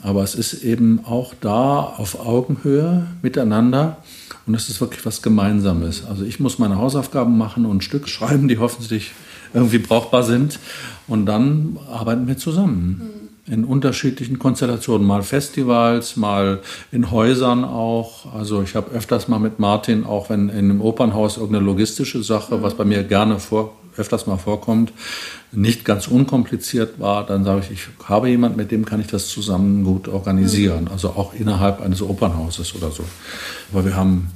Aber 0.03 0.23
es 0.23 0.35
ist 0.35 0.63
eben 0.63 1.05
auch 1.05 1.35
da 1.41 1.81
auf 1.81 2.21
Augenhöhe 2.21 3.07
miteinander. 3.23 3.99
Und 4.47 4.55
es 4.55 4.69
ist 4.69 4.81
wirklich 4.81 5.05
was 5.05 5.23
Gemeinsames. 5.23 6.05
Also 6.07 6.25
ich 6.25 6.41
muss 6.41 6.59
meine 6.59 6.77
Hausaufgaben 6.77 7.37
machen 7.37 7.67
und 7.67 7.79
ein 7.79 7.81
Stück 7.81 8.09
schreiben, 8.09 8.49
die 8.49 8.59
hoffentlich 8.59 9.13
irgendwie 9.53 9.79
brauchbar 9.79 10.23
sind. 10.23 10.59
Und 11.07 11.27
dann 11.27 11.79
arbeiten 11.91 12.27
wir 12.29 12.39
zusammen 12.39 13.03
mhm. 13.03 13.18
In 13.51 13.65
unterschiedlichen 13.65 14.39
Konstellationen, 14.39 15.07
mal 15.07 15.23
Festivals, 15.23 16.17
mal 16.17 16.61
in 16.93 17.11
Häusern 17.11 17.65
auch. 17.65 18.35
Also 18.35 18.63
ich 18.63 18.75
habe 18.75 18.91
öfters 18.93 19.29
mal 19.29 19.39
mit 19.39 19.59
Martin, 19.59 20.05
auch 20.05 20.31
wenn 20.31 20.49
in 20.49 20.71
einem 20.71 20.81
Opernhaus 20.81 21.37
irgendeine 21.37 21.65
logistische 21.65 22.23
Sache, 22.23 22.57
mhm. 22.57 22.63
was 22.63 22.75
bei 22.75 22.85
mir 22.85 23.03
gerne 23.05 23.39
vor, 23.39 23.77
öfters 23.97 24.27
mal 24.27 24.37
vorkommt, 24.37 24.93
nicht 25.51 25.85
ganz 25.85 26.07
unkompliziert 26.09 27.01
war, 27.01 27.27
dann 27.27 27.45
sage 27.45 27.63
ich, 27.65 27.71
ich 27.71 28.09
habe 28.09 28.29
jemanden, 28.29 28.57
mit 28.57 28.71
dem 28.71 28.85
kann 28.85 29.01
ich 29.01 29.09
das 29.09 29.29
zusammen 29.29 29.85
gut 29.85 30.09
organisieren. 30.09 30.85
Mhm. 30.85 30.93
Also 30.93 31.11
auch 31.11 31.35
innerhalb 31.35 31.81
eines 31.81 32.03
Opernhauses 32.03 32.75
oder 32.75 32.91
so. 32.91 33.05
Aber 33.73 33.85
wir 33.85 33.97
haben 33.97 34.31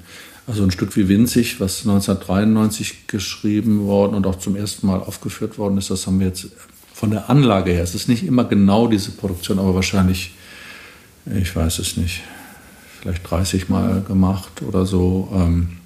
also 0.46 0.64
ein 0.64 0.72
Stück 0.72 0.96
wie 0.96 1.08
Winzig, 1.08 1.60
was 1.60 1.80
1993 1.82 3.06
geschrieben 3.06 3.86
worden 3.86 4.14
und 4.14 4.26
auch 4.26 4.38
zum 4.38 4.56
ersten 4.56 4.86
Mal 4.86 5.00
aufgeführt 5.00 5.56
worden 5.56 5.78
ist, 5.78 5.90
das 5.90 6.06
haben 6.06 6.18
wir 6.18 6.26
jetzt 6.26 6.48
von 7.02 7.10
der 7.10 7.28
Anlage 7.28 7.72
her. 7.72 7.82
Es 7.82 7.96
ist 7.96 8.08
nicht 8.08 8.24
immer 8.24 8.44
genau 8.44 8.86
diese 8.86 9.10
Produktion, 9.10 9.58
aber 9.58 9.74
wahrscheinlich, 9.74 10.34
ich 11.26 11.56
weiß 11.56 11.80
es 11.80 11.96
nicht, 11.96 12.22
vielleicht 13.00 13.28
30 13.28 13.68
Mal 13.68 14.04
gemacht 14.06 14.62
oder 14.62 14.86
so. 14.86 15.28
Ähm. 15.34 15.78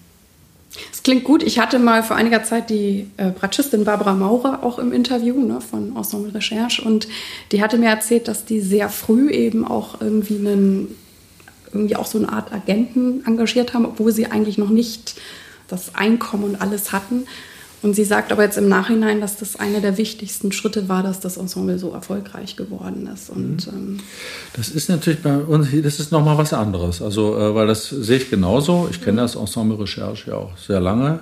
Es 0.92 1.02
klingt 1.02 1.24
gut. 1.24 1.42
Ich 1.42 1.58
hatte 1.58 1.78
mal 1.78 2.02
vor 2.02 2.16
einiger 2.16 2.44
Zeit 2.44 2.68
die 2.68 3.06
äh, 3.16 3.30
Bratschistin 3.30 3.86
Barbara 3.86 4.12
Maurer 4.12 4.62
auch 4.62 4.78
im 4.78 4.92
Interview 4.92 5.42
ne, 5.42 5.62
von 5.62 5.96
Ensemble 5.96 6.34
Recherche 6.34 6.82
und 6.82 7.08
die 7.50 7.62
hatte 7.62 7.78
mir 7.78 7.88
erzählt, 7.88 8.28
dass 8.28 8.44
die 8.44 8.60
sehr 8.60 8.90
früh 8.90 9.30
eben 9.30 9.66
auch 9.66 10.02
irgendwie 10.02 10.36
einen 10.36 10.88
irgendwie 11.72 11.96
auch 11.96 12.04
so 12.04 12.18
eine 12.18 12.28
Art 12.28 12.52
Agenten 12.52 13.24
engagiert 13.24 13.72
haben, 13.72 13.86
obwohl 13.86 14.12
sie 14.12 14.26
eigentlich 14.26 14.58
noch 14.58 14.68
nicht 14.68 15.18
das 15.66 15.94
Einkommen 15.94 16.44
und 16.44 16.60
alles 16.60 16.92
hatten. 16.92 17.26
Und 17.82 17.94
sie 17.94 18.04
sagt 18.04 18.32
aber 18.32 18.42
jetzt 18.42 18.58
im 18.58 18.68
Nachhinein, 18.68 19.20
dass 19.20 19.36
das 19.36 19.56
einer 19.56 19.80
der 19.80 19.98
wichtigsten 19.98 20.50
Schritte 20.50 20.88
war, 20.88 21.02
dass 21.02 21.20
das 21.20 21.36
Ensemble 21.36 21.78
so 21.78 21.92
erfolgreich 21.92 22.56
geworden 22.56 23.08
ist. 23.12 23.30
Und, 23.30 23.66
mhm. 23.66 23.72
ähm 23.72 24.00
das 24.54 24.70
ist 24.70 24.88
natürlich 24.88 25.22
bei 25.22 25.36
uns, 25.36 25.68
das 25.82 26.00
ist 26.00 26.10
nochmal 26.10 26.38
was 26.38 26.52
anderes. 26.52 27.02
Also, 27.02 27.36
äh, 27.36 27.54
weil 27.54 27.66
das 27.66 27.88
sehe 27.88 28.16
ich 28.16 28.30
genauso. 28.30 28.88
Ich 28.90 29.02
kenne 29.02 29.20
das 29.20 29.36
Ensemble 29.36 29.78
Recherche 29.78 30.30
ja 30.30 30.36
auch 30.36 30.56
sehr 30.56 30.80
lange. 30.80 31.20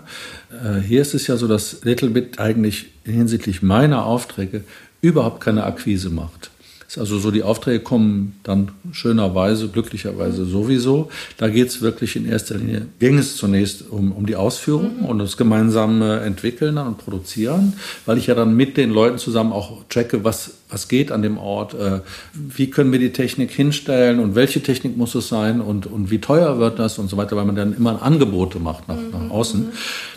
Äh, 0.50 0.80
hier 0.80 1.02
ist 1.02 1.14
es 1.14 1.26
ja 1.26 1.36
so, 1.36 1.48
dass 1.48 1.84
Little 1.84 2.10
Bit 2.10 2.38
eigentlich 2.38 2.86
hinsichtlich 3.04 3.62
meiner 3.62 4.06
Aufträge 4.06 4.64
überhaupt 5.00 5.40
keine 5.40 5.64
Akquise 5.64 6.08
macht. 6.08 6.50
Also 6.98 7.18
so 7.18 7.30
die 7.30 7.42
Aufträge 7.42 7.80
kommen 7.80 8.38
dann 8.42 8.72
schönerweise, 8.92 9.68
glücklicherweise 9.68 10.44
sowieso. 10.44 11.10
Da 11.36 11.48
geht 11.48 11.68
es 11.68 11.82
wirklich 11.82 12.16
in 12.16 12.26
erster 12.26 12.56
Linie, 12.56 12.86
ging 12.98 13.18
es 13.18 13.36
zunächst 13.36 13.88
um, 13.90 14.12
um 14.12 14.26
die 14.26 14.36
Ausführung 14.36 15.00
mhm. 15.00 15.04
und 15.06 15.18
das 15.18 15.36
gemeinsame 15.36 16.20
Entwickeln 16.20 16.78
und 16.78 16.98
Produzieren, 16.98 17.74
weil 18.06 18.18
ich 18.18 18.26
ja 18.26 18.34
dann 18.34 18.56
mit 18.56 18.76
den 18.76 18.90
Leuten 18.90 19.18
zusammen 19.18 19.52
auch 19.52 19.88
checke, 19.88 20.24
was, 20.24 20.52
was 20.68 20.88
geht 20.88 21.12
an 21.12 21.22
dem 21.22 21.38
Ort, 21.38 21.74
äh, 21.74 22.00
wie 22.34 22.70
können 22.70 22.92
wir 22.92 22.98
die 22.98 23.12
Technik 23.12 23.50
hinstellen 23.50 24.20
und 24.20 24.34
welche 24.34 24.62
Technik 24.62 24.96
muss 24.96 25.14
es 25.14 25.28
sein 25.28 25.60
und, 25.60 25.86
und 25.86 26.10
wie 26.10 26.20
teuer 26.20 26.58
wird 26.58 26.78
das 26.78 26.98
und 26.98 27.10
so 27.10 27.16
weiter, 27.16 27.36
weil 27.36 27.44
man 27.44 27.56
dann 27.56 27.76
immer 27.76 28.02
Angebote 28.02 28.58
macht 28.58 28.88
nach, 28.88 28.98
nach 29.12 29.20
mhm. 29.20 29.30
außen. 29.30 29.60
Mhm. 29.60 29.68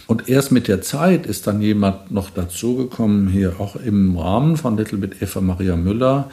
Und 0.08 0.30
erst 0.30 0.54
mit 0.54 0.70
der 0.70 0.82
Zeit 0.82 1.26
ist 1.26 1.48
dann 1.48 1.62
jemand 1.62 2.12
noch 2.12 2.30
dazugekommen, 2.30 3.28
hier 3.28 3.60
auch 3.60 3.76
im 3.76 4.18
Rahmen 4.18 4.56
von 4.56 4.78
Little 4.78 4.98
Bit 5.00 5.22
Eva 5.22 5.42
Maria 5.42 5.76
Müller, 5.76 6.30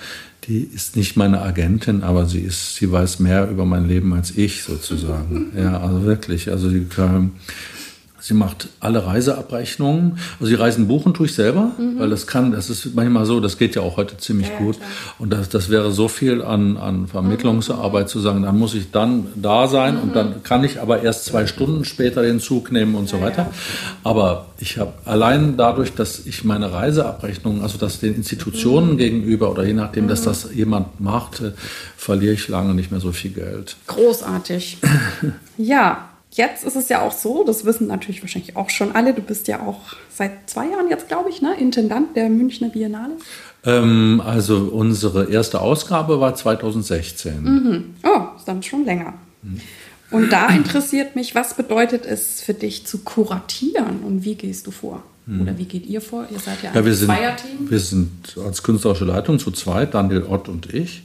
die 0.47 0.69
ist 0.75 0.97
nicht 0.97 1.17
meine 1.17 1.41
Agentin, 1.41 2.03
aber 2.03 2.27
sie 2.27 2.41
ist, 2.41 2.77
sie 2.77 2.91
weiß 2.91 3.19
mehr 3.21 3.49
über 3.49 3.65
mein 3.65 3.87
Leben 3.89 4.13
als 4.15 4.37
ich 4.37 4.63
sozusagen. 4.63 5.53
Ja, 5.57 5.81
also 5.81 6.03
wirklich. 6.05 6.51
Also 6.51 6.69
die, 6.69 6.87
Sie 8.25 8.33
macht 8.33 8.69
alle 8.81 9.05
Reiseabrechnungen. 9.05 10.19
Also 10.41 10.49
die 10.49 10.55
Reisen 10.55 10.89
buchen 10.89 11.13
tue 11.13 11.27
ich 11.27 11.35
selber, 11.35 11.73
mhm. 11.77 11.99
weil 11.99 12.09
das 12.09 12.27
kann, 12.27 12.53
das 12.53 12.71
ist 12.71 12.95
manchmal 12.95 13.27
so, 13.27 13.39
das 13.39 13.59
geht 13.59 13.75
ja 13.75 13.83
auch 13.83 13.99
heute 13.99 14.17
ziemlich 14.17 14.49
ja, 14.49 14.57
gut. 14.57 14.79
Klar. 14.79 14.89
Und 15.19 15.31
das, 15.31 15.51
das 15.51 15.69
wäre 15.69 15.93
so 15.93 16.09
viel 16.09 16.41
an, 16.41 16.79
an 16.79 17.07
Vermittlungsarbeit 17.07 18.07
mhm. 18.07 18.09
zu 18.09 18.21
sagen, 18.21 18.43
dann 18.43 18.59
muss 18.59 18.73
ich 18.73 18.91
dann 18.91 19.27
da 19.35 19.69
sein 19.69 19.97
mhm. 19.97 20.03
und 20.05 20.17
dann 20.17 20.43
kann 20.43 20.65
ich 20.65 20.81
aber 20.81 21.03
erst 21.03 21.27
zwei 21.27 21.47
Stunden 21.47 21.85
später 21.85 22.23
den 22.23 22.41
Zug 22.41 22.73
nehmen 22.73 22.95
und 22.95 23.11
so 23.11 23.21
weiter. 23.21 23.43
Ja. 23.43 23.51
Aber 24.05 24.47
ich 24.59 24.79
habe 24.79 24.95
allein 25.05 25.59
dadurch, 25.59 25.93
dass 25.93 26.25
ich 26.25 26.45
meine 26.45 26.73
Reiseabrechnungen, 26.73 27.61
also 27.61 27.77
das 27.77 28.01
den 28.01 28.15
Institutionen 28.15 28.93
mhm. 28.93 28.97
gegenüber 28.97 29.51
oder 29.51 29.65
je 29.65 29.75
nachdem, 29.75 30.09
dass 30.09 30.23
mhm. 30.23 30.25
das 30.25 30.49
jemand 30.55 30.99
macht, 30.99 31.43
äh, 31.43 31.53
verliere 31.99 32.33
ich 32.33 32.49
lange 32.49 32.73
nicht 32.73 32.91
mehr 32.91 33.01
so 33.01 33.13
viel 33.13 33.33
Geld. 33.33 33.77
Großartig. 33.87 34.79
ja, 35.59 36.09
Jetzt 36.35 36.65
ist 36.65 36.75
es 36.75 36.89
ja 36.89 37.01
auch 37.03 37.13
so, 37.13 37.45
das 37.45 37.65
wissen 37.65 37.87
natürlich 37.87 38.21
wahrscheinlich 38.21 38.57
auch 38.57 38.69
schon 38.69 38.95
alle, 38.97 39.15
du 39.15 39.23
bist 39.23 39.47
ja 39.47 39.61
auch 39.61 39.81
seit 40.13 40.51
zwei 40.51 40.69
Jahren 40.69 40.91
jetzt, 40.91 41.07
glaube 41.07 41.31
ich, 41.31 41.41
ne, 41.41 41.55
Intendant 41.61 42.17
der 42.17 42.29
Münchner 42.29 42.71
Biennale. 42.71 43.13
Ähm, 43.65 44.21
also 44.25 44.69
unsere 44.73 45.31
erste 45.31 45.61
Ausgabe 45.61 46.19
war 46.19 46.35
2016. 46.35 47.43
Mhm. 47.43 47.95
Oh, 48.03 48.37
ist 48.37 48.49
dann 48.49 48.65
schon 48.65 48.85
länger. 48.85 49.15
Mhm. 49.43 49.61
Und 50.11 50.33
da 50.33 50.49
interessiert 50.49 51.15
mich, 51.15 51.37
was 51.37 51.55
bedeutet 51.55 52.05
es 52.05 52.41
für 52.41 52.55
dich 52.55 52.85
zu 52.85 52.99
kuratieren 52.99 54.01
und 54.05 54.25
wie 54.25 54.35
gehst 54.35 54.67
du 54.67 54.73
vor? 54.73 55.05
Mhm. 55.27 55.43
Oder 55.43 55.59
wie 55.59 55.65
geht 55.67 55.87
ihr 55.87 56.01
vor? 56.01 56.27
Ihr 56.33 56.41
seid 56.41 56.63
ja 56.63 56.71
ein 56.71 56.77
ja, 56.77 56.85
wir 56.85 56.95
Zweierteam. 56.95 57.71
wir 57.71 57.79
sind 57.79 58.37
als 58.45 58.63
künstlerische 58.65 59.05
Leitung 59.05 59.39
zu 59.39 59.53
zweit, 59.53 59.95
Daniel 59.95 60.25
Ott 60.25 60.49
und 60.49 60.75
ich. 60.75 61.05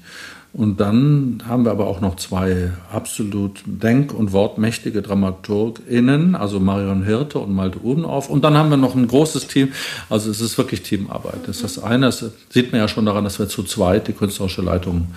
Und 0.51 0.79
dann 0.79 1.43
haben 1.47 1.63
wir 1.63 1.71
aber 1.71 1.85
auch 1.85 2.01
noch 2.01 2.15
zwei 2.15 2.71
absolut 2.91 3.61
denk- 3.65 4.13
und 4.13 4.31
wortmächtige 4.31 5.03
DramaturgInnen, 5.03 6.35
also 6.35 6.59
Marion 6.59 7.03
Hirte 7.03 7.37
und 7.37 7.53
Malte 7.53 7.79
Udenauf. 7.79 8.29
Und 8.29 8.43
dann 8.43 8.57
haben 8.57 8.71
wir 8.71 8.77
noch 8.77 8.95
ein 8.95 9.07
großes 9.07 9.47
Team. 9.47 9.73
Also 10.09 10.31
es 10.31 10.41
ist 10.41 10.57
wirklich 10.57 10.81
Teamarbeit. 10.81 11.41
Das 11.45 11.57
ist 11.57 11.77
das 11.77 11.83
eine. 11.83 12.07
Das 12.07 12.25
sieht 12.49 12.71
man 12.71 12.81
ja 12.81 12.87
schon 12.87 13.05
daran, 13.05 13.23
dass 13.23 13.37
wir 13.37 13.47
zu 13.47 13.61
zweit 13.63 14.07
die 14.07 14.13
künstlerische 14.13 14.63
Leitung 14.63 15.09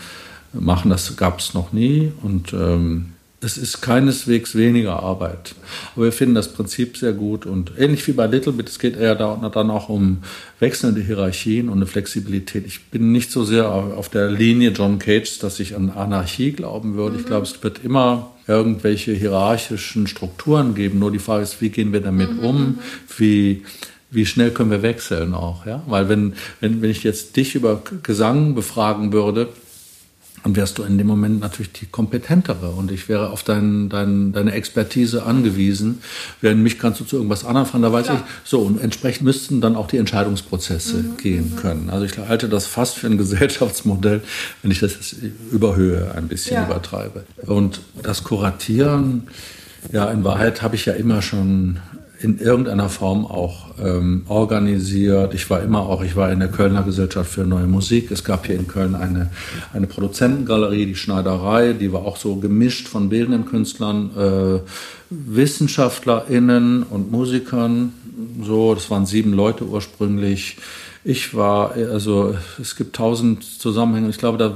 machen. 0.52 0.90
Das 0.90 1.16
gab 1.16 1.38
es 1.38 1.54
noch 1.54 1.72
nie. 1.72 2.12
Und 2.22 2.52
ähm, 2.52 3.12
es 3.42 3.58
ist 3.58 3.82
keineswegs 3.82 4.54
weniger 4.54 5.02
Arbeit. 5.02 5.54
Aber 5.94 6.06
wir 6.06 6.12
finden 6.12 6.36
das 6.36 6.52
Prinzip 6.52 6.96
sehr 6.96 7.12
gut 7.12 7.44
und 7.44 7.72
ähnlich 7.76 8.06
wie 8.06 8.12
bei 8.12 8.26
Little 8.26 8.52
Bit, 8.52 8.68
es 8.68 8.78
geht 8.78 8.96
eher 8.96 9.16
dann 9.16 9.70
auch 9.70 9.88
um 9.88 10.18
wechselnde 10.60 11.00
Hierarchien 11.00 11.68
und 11.68 11.78
eine 11.78 11.86
Flexibilität. 11.86 12.66
Ich 12.66 12.84
bin 12.86 13.10
nicht 13.10 13.32
so 13.32 13.44
sehr 13.44 13.68
auf 13.68 14.08
der 14.08 14.30
Linie 14.30 14.70
John 14.70 14.98
Cage, 14.98 15.40
dass 15.40 15.58
ich 15.58 15.74
an 15.74 15.90
Anarchie 15.90 16.52
glauben 16.52 16.94
würde. 16.94 17.16
Ich 17.16 17.24
mhm. 17.24 17.26
glaube, 17.26 17.46
es 17.46 17.62
wird 17.62 17.84
immer 17.84 18.30
irgendwelche 18.46 19.12
hierarchischen 19.12 20.06
Strukturen 20.06 20.74
geben. 20.74 21.00
Nur 21.00 21.10
die 21.10 21.18
Frage 21.18 21.42
ist, 21.42 21.60
wie 21.60 21.70
gehen 21.70 21.92
wir 21.92 22.00
damit 22.00 22.32
mhm. 22.32 22.44
um? 22.44 22.78
Wie, 23.16 23.64
wie 24.10 24.26
schnell 24.26 24.50
können 24.50 24.70
wir 24.70 24.82
wechseln 24.82 25.34
auch, 25.34 25.66
ja? 25.66 25.82
Weil 25.86 26.08
wenn, 26.08 26.34
wenn, 26.60 26.82
wenn 26.82 26.90
ich 26.90 27.02
jetzt 27.02 27.36
dich 27.36 27.54
über 27.54 27.82
Gesang 28.02 28.54
befragen 28.54 29.12
würde, 29.12 29.48
dann 30.42 30.56
wärst 30.56 30.78
du 30.78 30.82
in 30.82 30.98
dem 30.98 31.06
Moment 31.06 31.40
natürlich 31.40 31.72
die 31.72 31.86
kompetentere 31.86 32.70
und 32.70 32.90
ich 32.90 33.08
wäre 33.08 33.30
auf 33.30 33.42
dein, 33.42 33.88
dein, 33.88 34.32
deine 34.32 34.52
Expertise 34.52 35.24
angewiesen. 35.24 36.02
Während 36.40 36.62
mich 36.62 36.78
kannst 36.78 37.00
du 37.00 37.04
zu 37.04 37.16
irgendwas 37.16 37.44
anderem 37.44 37.66
fahren, 37.66 37.82
da 37.82 37.92
weiß 37.92 38.06
Klar. 38.06 38.24
ich, 38.24 38.48
so 38.48 38.60
und 38.60 38.80
entsprechend 38.80 39.24
müssten 39.24 39.60
dann 39.60 39.76
auch 39.76 39.86
die 39.86 39.98
Entscheidungsprozesse 39.98 40.96
mhm. 40.96 41.16
gehen 41.16 41.50
mhm. 41.52 41.56
können. 41.56 41.90
Also 41.90 42.04
ich 42.04 42.18
halte 42.18 42.48
das 42.48 42.66
fast 42.66 42.96
für 42.96 43.06
ein 43.06 43.18
Gesellschaftsmodell, 43.22 44.22
wenn 44.62 44.70
ich 44.70 44.80
das 44.80 45.14
überhöhe, 45.50 46.12
ein 46.14 46.28
bisschen 46.28 46.56
ja. 46.56 46.66
übertreibe. 46.66 47.24
Und 47.46 47.80
das 48.02 48.24
Kuratieren, 48.24 49.28
ja, 49.90 50.10
in 50.10 50.24
Wahrheit 50.24 50.62
habe 50.62 50.76
ich 50.76 50.86
ja 50.86 50.92
immer 50.92 51.22
schon 51.22 51.78
in 52.22 52.38
irgendeiner 52.38 52.88
Form 52.88 53.26
auch 53.26 53.66
ähm, 53.82 54.22
organisiert. 54.28 55.34
Ich 55.34 55.50
war 55.50 55.62
immer 55.62 55.80
auch, 55.80 56.02
ich 56.02 56.14
war 56.14 56.30
in 56.30 56.38
der 56.38 56.48
Kölner 56.48 56.82
Gesellschaft 56.82 57.30
für 57.30 57.44
neue 57.44 57.66
Musik. 57.66 58.10
Es 58.10 58.22
gab 58.22 58.46
hier 58.46 58.54
in 58.54 58.68
Köln 58.68 58.94
eine, 58.94 59.30
eine 59.72 59.86
Produzentengalerie, 59.86 60.86
die 60.86 60.94
Schneiderei, 60.94 61.72
die 61.72 61.92
war 61.92 62.04
auch 62.04 62.16
so 62.16 62.36
gemischt 62.36 62.86
von 62.86 63.08
bildenden 63.08 63.46
Künstlern, 63.46 64.10
äh, 64.16 64.60
WissenschaftlerInnen 65.10 66.84
und 66.84 67.10
Musikern. 67.10 67.92
So, 68.42 68.74
das 68.74 68.90
waren 68.90 69.06
sieben 69.06 69.32
Leute 69.32 69.64
ursprünglich. 69.64 70.56
Ich 71.04 71.34
war, 71.34 71.72
also 71.72 72.36
es 72.60 72.76
gibt 72.76 72.94
tausend 72.94 73.42
Zusammenhänge. 73.42 74.08
Ich 74.08 74.18
glaube, 74.18 74.38
da, 74.38 74.54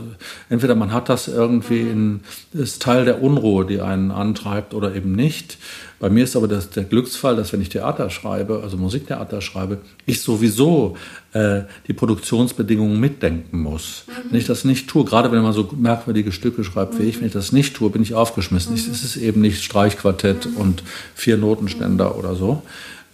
entweder 0.49 0.77
man 0.77 0.93
hat 0.93 1.09
das 1.09 1.27
irgendwie 1.27 1.81
in, 1.81 2.21
ist 2.53 2.81
Teil 2.83 3.05
der 3.05 3.21
Unruhe, 3.21 3.67
die 3.67 3.81
einen 3.81 4.13
antreibt 4.13 4.73
oder 4.73 4.95
eben 4.95 5.13
nicht. 5.13 5.59
Bei 5.99 6.09
mir 6.09 6.23
ist 6.23 6.37
aber 6.37 6.47
das, 6.47 6.71
der 6.71 6.85
Glücksfall, 6.85 7.35
dass 7.35 7.53
wenn 7.53 7.63
ich 7.63 7.71
Theater 7.71 8.11
schreibe, 8.11 8.61
also 8.63 8.77
Musiktheater 8.77 9.41
schreibe, 9.41 9.79
ich 10.05 10.21
sowieso 10.21 10.97
äh, 11.33 11.63
die 11.89 11.95
Produktionsbedingungen 11.95 13.01
mitdenken 13.01 13.61
muss. 13.61 14.05
Mhm. 14.07 14.31
Wenn 14.31 14.39
ich 14.39 14.47
das 14.47 14.65
nicht 14.65 14.89
tue, 14.89 15.05
gerade 15.05 15.33
wenn 15.33 15.43
man 15.43 15.53
so 15.53 15.69
merkwürdige 15.77 16.31
Stücke 16.31 16.63
schreibt 16.63 16.99
wie 17.01 17.05
ich, 17.05 17.19
wenn 17.19 17.27
ich 17.27 17.33
das 17.33 17.51
nicht 17.51 17.75
tue, 17.75 17.91
bin 17.91 18.03
ich 18.03 18.15
aufgeschmissen. 18.15 18.73
Mhm. 18.73 18.79
Es 18.79 19.03
ist 19.03 19.17
eben 19.17 19.41
nicht 19.41 19.65
Streichquartett 19.65 20.47
mhm. 20.47 20.57
und 20.59 20.83
vier 21.17 21.39
Notenständer 21.39 22.17
oder 22.17 22.37
so. 22.37 22.63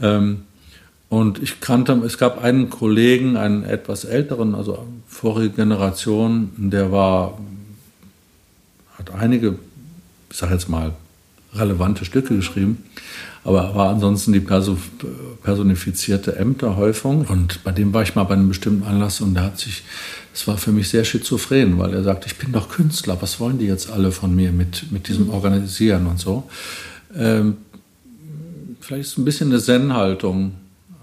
Ähm, 0.01 0.43
und 1.13 1.43
ich 1.43 1.61
kannte, 1.61 1.93
es 2.07 2.17
gab 2.17 2.43
einen 2.43 2.71
Kollegen, 2.71 3.37
einen 3.37 3.65
etwas 3.65 4.07
älteren, 4.07 4.55
also 4.55 4.87
vorige 5.07 5.51
Generation, 5.51 6.53
der 6.57 6.91
war, 6.91 7.39
hat 8.97 9.13
einige, 9.15 9.57
ich 10.31 10.39
sag 10.39 10.51
jetzt 10.51 10.71
mal, 10.71 10.95
relevante 11.53 12.07
Stücke 12.07 12.35
geschrieben, 12.35 12.79
aber 13.45 13.75
war 13.75 13.91
ansonsten 13.91 14.33
die 14.33 14.41
personifizierte 14.41 16.37
Ämterhäufung. 16.37 17.27
Und 17.27 17.63
bei 17.63 17.73
dem 17.73 17.93
war 17.93 18.01
ich 18.05 18.15
mal 18.15 18.25
bei 18.25 18.33
einem 18.33 18.49
bestimmten 18.49 18.85
Anlass 18.85 19.21
und 19.21 19.35
da 19.35 19.43
hat 19.43 19.59
sich, 19.59 19.83
das 20.33 20.49
war 20.49 20.57
für 20.57 20.73
mich 20.73 20.89
sehr 20.89 21.05
schizophren, 21.05 21.79
weil 21.79 21.93
er 21.93 22.05
sagt, 22.05 22.25
ich 22.25 22.39
bin 22.39 22.53
doch 22.53 22.71
Künstler, 22.71 23.21
was 23.21 23.39
wollen 23.39 23.59
die 23.59 23.67
jetzt 23.67 23.91
alle 23.91 24.13
von 24.13 24.35
mir 24.35 24.51
mit, 24.51 24.91
mit 24.91 25.09
diesem 25.09 25.25
mhm. 25.25 25.35
Organisieren 25.35 26.07
und 26.07 26.19
so. 26.19 26.49
Ähm, 27.15 27.59
vielleicht 28.81 29.03
ist 29.03 29.13
es 29.13 29.19
ein 29.19 29.27
bisschen 29.27 29.51
eine 29.51 29.61
Zen-Haltung 29.61 30.53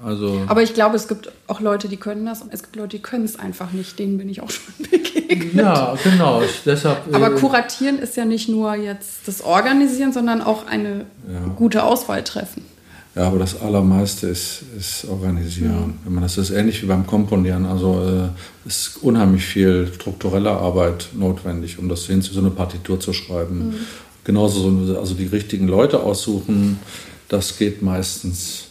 also 0.03 0.43
Aber 0.47 0.63
ich 0.63 0.73
glaube, 0.73 0.95
es 0.95 1.07
gibt 1.07 1.31
auch 1.47 1.59
Leute, 1.59 1.89
die 1.89 1.97
können 1.97 2.25
das 2.25 2.41
und 2.41 2.53
es 2.53 2.63
gibt 2.63 2.75
Leute, 2.77 2.97
die 2.97 3.01
können 3.01 3.25
es 3.25 3.37
einfach 3.37 3.71
nicht. 3.71 3.99
Denen 3.99 4.17
bin 4.17 4.29
ich 4.29 4.41
auch 4.41 4.49
schon 4.49 4.73
begegnet. 4.89 5.53
Ja, 5.53 5.95
genau. 6.03 6.41
Ich, 6.41 6.61
deshalb, 6.65 7.13
aber 7.13 7.35
äh, 7.35 7.39
kuratieren 7.39 7.99
ist 7.99 8.15
ja 8.15 8.25
nicht 8.25 8.47
nur 8.47 8.75
jetzt 8.75 9.27
das 9.27 9.41
Organisieren, 9.41 10.13
sondern 10.13 10.41
auch 10.41 10.67
eine 10.67 11.05
ja. 11.31 11.53
gute 11.55 11.83
Auswahl 11.83 12.23
treffen. 12.23 12.63
Ja, 13.15 13.23
aber 13.23 13.39
das 13.39 13.59
Allermeiste 13.61 14.27
ist, 14.27 14.63
ist 14.77 15.05
Organisieren. 15.09 15.99
Mhm. 16.05 16.13
Man 16.13 16.23
das 16.23 16.37
ist 16.37 16.51
ähnlich 16.51 16.81
wie 16.81 16.85
beim 16.85 17.05
Komponieren. 17.05 17.65
Also 17.65 18.01
äh, 18.01 18.67
ist 18.67 18.97
unheimlich 19.01 19.43
viel 19.43 19.91
strukturelle 19.93 20.51
Arbeit 20.51 21.09
notwendig, 21.13 21.79
um 21.79 21.89
das 21.89 22.05
hin 22.05 22.21
zu 22.21 22.33
so 22.33 22.39
eine 22.39 22.51
Partitur 22.51 22.99
zu 22.99 23.11
schreiben. 23.11 23.69
Mhm. 23.69 23.75
Genauso 24.23 24.85
so, 24.85 24.97
also 24.97 25.15
die 25.15 25.25
richtigen 25.25 25.67
Leute 25.67 26.01
aussuchen, 26.01 26.79
das 27.27 27.57
geht 27.57 27.81
meistens 27.81 28.68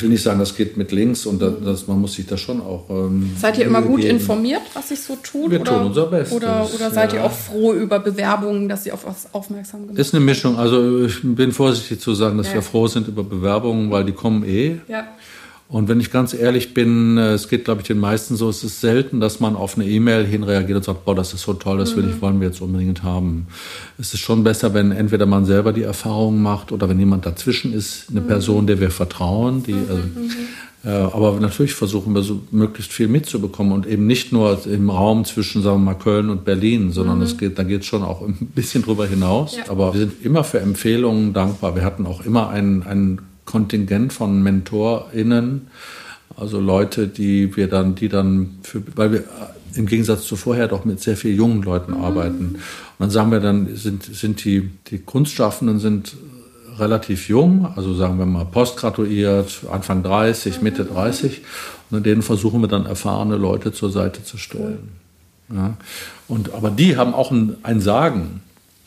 ich 0.00 0.04
will 0.04 0.10
nicht 0.12 0.22
sagen, 0.22 0.38
das 0.38 0.56
geht 0.56 0.78
mit 0.78 0.92
links 0.92 1.26
und 1.26 1.42
das, 1.42 1.52
das 1.62 1.86
man 1.86 2.00
muss 2.00 2.14
sich 2.14 2.26
da 2.26 2.38
schon 2.38 2.62
auch. 2.62 2.88
Ähm, 2.88 3.32
seid 3.38 3.58
ihr 3.58 3.66
immer 3.66 3.82
gut 3.82 4.00
geben. 4.00 4.16
informiert, 4.16 4.62
was 4.72 4.88
sich 4.88 5.02
so 5.02 5.14
tut? 5.22 5.50
Wir 5.50 5.60
oder, 5.60 5.72
tun 5.72 5.86
unser 5.88 6.06
Bestes. 6.06 6.32
Oder, 6.34 6.66
oder 6.74 6.90
seid 6.90 7.12
ja. 7.12 7.18
ihr 7.18 7.24
auch 7.26 7.32
froh 7.32 7.74
über 7.74 7.98
Bewerbungen, 7.98 8.66
dass 8.66 8.84
sie 8.84 8.92
auf 8.92 9.04
was 9.04 9.28
aufmerksam 9.34 9.82
gemacht 9.82 9.98
Ist 9.98 10.14
eine 10.14 10.24
Mischung. 10.24 10.56
Also 10.58 11.04
ich 11.04 11.20
bin 11.22 11.52
vorsichtig 11.52 12.00
zu 12.00 12.14
sagen, 12.14 12.38
dass 12.38 12.46
ja. 12.48 12.54
wir 12.54 12.62
froh 12.62 12.86
sind 12.86 13.08
über 13.08 13.22
Bewerbungen, 13.22 13.90
weil 13.90 14.06
die 14.06 14.12
kommen 14.12 14.42
eh. 14.42 14.80
Ja. 14.88 15.06
Und 15.70 15.86
wenn 15.86 16.00
ich 16.00 16.10
ganz 16.10 16.34
ehrlich 16.34 16.74
bin, 16.74 17.16
äh, 17.16 17.34
es 17.34 17.48
geht, 17.48 17.64
glaube 17.64 17.82
ich, 17.82 17.86
den 17.86 18.00
meisten 18.00 18.34
so, 18.34 18.48
es 18.48 18.64
ist 18.64 18.80
selten, 18.80 19.20
dass 19.20 19.38
man 19.38 19.54
auf 19.54 19.76
eine 19.76 19.86
E-Mail 19.86 20.26
hinreagiert 20.26 20.78
und 20.78 20.84
sagt, 20.84 21.04
boah, 21.04 21.14
das 21.14 21.32
ist 21.32 21.42
so 21.42 21.54
toll, 21.54 21.78
das 21.78 21.94
will 21.94 22.08
ich, 22.08 22.16
mhm. 22.16 22.20
wollen 22.22 22.40
wir 22.40 22.48
jetzt 22.48 22.60
unbedingt 22.60 23.04
haben. 23.04 23.46
Es 23.96 24.12
ist 24.12 24.18
schon 24.18 24.42
besser, 24.42 24.74
wenn 24.74 24.90
entweder 24.90 25.26
man 25.26 25.44
selber 25.44 25.72
die 25.72 25.84
Erfahrung 25.84 26.42
macht 26.42 26.72
oder 26.72 26.88
wenn 26.88 26.98
jemand 26.98 27.24
dazwischen 27.24 27.72
ist, 27.72 28.06
eine 28.10 28.20
mhm. 28.20 28.26
Person, 28.26 28.66
der 28.66 28.80
wir 28.80 28.90
vertrauen, 28.90 29.62
die, 29.62 29.74
mhm. 29.74 29.86
also, 29.88 30.02
äh, 30.82 30.88
aber 31.14 31.38
natürlich 31.38 31.74
versuchen 31.74 32.16
wir 32.16 32.22
so 32.22 32.40
möglichst 32.50 32.92
viel 32.92 33.06
mitzubekommen 33.06 33.72
und 33.72 33.86
eben 33.86 34.08
nicht 34.08 34.32
nur 34.32 34.58
im 34.66 34.90
Raum 34.90 35.24
zwischen, 35.24 35.62
sagen 35.62 35.76
wir 35.76 35.92
mal, 35.92 35.94
Köln 35.94 36.30
und 36.30 36.44
Berlin, 36.44 36.90
sondern 36.90 37.18
mhm. 37.18 37.22
es 37.22 37.38
geht, 37.38 37.60
da 37.60 37.62
geht 37.62 37.82
es 37.82 37.86
schon 37.86 38.02
auch 38.02 38.22
ein 38.26 38.50
bisschen 38.56 38.82
drüber 38.82 39.06
hinaus. 39.06 39.56
Ja. 39.56 39.64
Aber 39.68 39.94
wir 39.94 40.00
sind 40.00 40.24
immer 40.24 40.42
für 40.42 40.58
Empfehlungen 40.58 41.32
dankbar. 41.32 41.76
Wir 41.76 41.84
hatten 41.84 42.06
auch 42.06 42.26
immer 42.26 42.48
einen, 42.48 42.82
einen 42.82 43.20
Kontingent 43.50 44.12
von 44.12 44.42
MentorInnen, 44.42 45.68
also 46.36 46.60
Leute, 46.60 47.08
die 47.08 47.56
wir 47.56 47.66
dann, 47.66 47.96
die 47.96 48.08
dann, 48.08 48.58
für, 48.62 48.82
weil 48.94 49.12
wir 49.12 49.24
im 49.74 49.86
Gegensatz 49.86 50.24
zu 50.24 50.36
vorher 50.36 50.68
doch 50.68 50.84
mit 50.84 51.00
sehr 51.00 51.16
vielen 51.16 51.36
jungen 51.36 51.62
Leuten 51.62 51.92
mhm. 51.92 52.04
arbeiten. 52.04 52.44
Und 52.54 52.60
dann 52.98 53.10
sagen 53.10 53.32
wir 53.32 53.40
dann, 53.40 53.74
sind, 53.74 54.04
sind 54.04 54.44
die, 54.44 54.70
die 54.86 54.98
Kunstschaffenden 54.98 55.80
sind 55.80 56.16
relativ 56.78 57.28
jung, 57.28 57.66
also 57.76 57.94
sagen 57.94 58.18
wir 58.18 58.26
mal 58.26 58.44
postgraduiert, 58.44 59.62
Anfang 59.70 60.02
30, 60.02 60.62
Mitte 60.62 60.84
30. 60.84 61.42
Und 61.90 62.06
denen 62.06 62.22
versuchen 62.22 62.60
wir 62.60 62.68
dann 62.68 62.86
erfahrene 62.86 63.36
Leute 63.36 63.72
zur 63.72 63.90
Seite 63.90 64.22
zu 64.22 64.38
stellen. 64.38 64.90
Ja. 65.52 65.76
Und, 66.28 66.54
aber 66.54 66.70
die 66.70 66.96
haben 66.96 67.14
auch 67.14 67.32
ein, 67.32 67.56
ein 67.64 67.80
Sagen. 67.80 68.42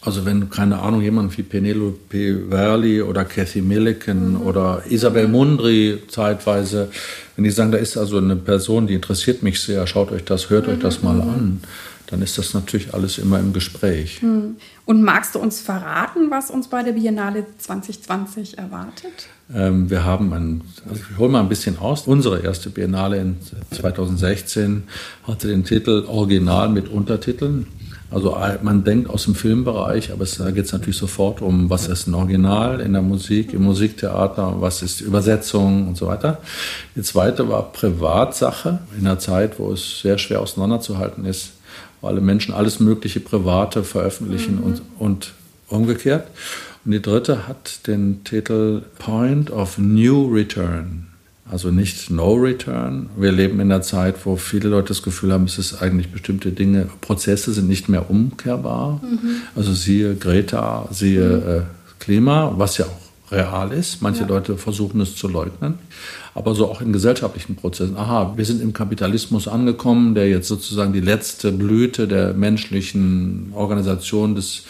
Also 0.05 0.25
wenn, 0.25 0.49
keine 0.49 0.79
Ahnung, 0.79 1.01
jemand 1.01 1.37
wie 1.37 1.43
Penelope 1.43 2.47
Verli 2.49 3.01
oder 3.01 3.23
Cathy 3.23 3.61
Milliken 3.61 4.33
mhm. 4.33 4.41
oder 4.41 4.83
Isabel 4.89 5.27
Mundry 5.27 5.99
zeitweise, 6.09 6.89
wenn 7.35 7.45
die 7.45 7.51
sagen, 7.51 7.71
da 7.71 7.77
ist 7.77 7.97
also 7.97 8.17
eine 8.17 8.35
Person, 8.35 8.87
die 8.87 8.95
interessiert 8.95 9.43
mich 9.43 9.61
sehr, 9.61 9.87
schaut 9.87 10.11
euch 10.11 10.25
das, 10.25 10.49
hört 10.49 10.67
mhm. 10.67 10.73
euch 10.73 10.79
das 10.79 11.03
mal 11.03 11.15
mhm. 11.15 11.21
an, 11.21 11.61
dann 12.07 12.21
ist 12.21 12.37
das 12.37 12.53
natürlich 12.53 12.93
alles 12.93 13.17
immer 13.17 13.39
im 13.39 13.53
Gespräch. 13.53 14.21
Mhm. 14.21 14.57
Und 14.85 15.03
magst 15.03 15.35
du 15.35 15.39
uns 15.39 15.61
verraten, 15.61 16.29
was 16.29 16.51
uns 16.51 16.67
bei 16.67 16.83
der 16.83 16.91
Biennale 16.91 17.45
2020 17.57 18.57
erwartet? 18.57 19.29
Ähm, 19.55 19.89
wir 19.89 20.03
haben 20.03 20.33
ein, 20.33 20.61
also 20.87 21.01
ich 21.09 21.17
hole 21.17 21.29
mal 21.29 21.39
ein 21.39 21.49
bisschen 21.49 21.79
aus. 21.79 22.07
Unsere 22.07 22.41
erste 22.43 22.69
Biennale 22.69 23.19
in 23.19 23.37
2016 23.71 24.83
hatte 25.25 25.47
den 25.47 25.63
Titel 25.63 26.03
Original 26.07 26.67
mit 26.67 26.89
Untertiteln. 26.89 27.67
Also 28.13 28.37
man 28.61 28.83
denkt 28.83 29.09
aus 29.09 29.23
dem 29.23 29.33
Filmbereich, 29.33 30.11
aber 30.11 30.23
es, 30.23 30.37
da 30.37 30.51
geht 30.51 30.65
es 30.65 30.71
natürlich 30.71 30.97
sofort 30.97 31.41
um, 31.41 31.69
was 31.69 31.87
ist 31.87 32.05
ein 32.05 32.13
Original 32.13 32.79
in 32.79 32.93
der 32.93 33.01
Musik, 33.01 33.53
im 33.53 33.63
Musiktheater, 33.63 34.57
was 34.59 34.83
ist 34.83 35.01
Übersetzung 35.01 35.87
und 35.87 35.97
so 35.97 36.07
weiter. 36.07 36.37
Die 36.95 37.01
zweite 37.01 37.49
war 37.49 37.71
Privatsache 37.71 38.79
in 38.99 39.07
einer 39.07 39.17
Zeit, 39.17 39.57
wo 39.57 39.71
es 39.71 40.01
sehr 40.01 40.19
schwer 40.19 40.41
auseinanderzuhalten 40.41 41.25
ist, 41.25 41.53
wo 42.01 42.07
alle 42.07 42.21
Menschen 42.21 42.53
alles 42.53 42.79
mögliche 42.79 43.19
Private 43.19 43.83
veröffentlichen 43.83 44.57
mhm. 44.57 44.63
und, 44.63 44.81
und 44.99 45.33
umgekehrt. 45.69 46.27
Und 46.85 46.91
die 46.91 47.01
dritte 47.01 47.47
hat 47.47 47.87
den 47.87 48.23
Titel 48.23 48.83
Point 48.99 49.49
of 49.49 49.79
New 49.79 50.31
Return. 50.31 51.12
Also 51.53 51.69
nicht 51.69 52.09
No 52.09 52.33
Return. 52.33 53.11
Wir 53.15 53.31
leben 53.31 53.59
in 53.59 53.71
einer 53.71 53.83
Zeit, 53.83 54.15
wo 54.25 54.37
viele 54.37 54.69
Leute 54.69 54.87
das 54.87 55.03
Gefühl 55.03 55.31
haben, 55.31 55.43
es 55.43 55.59
ist 55.59 55.83
eigentlich 55.83 56.11
bestimmte 56.11 56.51
Dinge, 56.51 56.89
Prozesse 56.99 57.53
sind 57.53 57.69
nicht 57.69 57.89
mehr 57.89 58.09
umkehrbar. 58.09 58.99
Mhm. 59.03 59.35
Also 59.55 59.71
siehe 59.71 60.15
Greta, 60.15 60.87
siehe 60.89 61.21
mhm. 61.21 61.51
äh, 61.51 61.61
Klima, 61.99 62.55
was 62.57 62.79
ja 62.79 62.85
auch 62.85 63.31
real 63.31 63.71
ist. 63.71 64.01
Manche 64.01 64.21
ja. 64.21 64.29
Leute 64.29 64.57
versuchen 64.57 64.99
es 64.99 65.15
zu 65.15 65.27
leugnen. 65.27 65.75
Aber 66.33 66.55
so 66.55 66.71
auch 66.71 66.81
in 66.81 66.91
gesellschaftlichen 66.91 67.55
Prozessen. 67.55 67.97
Aha, 67.97 68.33
wir 68.35 68.45
sind 68.45 68.59
im 68.59 68.73
Kapitalismus 68.73 69.47
angekommen, 69.47 70.15
der 70.15 70.27
jetzt 70.27 70.47
sozusagen 70.47 70.91
die 70.91 71.01
letzte 71.01 71.51
Blüte 71.51 72.07
der 72.07 72.33
menschlichen 72.33 73.51
Organisation 73.53 74.33
des 74.33 74.63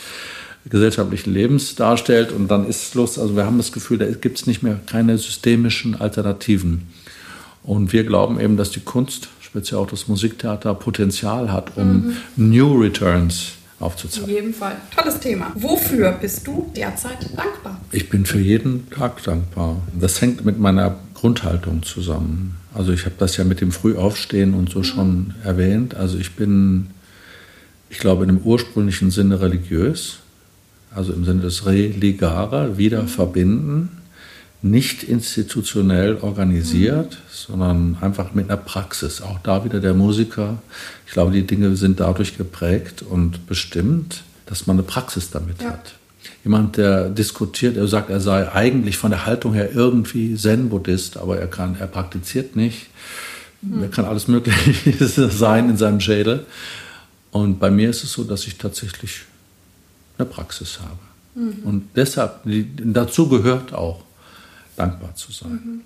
gesellschaftlichen 0.70 1.34
Lebens 1.34 1.76
darstellt. 1.76 2.32
Und 2.32 2.50
dann 2.50 2.68
ist 2.68 2.92
Schluss. 2.92 3.20
Also 3.20 3.36
wir 3.36 3.46
haben 3.46 3.58
das 3.58 3.72
Gefühl, 3.72 3.98
da 3.98 4.06
gibt 4.06 4.40
es 4.40 4.48
nicht 4.48 4.64
mehr 4.64 4.80
keine 4.86 5.18
systemischen 5.18 6.00
Alternativen. 6.00 6.88
Und 7.64 7.94
wir 7.94 8.04
glauben 8.04 8.40
eben, 8.40 8.58
dass 8.58 8.72
die 8.72 8.82
Kunst, 8.82 9.30
speziell 9.42 9.80
auch 9.80 9.88
das 9.88 10.08
Musiktheater, 10.08 10.74
Potenzial 10.74 11.52
hat, 11.52 11.78
um 11.78 11.88
mhm. 11.88 12.16
New 12.36 12.82
Returns 12.82 13.54
aufzuzeigen. 13.80 14.30
In 14.30 14.36
jedem 14.36 14.54
Fall. 14.54 14.76
Tolles 14.96 15.20
Thema. 15.20 15.52
Wofür 15.56 16.12
bist 16.14 16.46
du 16.48 16.70
derzeit 16.76 17.30
dankbar? 17.36 17.80
Ich 17.92 18.10
bin 18.10 18.26
für 18.26 18.40
jeden 18.40 18.90
Tag 18.90 19.24
dankbar. 19.24 19.82
Das 19.98 20.22
hängt 20.22 20.44
mit 20.46 20.60
meiner 20.60 20.96
Grundhaltung 21.14 21.84
zusammen. 21.84 22.58
Also 22.74 22.92
ich 22.92 23.06
habe 23.06 23.16
das 23.18 23.38
ja 23.38 23.44
mit 23.44 23.62
dem 23.62 23.72
Frühaufstehen 23.72 24.54
und 24.54 24.70
so 24.70 24.80
mhm. 24.80 24.84
schon 24.84 25.34
erwähnt. 25.44 25.96
Also 25.96 26.18
ich 26.18 26.36
bin 26.36 26.88
ich 27.94 28.00
glaube, 28.00 28.24
in 28.24 28.30
dem 28.30 28.40
ursprünglichen 28.40 29.12
Sinne 29.12 29.40
religiös, 29.40 30.18
also 30.96 31.14
im 31.14 31.26
Sinne 31.26 31.42
des 31.42 31.66
Religare, 31.66 32.78
wieder 32.78 33.08
verbinden, 33.08 33.90
nicht 34.62 35.04
institutionell 35.04 36.18
organisiert, 36.22 37.12
mhm. 37.12 37.18
sondern 37.30 37.98
einfach 38.02 38.34
mit 38.34 38.50
einer 38.50 38.58
Praxis. 38.58 39.22
Auch 39.22 39.40
da 39.44 39.66
wieder 39.66 39.82
der 39.82 39.94
Musiker. 39.94 40.58
Ich 41.06 41.12
glaube, 41.12 41.32
die 41.32 41.46
Dinge 41.46 41.76
sind 41.76 42.00
dadurch 42.00 42.38
geprägt 42.38 43.02
und 43.02 43.46
bestimmt, 43.46 44.24
dass 44.46 44.66
man 44.66 44.78
eine 44.78 44.84
Praxis 44.84 45.30
damit 45.30 45.62
ja. 45.62 45.72
hat. 45.72 45.96
Jemand, 46.46 46.78
der 46.78 47.10
diskutiert, 47.10 47.76
er 47.76 47.88
sagt, 47.88 48.10
er 48.10 48.22
sei 48.22 48.52
eigentlich 48.54 48.98
von 48.98 49.12
der 49.12 49.26
Haltung 49.26 49.54
her 49.54 49.70
irgendwie 49.74 50.36
Zen-Buddhist, 50.36 51.18
aber 51.18 51.38
er 51.38 51.48
kann, 51.48 51.76
er 51.78 51.88
praktiziert 51.88 52.56
nicht. 52.56 52.88
Mhm. 53.62 53.84
Er 53.84 53.90
kann 53.90 54.06
alles 54.06 54.30
Mögliche 54.30 55.08
sein 55.30 55.70
in 55.70 55.78
seinem 55.78 56.00
Schädel. 56.00 56.46
Und 57.32 57.60
bei 57.60 57.70
mir 57.70 57.90
ist 57.90 58.04
es 58.04 58.14
so, 58.14 58.24
dass 58.24 58.48
ich 58.48 58.58
tatsächlich 58.58 59.24
eine 60.18 60.28
Praxis 60.28 60.80
habe. 60.80 61.00
Mhm. 61.36 61.64
Und 61.64 61.84
deshalb, 61.96 62.42
dazu 62.46 63.28
gehört 63.30 63.74
auch, 63.74 64.04
dankbar 64.76 65.16
zu 65.16 65.32
sein. 65.32 65.52
Mhm. 65.52 65.82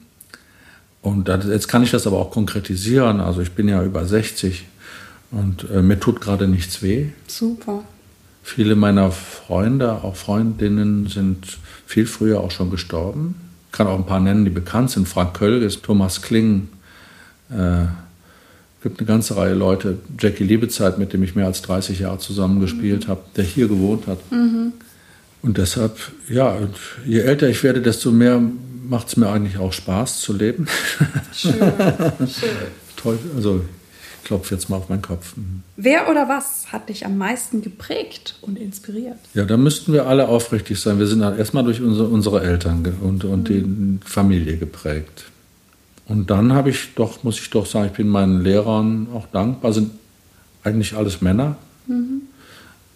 Und 1.01 1.27
jetzt 1.27 1.67
kann 1.67 1.83
ich 1.83 1.91
das 1.91 2.07
aber 2.07 2.17
auch 2.17 2.31
konkretisieren. 2.31 3.19
Also 3.19 3.41
ich 3.41 3.51
bin 3.51 3.67
ja 3.69 3.83
über 3.83 4.05
60 4.05 4.65
und 5.31 5.69
äh, 5.69 5.81
mir 5.81 5.99
tut 5.99 6.21
gerade 6.21 6.47
nichts 6.47 6.81
weh. 6.81 7.09
Super. 7.27 7.83
Viele 8.43 8.75
meiner 8.75 9.11
Freunde, 9.11 10.03
auch 10.03 10.15
Freundinnen, 10.15 11.07
sind 11.07 11.59
viel 11.85 12.07
früher 12.07 12.39
auch 12.41 12.51
schon 12.51 12.69
gestorben. 12.69 13.35
Ich 13.67 13.77
kann 13.77 13.87
auch 13.87 13.97
ein 13.97 14.05
paar 14.05 14.19
nennen, 14.19 14.45
die 14.45 14.51
bekannt 14.51 14.91
sind. 14.91 15.07
Frank 15.07 15.33
Kölges, 15.33 15.81
Thomas 15.81 16.21
Kling, 16.21 16.69
äh, 17.49 17.85
gibt 18.87 19.01
eine 19.01 19.07
ganze 19.07 19.35
Reihe 19.35 19.53
Leute. 19.53 19.97
Jackie 20.17 20.45
Liebezeit, 20.45 20.97
mit 20.97 21.11
dem 21.11 21.21
ich 21.21 21.35
mehr 21.35 21.45
als 21.45 21.61
30 21.61 21.99
Jahre 21.99 22.19
zusammengespielt 22.19 23.05
mhm. 23.05 23.11
habe, 23.11 23.21
der 23.35 23.43
hier 23.43 23.67
gewohnt 23.67 24.07
hat. 24.07 24.19
Mhm. 24.31 24.71
Und 25.41 25.57
deshalb, 25.57 25.97
ja, 26.29 26.57
je 27.05 27.19
älter 27.19 27.49
ich 27.49 27.63
werde, 27.63 27.81
desto 27.81 28.11
mehr 28.11 28.41
macht 28.87 29.09
es 29.09 29.17
mir 29.17 29.27
eigentlich 29.27 29.57
auch 29.57 29.73
Spaß 29.73 30.21
zu 30.21 30.31
leben. 30.31 30.67
Schön, 31.33 31.51
schön. 31.53 32.49
Toll, 32.95 33.19
also 33.35 33.61
ich 34.21 34.27
klopfe 34.27 34.55
jetzt 34.55 34.69
mal 34.69 34.77
auf 34.77 34.87
meinen 34.87 35.01
Kopf. 35.01 35.35
Mhm. 35.35 35.63
Wer 35.75 36.09
oder 36.09 36.29
was 36.29 36.71
hat 36.71 36.87
dich 36.87 37.05
am 37.05 37.17
meisten 37.17 37.61
geprägt 37.61 38.35
und 38.41 38.57
inspiriert? 38.57 39.19
Ja, 39.33 39.43
da 39.43 39.57
müssten 39.57 39.91
wir 39.91 40.07
alle 40.07 40.29
aufrichtig 40.29 40.79
sein. 40.79 40.97
Wir 40.97 41.07
sind 41.07 41.21
erstmal 41.21 41.65
durch 41.65 41.81
unsere, 41.81 42.07
unsere 42.07 42.41
Eltern 42.41 42.87
und, 43.01 43.25
und 43.25 43.49
mhm. 43.49 43.99
die 44.01 44.09
Familie 44.09 44.55
geprägt. 44.55 45.25
Und 46.07 46.29
dann 46.29 46.53
habe 46.53 46.69
ich 46.69 46.95
doch, 46.95 47.23
muss 47.23 47.39
ich 47.39 47.49
doch 47.49 47.65
sagen, 47.65 47.87
ich 47.87 47.97
bin 47.97 48.07
meinen 48.07 48.41
Lehrern 48.41 49.07
auch 49.13 49.27
dankbar. 49.27 49.73
Sind 49.73 49.91
eigentlich 50.63 50.95
alles 50.95 51.21
Männer. 51.21 51.57
Mhm. 51.87 52.21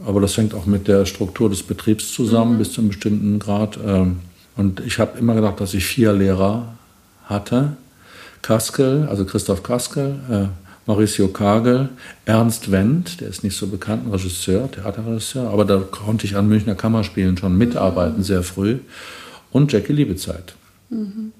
Aber 0.05 0.21
das 0.21 0.37
hängt 0.37 0.53
auch 0.53 0.65
mit 0.65 0.87
der 0.87 1.05
Struktur 1.05 1.49
des 1.49 1.63
Betriebs 1.63 2.13
zusammen, 2.13 2.53
mhm. 2.53 2.57
bis 2.59 2.71
zu 2.71 2.81
einem 2.81 2.89
bestimmten 2.89 3.39
Grad. 3.39 3.77
Ähm, 3.85 4.19
und 4.55 4.79
ich 4.81 4.99
habe 4.99 5.17
immer 5.19 5.35
gedacht, 5.35 5.59
dass 5.59 5.73
ich 5.73 5.85
vier 5.85 6.13
Lehrer 6.13 6.73
hatte. 7.25 7.77
Kaskel, 8.41 9.07
also 9.09 9.25
Christoph 9.25 9.61
Kaskel, 9.61 10.19
äh, 10.29 10.45
Mauricio 10.87 11.27
Kagel, 11.27 11.89
Ernst 12.25 12.71
Wendt, 12.71 13.21
der 13.21 13.27
ist 13.27 13.43
nicht 13.43 13.55
so 13.55 13.67
bekannt, 13.67 14.07
ein 14.07 14.11
Regisseur, 14.11 14.69
Theaterregisseur, 14.71 15.49
aber 15.49 15.63
da 15.63 15.77
konnte 15.79 16.25
ich 16.25 16.35
an 16.35 16.47
Münchner 16.47 16.73
Kammerspielen 16.73 17.37
schon 17.37 17.55
mitarbeiten, 17.55 18.17
mhm. 18.17 18.23
sehr 18.23 18.41
früh. 18.41 18.79
Und 19.51 19.71
Jackie 19.71 19.93
Liebezeit. 19.93 20.55
Mhm. 20.89 21.33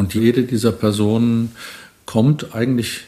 Und 0.00 0.14
jede 0.14 0.44
dieser 0.44 0.72
Personen 0.72 1.54
kommt 2.06 2.54
eigentlich 2.54 3.02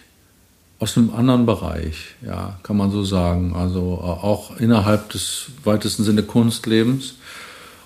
aus 0.78 0.98
einem 0.98 1.08
anderen 1.14 1.46
Bereich, 1.46 2.16
ja, 2.20 2.58
kann 2.62 2.76
man 2.76 2.90
so 2.90 3.02
sagen. 3.02 3.54
Also 3.56 3.98
äh, 4.02 4.04
auch 4.04 4.60
innerhalb 4.60 5.08
des 5.08 5.46
weitesten 5.64 6.04
Sinne 6.04 6.22
Kunstlebens. 6.22 7.14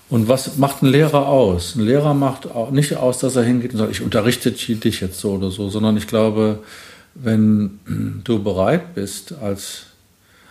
Und 0.09 0.27
was 0.27 0.57
macht 0.57 0.83
ein 0.83 0.87
Lehrer 0.87 1.29
aus? 1.29 1.77
Ein 1.77 1.83
Lehrer 1.83 2.15
macht 2.15 2.49
nicht 2.73 2.97
aus, 2.97 3.19
dass 3.19 3.37
er 3.37 3.45
hingeht 3.45 3.75
und 3.75 3.79
sagt, 3.79 3.93
ich 3.93 4.03
unterrichte 4.03 4.51
dich 4.51 5.01
jetzt 5.01 5.21
so 5.21 5.35
oder 5.35 5.53
so, 5.53 5.69
sondern 5.69 5.97
ich 5.97 6.09
glaube, 6.09 6.59
wenn 7.15 7.79
du 8.25 8.43
bereit 8.43 8.97
bist 8.97 9.35
als 9.41 9.85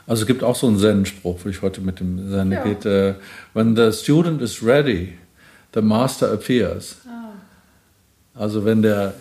also 0.08 0.22
es 0.22 0.28
gibt 0.28 0.44
auch 0.44 0.56
so 0.56 0.68
einen 0.68 0.78
Zen-Spruch, 0.80 1.40
wo 1.44 1.50
ich 1.50 1.62
heute 1.62 1.82
mit 1.82 2.00
dem 2.00 2.30
Zen 2.30 2.52
ja. 2.52 2.64
geht, 2.64 2.86
äh, 2.86 3.16
when 3.54 3.76
the 3.76 3.92
student 3.92 4.42
is 4.42 4.64
ready, 4.64 5.18
the 5.74 5.82
master 5.82 6.32
appears. 6.32 6.98
Also 8.38 8.66
wenn 8.66 8.82
der 8.82 9.14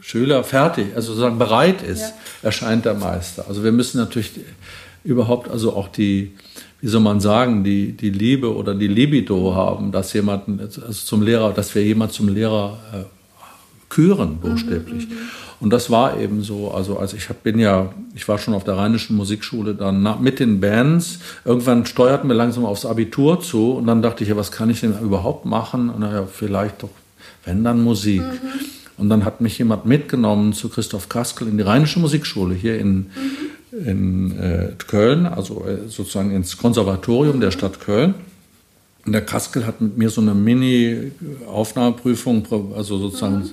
Schüler 0.00 0.44
fertig, 0.44 0.94
also 0.94 1.08
sozusagen 1.08 1.38
bereit 1.38 1.82
ist, 1.82 2.00
ja. 2.00 2.12
erscheint 2.42 2.84
der 2.84 2.94
Meister. 2.94 3.44
Also 3.48 3.64
wir 3.64 3.72
müssen 3.72 3.98
natürlich 3.98 4.32
überhaupt 5.04 5.50
also 5.50 5.74
auch 5.74 5.88
die, 5.88 6.32
wie 6.80 6.88
soll 6.88 7.00
man 7.00 7.20
sagen, 7.20 7.64
die, 7.64 7.92
die 7.92 8.10
Liebe 8.10 8.54
oder 8.54 8.74
die 8.74 8.88
Libido 8.88 9.54
haben, 9.54 9.92
dass 9.92 10.12
jemanden, 10.12 10.60
also 10.60 10.92
zum 10.92 11.22
Lehrer, 11.22 11.52
dass 11.52 11.74
wir 11.74 11.82
jemand 11.82 12.12
zum 12.12 12.28
Lehrer 12.28 12.78
äh, 12.92 13.04
küren, 13.88 14.38
buchstäblich. 14.38 15.08
Mhm, 15.08 15.14
mhm, 15.14 15.28
und 15.60 15.70
das 15.70 15.90
war 15.90 16.18
eben 16.18 16.42
so. 16.42 16.70
Also, 16.70 16.98
also 16.98 17.16
ich 17.16 17.28
hab, 17.28 17.42
bin 17.42 17.58
ja, 17.58 17.92
ich 18.14 18.28
war 18.28 18.38
schon 18.38 18.52
auf 18.52 18.64
der 18.64 18.76
Rheinischen 18.76 19.16
Musikschule 19.16 19.74
dann 19.74 20.02
nach, 20.02 20.18
mit 20.18 20.38
den 20.38 20.60
Bands. 20.60 21.20
Irgendwann 21.44 21.86
steuerten 21.86 22.28
wir 22.28 22.36
langsam 22.36 22.66
aufs 22.66 22.84
Abitur 22.84 23.40
zu 23.40 23.72
und 23.72 23.86
dann 23.86 24.02
dachte 24.02 24.22
ich, 24.22 24.30
ja, 24.30 24.36
was 24.36 24.52
kann 24.52 24.68
ich 24.68 24.80
denn 24.80 24.98
überhaupt 25.00 25.46
machen? 25.46 25.88
Und 25.88 26.00
naja, 26.00 26.26
vielleicht 26.30 26.82
doch 26.82 26.90
wenn 27.46 27.64
dann 27.64 27.82
Musik. 27.82 28.20
Mhm. 28.20 28.38
Und 28.98 29.08
dann 29.08 29.24
hat 29.24 29.40
mich 29.40 29.56
jemand 29.58 29.86
mitgenommen 29.86 30.52
zu 30.52 30.68
Christoph 30.68 31.08
Kaskel 31.08 31.48
in 31.48 31.56
die 31.56 31.62
Rheinische 31.62 31.98
Musikschule 31.98 32.54
hier 32.54 32.78
in, 32.78 33.06
mhm. 33.72 33.86
in 33.86 34.38
äh, 34.38 34.72
Köln, 34.86 35.24
also 35.26 35.64
äh, 35.66 35.88
sozusagen 35.88 36.30
ins 36.32 36.58
Konservatorium 36.58 37.40
der 37.40 37.50
Stadt 37.50 37.80
Köln. 37.80 38.14
Und 39.04 39.12
der 39.12 39.22
Kaskel 39.22 39.66
hat 39.66 39.80
mit 39.80 39.96
mir 39.96 40.10
so 40.10 40.20
eine 40.20 40.34
Mini-Aufnahmeprüfung, 40.34 42.46
also 42.74 42.98
sozusagen 42.98 43.38
mhm. 43.38 43.50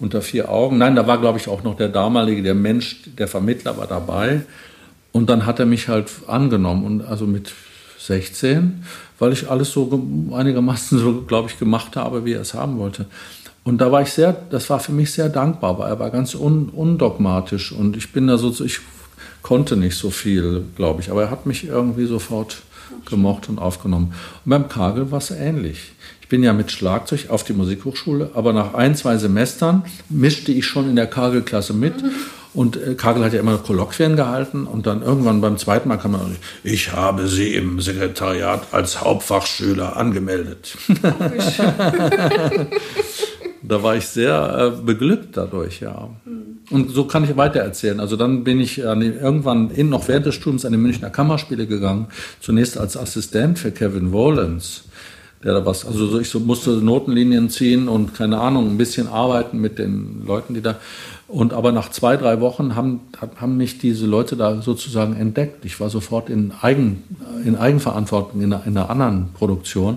unter 0.00 0.20
vier 0.20 0.50
Augen. 0.50 0.76
Nein, 0.78 0.96
da 0.96 1.06
war, 1.06 1.18
glaube 1.18 1.38
ich, 1.38 1.48
auch 1.48 1.62
noch 1.62 1.76
der 1.76 1.88
damalige, 1.88 2.42
der 2.42 2.54
Mensch, 2.54 3.04
der 3.18 3.28
Vermittler 3.28 3.78
war 3.78 3.86
dabei. 3.86 4.42
Und 5.12 5.30
dann 5.30 5.46
hat 5.46 5.60
er 5.60 5.66
mich 5.66 5.86
halt 5.88 6.10
angenommen 6.26 6.84
und 6.84 7.02
also 7.02 7.26
mit 7.26 7.52
16 8.06 8.82
weil 9.22 9.32
ich 9.32 9.48
alles 9.48 9.70
so 9.70 10.02
einigermaßen 10.32 10.98
so, 11.02 11.22
glaube 11.22 11.48
ich, 11.48 11.56
gemacht 11.56 11.94
habe, 11.94 12.24
wie 12.24 12.32
er 12.32 12.40
es 12.40 12.54
haben 12.54 12.78
wollte. 12.78 13.06
Und 13.62 13.80
da 13.80 13.92
war 13.92 14.02
ich 14.02 14.10
sehr, 14.10 14.32
das 14.50 14.68
war 14.68 14.80
für 14.80 14.90
mich 14.90 15.12
sehr 15.12 15.28
dankbar, 15.28 15.78
weil 15.78 15.88
er 15.88 16.00
war 16.00 16.10
ganz 16.10 16.34
un, 16.34 16.70
undogmatisch 16.70 17.70
und 17.70 17.96
ich 17.96 18.10
bin 18.10 18.26
da 18.26 18.36
so, 18.36 18.64
ich 18.64 18.80
konnte 19.42 19.76
nicht 19.76 19.96
so 19.96 20.10
viel, 20.10 20.64
glaube 20.74 21.02
ich, 21.02 21.10
aber 21.12 21.22
er 21.22 21.30
hat 21.30 21.46
mich 21.46 21.64
irgendwie 21.64 22.06
sofort 22.06 22.62
gemocht 23.08 23.48
und 23.48 23.60
aufgenommen. 23.60 24.12
Und 24.44 24.50
beim 24.50 24.68
Kagel 24.68 25.12
war 25.12 25.18
es 25.18 25.30
ähnlich. 25.30 25.92
Ich 26.20 26.28
bin 26.28 26.42
ja 26.42 26.52
mit 26.52 26.72
Schlagzeug 26.72 27.26
auf 27.28 27.44
die 27.44 27.52
Musikhochschule, 27.52 28.32
aber 28.34 28.52
nach 28.52 28.74
ein, 28.74 28.96
zwei 28.96 29.18
Semestern 29.18 29.84
mischte 30.08 30.50
ich 30.50 30.66
schon 30.66 30.90
in 30.90 30.96
der 30.96 31.06
Kagelklasse 31.06 31.74
mit. 31.74 32.02
Mhm. 32.02 32.10
Und 32.54 32.76
äh, 32.76 32.94
Kagel 32.94 33.24
hat 33.24 33.32
ja 33.32 33.40
immer 33.40 33.58
Kolloquien 33.58 34.14
gehalten 34.16 34.66
und 34.66 34.86
dann 34.86 35.02
irgendwann 35.02 35.40
beim 35.40 35.56
zweiten 35.56 35.88
Mal 35.88 35.96
kann 35.96 36.12
man, 36.12 36.36
ich 36.64 36.92
habe 36.92 37.26
Sie 37.28 37.54
im 37.54 37.80
Sekretariat 37.80 38.66
als 38.72 39.00
Hauptfachschüler 39.00 39.96
angemeldet. 39.96 40.76
da 43.62 43.82
war 43.82 43.96
ich 43.96 44.06
sehr 44.06 44.74
äh, 44.76 44.82
beglückt 44.84 45.36
dadurch, 45.36 45.80
ja. 45.80 46.10
Und 46.70 46.90
so 46.90 47.04
kann 47.04 47.24
ich 47.24 47.36
weiter 47.36 47.60
erzählen. 47.60 48.00
Also 48.00 48.16
dann 48.16 48.44
bin 48.44 48.60
ich 48.60 48.86
an 48.86 49.00
den, 49.00 49.18
irgendwann 49.18 49.70
in, 49.70 49.88
noch 49.88 50.08
während 50.08 50.26
des 50.26 50.34
Studiums 50.34 50.66
an 50.66 50.72
die 50.72 50.78
Münchner 50.78 51.10
Kammerspiele 51.10 51.66
gegangen, 51.66 52.08
zunächst 52.40 52.76
als 52.76 52.96
Assistent 52.96 53.58
für 53.58 53.70
Kevin 53.70 54.12
Wolens 54.12 54.84
der 55.44 55.54
da 55.54 55.66
was, 55.66 55.84
also 55.84 56.20
ich 56.20 56.28
so 56.28 56.40
musste 56.40 56.70
Notenlinien 56.70 57.50
ziehen 57.50 57.88
und 57.88 58.14
keine 58.14 58.38
Ahnung, 58.38 58.70
ein 58.70 58.78
bisschen 58.78 59.08
arbeiten 59.08 59.60
mit 59.60 59.78
den 59.78 60.24
Leuten, 60.26 60.54
die 60.54 60.62
da. 60.62 60.76
Und 61.32 61.54
aber 61.54 61.72
nach 61.72 61.90
zwei, 61.90 62.18
drei 62.18 62.42
Wochen 62.42 62.76
haben, 62.76 63.00
haben 63.36 63.56
mich 63.56 63.78
diese 63.78 64.04
Leute 64.04 64.36
da 64.36 64.60
sozusagen 64.60 65.16
entdeckt. 65.16 65.64
Ich 65.64 65.80
war 65.80 65.88
sofort 65.88 66.28
in, 66.28 66.52
Eigen, 66.60 67.04
in 67.42 67.56
Eigenverantwortung 67.56 68.42
in 68.42 68.52
einer, 68.52 68.66
in 68.66 68.76
einer 68.76 68.90
anderen 68.90 69.32
Produktion. 69.32 69.96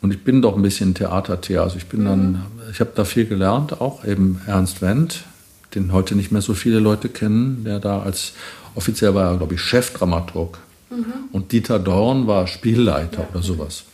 Und 0.00 0.14
ich 0.14 0.24
bin 0.24 0.40
doch 0.40 0.56
ein 0.56 0.62
bisschen 0.62 0.94
Theatertier. 0.94 1.60
Also 1.60 1.76
ich 1.76 1.88
bin 1.88 2.00
mhm. 2.00 2.04
dann, 2.06 2.42
ich 2.72 2.80
habe 2.80 2.92
da 2.94 3.04
viel 3.04 3.26
gelernt, 3.26 3.82
auch 3.82 4.02
eben 4.06 4.40
Ernst 4.46 4.80
Wendt, 4.80 5.24
den 5.74 5.92
heute 5.92 6.16
nicht 6.16 6.32
mehr 6.32 6.40
so 6.40 6.54
viele 6.54 6.78
Leute 6.78 7.10
kennen, 7.10 7.64
der 7.64 7.78
da 7.78 8.00
als 8.00 8.32
offiziell 8.74 9.14
war, 9.14 9.36
glaube 9.36 9.56
ich, 9.56 9.60
Chefdramaturg. 9.60 10.56
Mhm. 10.88 11.04
Und 11.32 11.52
Dieter 11.52 11.78
Dorn 11.78 12.26
war 12.26 12.46
Spielleiter 12.46 13.24
ja. 13.24 13.28
oder 13.30 13.42
sowas 13.42 13.84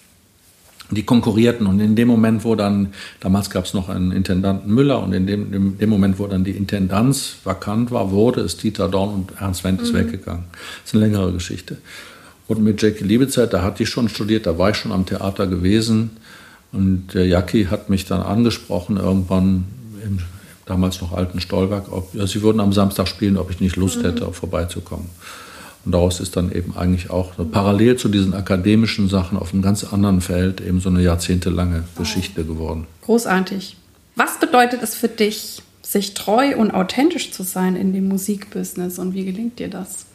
die 0.91 1.05
konkurrierten. 1.05 1.67
Und 1.67 1.81
in 1.81 1.97
dem 1.97 2.09
Moment, 2.09 2.45
wo 2.45 2.55
dann, 2.55 2.93
damals 3.21 3.51
gab 3.51 3.65
es 3.65 3.75
noch 3.75 3.89
einen 3.89 4.13
Intendanten 4.13 4.73
Müller, 4.73 5.03
und 5.03 5.13
in 5.13 5.27
dem, 5.27 5.53
in 5.53 5.79
dem 5.79 5.91
Moment, 5.91 6.19
wo 6.19 6.27
dann 6.27 6.45
die 6.45 6.53
Intendanz 6.53 7.37
vakant 7.45 7.91
war, 7.91 8.11
wurde 8.11 8.41
es 8.41 8.57
Dieter 8.57 8.89
Dorn 8.89 9.15
und 9.15 9.33
Ernst 9.41 9.65
Wendt 9.65 9.81
ist 9.83 9.93
mhm. 9.93 9.99
weggegangen. 9.99 10.45
Das 10.51 10.93
ist 10.93 10.95
eine 10.95 11.05
längere 11.05 11.33
Geschichte. 11.33 11.79
Und 12.49 12.63
mit 12.63 12.83
Jackie 12.83 13.05
Liebezeit, 13.05 13.53
da 13.53 13.63
hatte 13.63 13.83
ich 13.83 13.89
schon 13.89 14.09
studiert, 14.09 14.47
da 14.47 14.59
war 14.59 14.71
ich 14.71 14.77
schon 14.77 14.93
am 14.93 15.07
Theater 15.07 15.47
gewesen. 15.47 16.11
Und 16.73 17.15
der 17.15 17.27
Jackie 17.27 17.69
hat 17.69 17.89
mich 17.89 18.05
dann 18.07 18.23
angesprochen, 18.23 18.97
irgendwann 18.97 19.65
im 20.05 20.19
damals 20.67 21.01
noch 21.01 21.13
alten 21.13 21.41
Stolberg, 21.41 21.93
ob 21.93 22.15
ja, 22.15 22.27
sie 22.27 22.43
würden 22.43 22.61
am 22.61 22.73
Samstag 22.73 23.09
spielen, 23.09 23.37
ob 23.37 23.51
ich 23.51 23.61
nicht 23.61 23.77
Lust 23.77 23.99
mhm. 23.99 24.07
hätte, 24.07 24.33
vorbeizukommen. 24.33 25.07
Und 25.85 25.93
daraus 25.93 26.21
ist 26.21 26.37
dann 26.37 26.53
eben 26.53 26.77
eigentlich 26.77 27.11
auch 27.11 27.33
parallel 27.51 27.97
zu 27.97 28.09
diesen 28.09 28.35
akademischen 28.35 29.09
Sachen 29.09 29.37
auf 29.37 29.53
einem 29.53 29.63
ganz 29.63 29.85
anderen 29.85 30.21
Feld 30.21 30.61
eben 30.61 30.81
so 30.81 30.89
eine 30.89 31.03
jahrzehntelange 31.03 31.85
Geschichte 31.99 32.45
geworden. 32.45 32.87
Großartig. 33.03 33.77
Was 34.15 34.39
bedeutet 34.39 34.83
es 34.83 34.95
für 34.95 35.09
dich, 35.09 35.63
sich 35.83 36.15
treu 36.15 36.57
und 36.57 36.71
authentisch 36.71 37.33
zu 37.33 37.43
sein 37.43 37.77
in 37.77 37.93
dem 37.93 38.09
Musikbusiness 38.09 38.99
und 38.99 39.15
wie 39.15 39.25
gelingt 39.25 39.59
dir 39.59 39.69
das? 39.69 40.07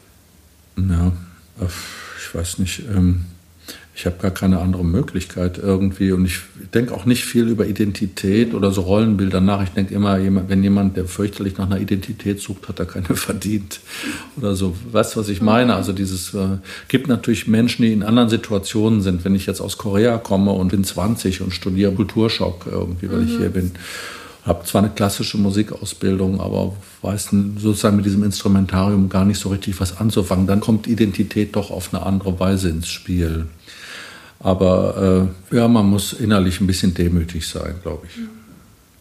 Ja, 0.77 1.11
ich 2.17 2.35
weiß 2.35 2.59
nicht. 2.59 2.83
Ähm, 2.89 3.25
ich 3.97 4.05
habe 4.05 4.17
gar 4.21 4.29
keine 4.29 4.59
andere 4.59 4.85
Möglichkeit 4.85 5.57
irgendwie. 5.57 6.11
Und 6.11 6.25
ich 6.25 6.41
denke 6.71 6.93
auch 6.93 7.05
nicht 7.05 7.25
viel 7.25 7.47
über 7.47 7.65
Identität 7.65 8.53
oder 8.53 8.71
so 8.71 8.81
Rollenbilder 8.81 9.41
nach. 9.41 9.63
Ich 9.63 9.69
denke 9.69 9.95
immer, 9.95 10.19
wenn 10.47 10.61
jemand, 10.61 10.97
der 10.97 11.05
fürchterlich 11.05 11.57
nach 11.57 11.65
einer 11.65 11.79
Identität 11.79 12.39
sucht, 12.39 12.67
hat 12.67 12.77
er 12.77 12.85
keine 12.85 13.07
verdient. 13.15 13.79
Oder 14.37 14.53
so. 14.53 14.75
Weißt 14.91 15.15
du, 15.15 15.19
was 15.19 15.29
ich 15.29 15.41
meine? 15.41 15.73
Also 15.73 15.93
dieses 15.93 16.35
äh, 16.35 16.59
gibt 16.89 17.07
natürlich 17.07 17.47
Menschen, 17.47 17.81
die 17.81 17.91
in 17.91 18.03
anderen 18.03 18.29
Situationen 18.29 19.01
sind. 19.01 19.25
Wenn 19.25 19.33
ich 19.33 19.47
jetzt 19.47 19.61
aus 19.61 19.79
Korea 19.79 20.19
komme 20.19 20.51
und 20.51 20.67
bin 20.67 20.83
20 20.83 21.41
und 21.41 21.51
studiere 21.51 21.91
Kulturschock 21.91 22.67
irgendwie, 22.71 23.09
weil 23.09 23.21
mhm. 23.21 23.27
ich 23.27 23.37
hier 23.37 23.49
bin 23.49 23.71
habe 24.45 24.63
zwar 24.63 24.81
eine 24.81 24.91
klassische 24.91 25.37
Musikausbildung, 25.37 26.39
aber 26.39 26.73
weiß 27.01 27.31
sozusagen 27.57 27.97
mit 27.97 28.05
diesem 28.05 28.23
Instrumentarium 28.23 29.09
gar 29.09 29.25
nicht 29.25 29.39
so 29.39 29.49
richtig 29.49 29.81
was 29.81 29.97
anzufangen. 29.97 30.47
Dann 30.47 30.61
kommt 30.61 30.87
Identität 30.87 31.57
doch 31.57 31.69
auf 31.69 31.93
eine 31.93 32.05
andere 32.05 32.39
Weise 32.39 32.69
ins 32.69 32.87
Spiel. 32.87 33.47
Aber 34.39 35.29
äh, 35.51 35.55
ja, 35.55 35.67
man 35.67 35.87
muss 35.87 36.13
innerlich 36.13 36.61
ein 36.61 36.67
bisschen 36.67 36.93
demütig 36.93 37.47
sein, 37.47 37.75
glaube 37.81 38.07
ich. 38.07 38.21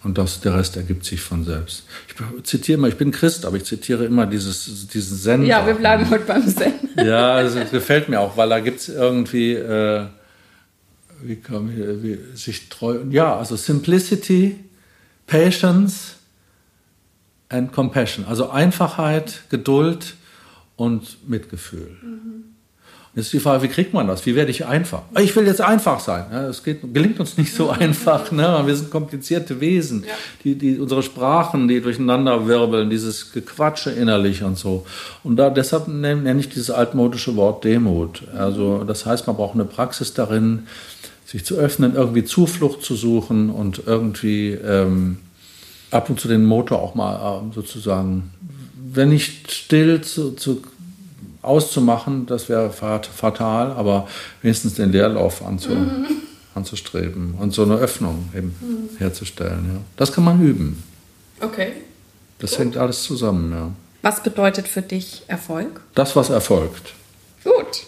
Und 0.03 0.19
das, 0.19 0.41
der 0.41 0.57
Rest 0.57 0.77
ergibt 0.77 1.05
sich 1.05 1.21
von 1.21 1.45
selbst. 1.45 1.85
Ich 2.09 2.45
zitiere 2.45 2.79
mal, 2.79 2.89
ich 2.89 2.97
bin 2.97 3.11
Christ, 3.11 3.45
aber 3.45 3.57
ich 3.57 3.65
zitiere 3.65 4.05
immer 4.05 4.27
dieses, 4.27 4.87
diesen 4.87 5.19
Zen. 5.19 5.45
Ja, 5.45 5.67
wir 5.67 5.75
bleiben 5.75 6.09
heute 6.09 6.25
beim 6.25 6.47
Zen. 6.47 6.75
ja, 6.97 7.43
das 7.43 7.71
gefällt 7.71 8.09
mir 8.09 8.21
auch, 8.21 8.37
weil 8.37 8.49
da 8.49 8.61
gibt 8.61 8.81
es 8.81 8.89
irgendwie, 8.89 9.55
äh, 9.55 10.07
wie 11.23 11.37
kann 11.37 11.71
ich, 11.71 12.03
wie, 12.03 12.19
sich 12.37 12.69
treu, 12.69 13.01
ja, 13.11 13.37
also 13.37 13.57
Simplicity, 13.57 14.57
Patience 15.27 16.15
and 17.49 17.73
Compassion. 17.73 18.25
Also 18.27 18.51
Einfachheit, 18.51 19.43
Geduld 19.51 20.15
und 20.77 21.29
Mitgefühl. 21.29 21.97
Mhm. 22.01 22.56
Jetzt 23.17 23.27
ist 23.27 23.33
die 23.33 23.41
Frage, 23.41 23.63
wie 23.63 23.69
kriegt 23.69 23.95
man 23.95 24.07
das? 24.07 24.27
Wie 24.27 24.35
werde 24.35 24.51
ich 24.51 24.67
einfach? 24.67 25.01
Ich 25.19 25.35
will 25.35 25.47
jetzt 25.47 25.63
einfach 25.63 26.01
sein. 26.01 26.27
Das 26.31 26.63
geht, 26.63 26.93
gelingt 26.93 27.19
uns 27.19 27.39
nicht 27.39 27.55
so 27.55 27.71
einfach. 27.71 28.31
Ne? 28.31 28.63
Wir 28.67 28.77
sind 28.77 28.91
komplizierte 28.91 29.59
Wesen. 29.59 30.05
Ja. 30.07 30.13
Die, 30.45 30.55
die, 30.55 30.79
unsere 30.79 31.03
Sprachen, 31.03 31.67
die 31.67 31.81
durcheinander 31.81 32.47
wirbeln, 32.47 32.91
dieses 32.91 33.33
Gequatsche 33.33 33.91
innerlich 33.91 34.43
und 34.43 34.59
so. 34.59 34.85
Und 35.25 35.37
da, 35.37 35.49
deshalb 35.49 35.89
nenne 35.89 36.39
ich 36.39 36.51
dieses 36.51 36.71
altmodische 36.71 37.37
Wort 37.37 37.65
Demut. 37.65 38.23
Also 38.37 38.85
das 38.85 39.07
heißt, 39.07 39.27
man 39.27 39.37
braucht 39.37 39.55
eine 39.55 39.65
Praxis 39.65 40.13
darin, 40.13 40.67
sich 41.25 41.43
zu 41.43 41.57
öffnen, 41.57 41.95
irgendwie 41.95 42.25
Zuflucht 42.25 42.83
zu 42.83 42.97
suchen 42.97 43.49
und 43.49 43.81
irgendwie 43.87 44.51
ähm, 44.51 45.21
ab 45.91 46.11
und 46.11 46.21
zu 46.21 46.29
den 46.29 46.45
Motor 46.45 46.83
auch 46.83 46.95
mal 46.95 47.15
äh, 47.17 47.55
sozusagen, 47.55 48.31
wenn 48.93 49.09
nicht 49.09 49.51
still 49.51 50.03
zu, 50.03 50.33
zu 50.33 50.61
auszumachen, 51.47 52.27
das 52.27 52.49
wäre 52.49 52.71
fatal, 52.71 53.73
aber 53.73 54.09
wenigstens 54.43 54.75
den 54.75 54.93
Leerlauf 54.93 55.45
anzu, 55.45 55.71
mhm. 55.71 56.07
anzustreben 56.55 57.35
und 57.39 57.55
so 57.55 57.63
eine 57.63 57.77
Öffnung 57.77 58.29
eben 58.37 58.55
mhm. 58.61 58.97
herzustellen. 58.99 59.71
Ja. 59.73 59.81
Das 59.97 60.13
kann 60.13 60.25
man 60.25 60.43
üben. 60.43 60.83
Okay. 61.41 61.73
Das 62.39 62.51
Gut. 62.51 62.59
hängt 62.61 62.77
alles 62.77 63.03
zusammen, 63.03 63.53
ja. 63.53 63.71
Was 64.03 64.23
bedeutet 64.23 64.69
für 64.69 64.83
dich 64.83 65.23
Erfolg? 65.27 65.81
Das, 65.95 66.15
was 66.15 66.31
erfolgt. 66.31 66.93
Gut. 67.43 67.85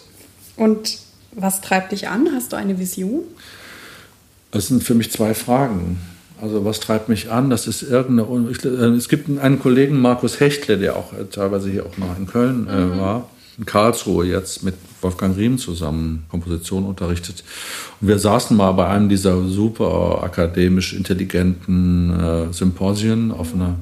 Und 0.57 0.97
was 1.31 1.61
treibt 1.61 1.91
dich 1.91 2.09
an? 2.09 2.29
Hast 2.33 2.51
du 2.51 2.57
eine 2.57 2.79
Vision? 2.79 3.21
Es 4.51 4.67
sind 4.67 4.83
für 4.83 4.95
mich 4.95 5.11
zwei 5.11 5.33
Fragen. 5.33 6.01
Also 6.41 6.65
was 6.65 6.79
treibt 6.79 7.09
mich 7.09 7.31
an? 7.31 7.49
Das 7.49 7.67
ist 7.67 7.83
irgendeine. 7.83 8.49
Äh, 8.63 8.95
es 8.95 9.09
gibt 9.09 9.29
einen 9.39 9.59
Kollegen, 9.59 9.99
Markus 9.99 10.39
Hechtle, 10.39 10.77
der 10.77 10.95
auch 10.95 11.13
teilweise 11.31 11.69
hier 11.69 11.85
auch 11.85 11.97
noch 11.97 12.17
in 12.17 12.27
Köln 12.27 12.67
äh, 12.67 12.75
mhm. 12.75 12.99
war, 12.99 13.29
in 13.59 13.65
Karlsruhe 13.65 14.25
jetzt 14.25 14.63
mit 14.63 14.75
Wolfgang 15.01 15.37
Riem 15.37 15.57
zusammen 15.57 16.25
Komposition 16.29 16.85
unterrichtet. 16.85 17.43
Und 17.99 18.07
wir 18.07 18.17
saßen 18.17 18.55
mal 18.55 18.71
bei 18.71 18.87
einem 18.87 19.09
dieser 19.09 19.45
super 19.47 20.23
akademisch 20.23 20.93
intelligenten 20.93 22.19
äh, 22.19 22.53
Symposien, 22.53 23.31
auf 23.31 23.53
einer, 23.53 23.75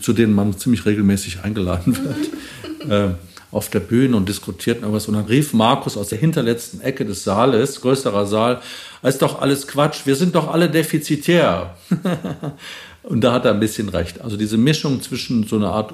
zu 0.00 0.12
denen 0.12 0.34
man 0.34 0.58
ziemlich 0.58 0.84
regelmäßig 0.84 1.40
eingeladen 1.42 1.96
wird. 1.96 2.30
Äh, 2.88 3.10
auf 3.52 3.68
der 3.68 3.80
Bühne 3.80 4.16
und 4.16 4.26
diskutierten 4.26 4.84
irgendwas. 4.84 5.06
Und 5.06 5.14
dann 5.14 5.26
rief 5.26 5.52
Markus 5.52 5.98
aus 5.98 6.08
der 6.08 6.18
hinterletzten 6.18 6.80
Ecke 6.80 7.04
des 7.04 7.24
Saales, 7.24 7.82
größerer 7.82 8.26
Saal, 8.26 8.62
ist 9.02 9.20
doch 9.20 9.42
alles 9.42 9.66
Quatsch, 9.66 10.06
wir 10.06 10.16
sind 10.16 10.34
doch 10.34 10.50
alle 10.50 10.70
defizitär. 10.70 11.76
und 13.02 13.20
da 13.22 13.34
hat 13.34 13.44
er 13.44 13.52
ein 13.52 13.60
bisschen 13.60 13.90
recht. 13.90 14.22
Also 14.22 14.38
diese 14.38 14.56
Mischung 14.56 15.02
zwischen 15.02 15.46
so 15.46 15.56
einer 15.56 15.72
Art 15.72 15.92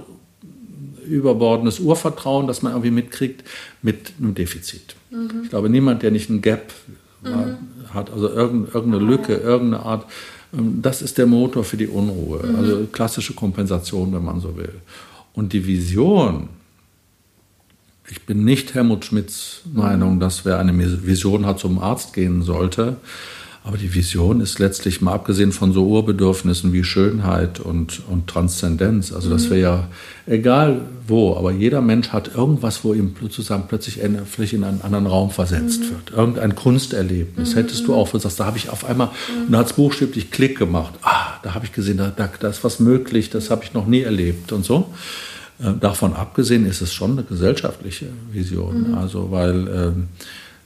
überbordendes 1.07 1.81
Urvertrauen, 1.81 2.47
das 2.47 2.63
man 2.63 2.73
irgendwie 2.73 2.91
mitkriegt, 2.91 3.45
mit 3.83 4.13
einem 4.19 4.35
Defizit. 4.35 4.97
Mhm. 5.11 5.43
Ich 5.45 5.51
glaube, 5.51 5.71
niemand, 5.71 6.03
der 6.03 6.11
nicht 6.11 6.31
ein 6.31 6.43
Gap 6.43 6.73
mhm. 7.23 7.57
hat, 7.93 8.11
also 8.11 8.29
irgendeine 8.29 8.99
Lücke, 8.99 9.35
irgendeine 9.35 9.85
Art, 9.85 10.07
ähm, 10.53 10.81
das 10.83 11.03
ist 11.03 11.19
der 11.19 11.27
Motor 11.27 11.65
für 11.65 11.77
die 11.77 11.87
Unruhe. 11.89 12.45
Mhm. 12.45 12.57
Also 12.57 12.87
klassische 12.91 13.35
Kompensation, 13.35 14.13
wenn 14.13 14.25
man 14.25 14.41
so 14.41 14.57
will. 14.57 14.73
Und 15.33 15.53
die 15.53 15.67
Vision, 15.67 16.49
ich 18.09 18.23
bin 18.23 18.45
nicht 18.45 18.75
Helmut 18.75 19.05
Schmidts 19.05 19.63
Meinung, 19.73 20.21
dass 20.21 20.45
wer 20.45 20.59
eine 20.59 21.07
Vision 21.07 21.47
hat, 21.47 21.59
zum 21.59 21.79
Arzt 21.79 22.13
gehen 22.15 22.43
sollte. 22.43 22.97
Aber 23.67 23.79
die 23.79 23.93
Vision 23.93 24.41
ist 24.41 24.61
letztlich 24.61 25.01
mal 25.01 25.13
abgesehen 25.13 25.51
von 25.51 25.73
so 25.73 25.89
Urbedürfnissen 25.89 26.73
wie 26.73 26.85
Schönheit 26.85 27.59
und, 27.59 28.01
und 28.09 28.29
Transzendenz. 28.29 29.13
Also 29.13 29.29
das 29.29 29.51
wäre 29.51 29.61
ja 29.61 29.89
egal 30.27 30.83
wo, 31.09 31.37
aber 31.37 31.51
jeder 31.51 31.81
Mensch 31.81 32.11
hat 32.11 32.33
irgendwas, 32.33 32.85
wo 32.85 32.95
ihm 32.95 33.17
sozusagen 33.21 33.65
plötzlich 33.67 34.01
in, 34.01 34.25
vielleicht 34.25 34.53
in 34.53 34.63
einen 34.63 34.83
anderen 34.83 35.09
Raum 35.09 35.31
versetzt 35.31 35.81
mhm. 35.81 35.91
wird. 35.91 36.11
Irgendein 36.17 36.55
Kunsterlebnis. 36.55 37.55
Mhm. 37.55 37.59
Hättest 37.59 37.89
du 37.89 37.95
auch, 37.95 38.09
sagst, 38.15 38.39
da 38.39 38.47
habe 38.47 38.57
ich 38.57 38.71
auf 38.71 38.85
einmal, 38.85 39.09
mhm. 39.09 39.47
und 39.47 39.53
da 39.53 39.59
hat 39.59 39.67
es 39.67 39.73
buchstäblich 39.73 40.31
Klick 40.31 40.57
gemacht. 40.57 40.95
Ah, 41.03 41.41
da 41.43 41.55
habe 41.55 41.65
ich 41.65 41.73
gesehen, 41.73 41.97
da, 41.97 42.13
da, 42.15 42.31
da 42.39 42.49
ist 42.49 42.63
was 42.63 42.79
möglich, 42.79 43.31
das 43.31 43.51
habe 43.51 43.65
ich 43.65 43.75
noch 43.75 43.89
nie 43.89 44.03
erlebt 44.03 44.53
und 44.53 44.65
so. 44.65 44.95
Äh, 45.59 45.73
davon 45.81 46.15
abgesehen 46.15 46.67
ist 46.67 46.83
es 46.83 46.95
schon 46.95 47.13
eine 47.13 47.25
gesellschaftliche 47.25 48.07
Vision. 48.31 48.91
Mhm. 48.91 48.95
Also, 48.95 49.33
weil 49.33 49.67
ähm, 49.67 50.09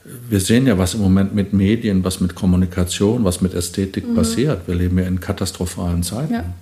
wir 0.03 0.39
sehen 0.39 0.65
ja, 0.65 0.77
was 0.77 0.93
im 0.93 1.01
Moment 1.01 1.35
mit 1.35 1.53
Medien, 1.53 2.03
was 2.03 2.21
mit 2.21 2.35
Kommunikation, 2.35 3.23
was 3.23 3.41
mit 3.41 3.53
Ästhetik 3.53 4.07
mhm. 4.07 4.15
passiert. 4.15 4.67
Wir 4.67 4.75
leben 4.75 4.97
ja 4.97 5.05
in 5.05 5.19
katastrophalen 5.19 6.03
Zeiten. 6.03 6.33
Ja. 6.33 6.53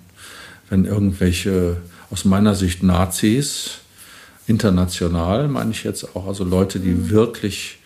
Wenn 0.69 0.85
irgendwelche, 0.85 1.77
aus 2.11 2.25
meiner 2.25 2.55
Sicht, 2.55 2.83
Nazis, 2.83 3.79
international 4.47 5.47
meine 5.47 5.71
ich 5.71 5.83
jetzt 5.83 6.15
auch, 6.15 6.27
also 6.27 6.43
Leute, 6.43 6.79
die 6.79 6.89
mhm. 6.89 7.09
wirklich, 7.09 7.77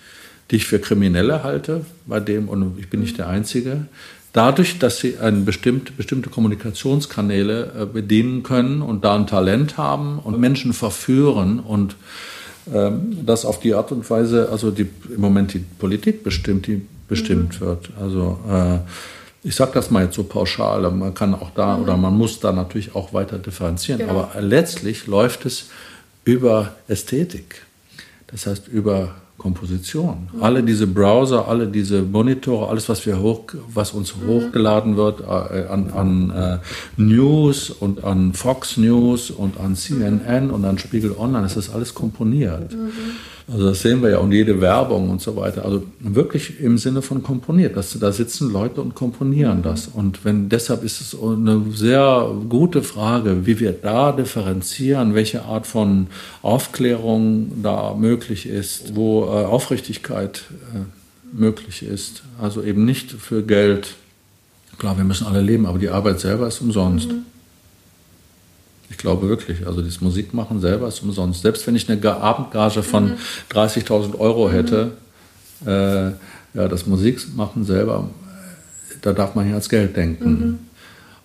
die 0.50 0.56
ich 0.58 0.66
für 0.66 0.80
Kriminelle 0.80 1.44
halte, 1.44 1.86
bei 2.06 2.20
dem, 2.20 2.50
und 2.50 2.80
ich 2.80 2.90
bin 2.90 3.02
nicht 3.02 3.18
der 3.18 3.28
Einzige, 3.28 3.86
dadurch, 4.32 4.80
dass 4.80 4.98
sie 4.98 5.16
bestimmt, 5.46 5.96
bestimmte 5.96 6.30
Kommunikationskanäle 6.30 7.74
äh, 7.80 7.86
bedienen 7.86 8.44
können 8.44 8.82
und 8.82 9.06
da 9.06 9.16
ein 9.16 9.28
Talent 9.28 9.78
haben 9.78 10.20
und 10.20 10.40
Menschen 10.40 10.74
verführen 10.74 11.60
und 11.60 11.96
ähm, 12.72 13.26
das 13.26 13.46
auf 13.46 13.60
die 13.60 13.74
Art 13.74 13.92
und 13.92 14.10
Weise, 14.10 14.50
also 14.52 14.72
die, 14.72 14.90
im 15.14 15.22
Moment 15.22 15.54
die 15.54 15.60
Politik 15.60 16.24
bestimmt, 16.24 16.68
die 16.68 16.86
bestimmt 17.08 17.60
mhm. 17.60 17.66
wird. 17.66 17.90
Also 18.00 18.40
äh, 18.50 18.80
ich 19.44 19.56
sage 19.56 19.72
das 19.74 19.92
mal 19.92 20.06
jetzt 20.06 20.16
so 20.16 20.24
pauschal, 20.24 20.90
man 20.92 21.14
kann 21.14 21.34
auch 21.34 21.52
da 21.52 21.78
mhm. 21.78 21.84
oder 21.84 21.98
man 21.98 22.16
muss 22.16 22.40
da 22.40 22.52
natürlich 22.52 22.96
auch 22.96 23.14
weiter 23.14 23.38
differenzieren, 23.38 24.00
genau. 24.00 24.12
aber 24.12 24.42
letztlich 24.42 25.08
läuft 25.08 25.46
es 25.46 25.70
über 26.24 26.76
Ästhetik. 26.88 27.64
Das 28.28 28.48
heißt 28.48 28.68
über 28.68 29.16
Komposition. 29.38 30.30
Mhm. 30.32 30.44
Alle 30.44 30.64
diese 30.64 30.88
Browser, 30.88 31.48
alle 31.48 31.68
diese 31.68 32.02
Monitore, 32.02 32.70
alles, 32.70 32.88
was, 32.88 33.06
wir 33.06 33.20
hoch, 33.20 33.42
was 33.74 33.92
uns 33.92 34.16
mhm. 34.16 34.28
hochgeladen 34.28 34.96
wird 34.96 35.22
äh, 35.22 35.68
an, 35.68 35.92
an 35.92 36.30
äh, 36.32 36.58
News 36.98 37.70
und 37.70 38.04
an 38.04 38.34
Fox 38.34 38.78
News 38.78 39.32
und 39.32 39.60
an 39.60 39.76
CNN 39.76 40.52
und 40.52 40.64
an 40.66 40.78
Spiegel 40.78 41.16
Online, 41.18 41.44
das 41.44 41.58
ist 41.58 41.74
alles 41.74 41.94
komponiert. 41.94 42.76
Also 43.52 43.66
das 43.66 43.82
sehen 43.82 44.02
wir 44.02 44.12
ja 44.12 44.18
und 44.20 44.32
jede 44.32 44.62
Werbung 44.62 45.10
und 45.10 45.22
so 45.22 45.36
weiter. 45.36 45.66
Also 45.66 45.84
wirklich 46.00 46.60
im 46.60 46.78
Sinne 46.78 47.02
von 47.02 47.24
komponiert. 47.24 47.76
Dass, 47.76 47.98
da 48.00 48.12
sitzen 48.12 48.52
Leute 48.52 48.82
und 48.82 48.96
komponieren 48.96 49.60
mhm. 49.60 49.64
das. 49.64 49.88
Und 49.88 50.24
wenn 50.24 50.50
deshalb 50.50 50.84
ist 50.84 51.02
es 51.02 51.18
eine 51.20 51.62
sehr 51.74 52.32
gute 52.48 52.84
Frage, 52.84 53.46
wie 53.46 53.60
wir 53.60 53.74
da 53.74 54.12
differenzieren, 54.12 55.14
welche 55.14 55.44
Art 55.44 55.68
von 55.68 56.08
Aufklärung 56.42 57.52
da 57.62 57.94
möglich 57.96 58.48
ist, 58.48 58.96
wo 58.96 59.26
äh, 59.26 59.46
Aufrichtigkeit 59.46 60.44
äh, 60.74 60.80
möglich 61.38 61.84
ist. 61.84 62.24
Also 62.42 62.64
eben 62.64 62.86
nicht 62.86 63.12
für 63.12 63.44
Geld. 63.44 63.96
Klar, 64.78 64.98
wir 64.98 65.04
müssen 65.04 65.28
alle 65.28 65.42
leben, 65.42 65.66
aber 65.66 65.80
die 65.80 65.90
Arbeit 65.90 66.20
selber 66.20 66.48
ist 66.48 66.62
umsonst. 66.62 67.10
Mhm. 67.12 67.26
Ich 68.94 68.98
glaube 69.00 69.28
wirklich. 69.28 69.66
Also 69.66 69.82
das 69.82 70.02
Musikmachen 70.02 70.62
selber 70.62 70.88
ist 70.88 71.02
umsonst. 71.02 71.42
Selbst 71.42 71.66
wenn 71.66 71.76
ich 71.76 71.90
eine 71.90 72.16
Abendgage 72.16 72.84
von 72.84 73.06
mhm. 73.06 73.18
30.000 73.52 74.20
Euro 74.20 74.52
hätte, 74.52 74.92
mhm. 75.62 75.68
äh, 75.68 76.12
ja, 76.54 76.68
das 76.70 76.86
Musikmachen 76.86 77.66
selber, 77.66 78.12
da 79.02 79.12
darf 79.12 79.34
man 79.34 79.50
ja 79.50 79.56
als 79.56 79.68
Geld 79.68 79.98
denken. 79.98 80.30
Mhm. 80.30 80.60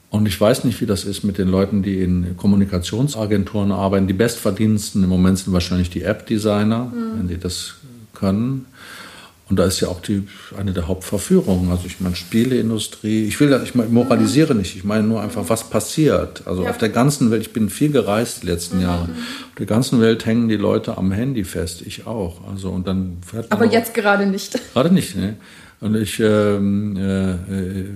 Und 0.08 0.26
ich 0.26 0.40
weiß 0.40 0.64
nicht, 0.64 0.80
wie 0.80 0.86
das 0.86 1.04
ist 1.04 1.24
mit 1.24 1.36
den 1.36 1.48
Leuten, 1.48 1.82
die 1.82 2.02
in 2.02 2.38
Kommunikationsagenturen 2.38 3.70
arbeiten. 3.70 4.06
Die 4.06 4.14
Bestverdiensten 4.14 5.04
im 5.04 5.10
Moment 5.10 5.38
sind 5.38 5.52
wahrscheinlich 5.52 5.90
die 5.90 6.04
App-Designer, 6.04 6.84
mhm. 6.84 7.18
wenn 7.18 7.28
die 7.28 7.38
das 7.38 7.74
können. 8.14 8.64
Und 9.50 9.58
da 9.58 9.64
ist 9.64 9.80
ja 9.80 9.88
auch 9.88 10.00
die, 10.00 10.28
eine 10.58 10.72
der 10.72 10.88
Hauptverführungen. 10.88 11.70
Also 11.70 11.86
ich 11.86 12.00
meine, 12.00 12.16
Spieleindustrie, 12.16 13.24
ich 13.24 13.40
will, 13.40 13.58
ich 13.64 13.74
moralisiere 13.74 14.54
nicht, 14.54 14.76
ich 14.76 14.84
meine 14.84 15.04
nur 15.04 15.22
einfach, 15.22 15.44
was 15.48 15.70
passiert. 15.70 16.42
Also 16.46 16.64
ja. 16.64 16.70
auf 16.70 16.78
der 16.78 16.90
ganzen 16.90 17.30
Welt, 17.30 17.42
ich 17.42 17.52
bin 17.52 17.70
viel 17.70 17.90
gereist 17.90 18.42
die 18.42 18.46
letzten 18.46 18.76
mhm. 18.76 18.82
Jahre. 18.82 19.02
Auf 19.04 19.54
der 19.58 19.66
ganzen 19.66 20.00
Welt 20.00 20.26
hängen 20.26 20.48
die 20.48 20.56
Leute 20.56 20.98
am 20.98 21.12
Handy 21.12 21.44
fest, 21.44 21.82
ich 21.86 22.06
auch. 22.06 22.46
Also 22.48 22.70
und 22.70 22.86
dann 22.86 23.18
fährt 23.26 23.50
Aber 23.50 23.64
jetzt 23.64 23.94
gerade 23.94 24.26
nicht. 24.26 24.58
Gerade 24.74 24.92
nicht, 24.92 25.16
ne? 25.16 25.36
Und 25.80 25.94
ich, 25.94 26.18
ähm, 26.18 26.96
äh, 26.96 27.30
äh, 27.30 27.86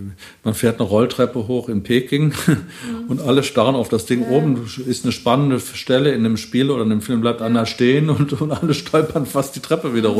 man 0.44 0.54
fährt 0.54 0.78
eine 0.78 0.88
Rolltreppe 0.88 1.48
hoch 1.48 1.68
in 1.68 1.82
Peking 1.82 2.32
mhm. 2.46 2.56
und 3.08 3.20
alle 3.20 3.42
starren 3.42 3.74
auf 3.74 3.88
das 3.88 4.06
Ding 4.06 4.22
ja. 4.22 4.28
oben. 4.28 4.64
Ist 4.86 5.04
eine 5.04 5.10
spannende 5.10 5.58
Stelle 5.58 6.12
in 6.12 6.24
einem 6.24 6.36
Spiel 6.36 6.70
oder 6.70 6.84
in 6.84 6.92
einem 6.92 7.02
Film, 7.02 7.20
bleibt 7.20 7.42
einer 7.42 7.66
stehen 7.66 8.08
und, 8.08 8.40
und 8.40 8.52
alle 8.52 8.74
stolpern 8.74 9.26
fast 9.26 9.56
die 9.56 9.60
Treppe 9.60 9.94
wieder 9.94 10.10
mhm. 10.10 10.16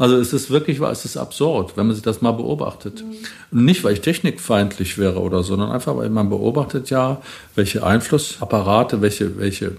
Also 0.00 0.16
es 0.16 0.32
ist 0.32 0.50
wirklich 0.50 0.80
es 0.80 1.04
ist 1.04 1.18
absurd, 1.18 1.76
wenn 1.76 1.86
man 1.86 1.94
sich 1.94 2.02
das 2.02 2.22
mal 2.22 2.32
beobachtet. 2.32 3.04
Mhm. 3.50 3.64
Nicht, 3.66 3.84
weil 3.84 3.92
ich 3.92 4.00
technikfeindlich 4.00 4.96
wäre 4.96 5.20
oder 5.20 5.42
so, 5.42 5.50
sondern 5.50 5.72
einfach, 5.72 5.94
weil 5.94 6.08
man 6.08 6.30
beobachtet 6.30 6.88
ja, 6.88 7.20
welche 7.54 7.84
Einflussapparate, 7.84 9.02
welche, 9.02 9.38
welche 9.38 9.72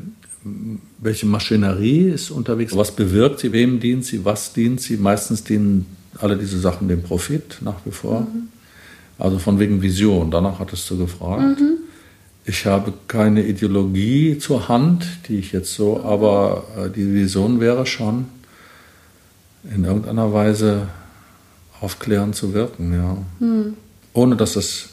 welche 0.99 1.25
Maschinerie 1.25 2.09
ist 2.09 2.31
unterwegs, 2.31 2.75
was 2.75 2.91
bewirkt 2.91 3.39
sie, 3.39 3.51
wem 3.51 3.79
dient 3.79 4.05
sie, 4.05 4.23
was 4.23 4.53
dient 4.53 4.81
sie. 4.81 4.97
Meistens 4.97 5.43
dienen 5.43 5.85
alle 6.19 6.37
diese 6.37 6.59
Sachen 6.59 6.87
dem 6.87 7.01
Profit 7.01 7.57
nach 7.61 7.85
wie 7.85 7.91
vor. 7.91 8.21
Mhm. 8.21 8.49
Also 9.17 9.39
von 9.39 9.59
wegen 9.59 9.81
Vision, 9.81 10.29
danach 10.29 10.59
hattest 10.59 10.89
du 10.89 10.97
gefragt. 10.97 11.59
Mhm. 11.59 11.77
Ich 12.45 12.65
habe 12.67 12.93
keine 13.07 13.43
Ideologie 13.43 14.37
zur 14.37 14.67
Hand, 14.67 15.05
die 15.27 15.37
ich 15.37 15.51
jetzt 15.51 15.73
so, 15.73 16.01
aber 16.03 16.63
äh, 16.77 16.89
die 16.89 17.11
Vision 17.11 17.59
wäre 17.59 17.85
schon, 17.87 18.25
in 19.63 19.83
irgendeiner 19.83 20.33
Weise 20.33 20.87
aufklärend 21.79 22.35
zu 22.35 22.53
wirken, 22.53 22.93
ja. 22.93 23.17
Mhm. 23.39 23.73
Ohne 24.13 24.35
dass 24.35 24.53
das 24.53 24.89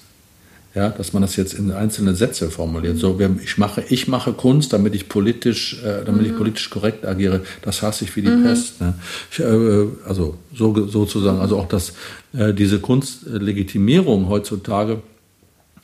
ja, 0.74 0.90
dass 0.90 1.12
man 1.12 1.22
das 1.22 1.34
jetzt 1.36 1.54
in 1.54 1.72
einzelne 1.72 2.14
Sätze 2.14 2.50
formuliert. 2.50 2.98
So, 2.98 3.18
ich 3.42 3.58
mache, 3.58 3.82
ich 3.88 4.06
mache 4.06 4.32
Kunst, 4.32 4.72
damit 4.72 4.94
ich 4.94 5.08
politisch, 5.08 5.82
äh, 5.82 6.04
damit 6.04 6.22
mhm. 6.22 6.26
ich 6.28 6.36
politisch 6.36 6.70
korrekt 6.70 7.04
agiere. 7.06 7.40
Das 7.62 7.82
hasse 7.82 8.04
ich 8.04 8.14
wie 8.14 8.22
die 8.22 8.28
mhm. 8.28 8.44
Pest. 8.44 8.80
Ne? 8.80 8.94
Ich, 9.30 9.40
äh, 9.40 9.86
also 10.06 10.36
so, 10.54 10.86
sozusagen, 10.86 11.40
also 11.40 11.58
auch 11.58 11.66
das, 11.68 11.94
äh, 12.32 12.52
diese 12.52 12.78
Kunstlegitimierung 12.80 14.28
heutzutage. 14.28 15.02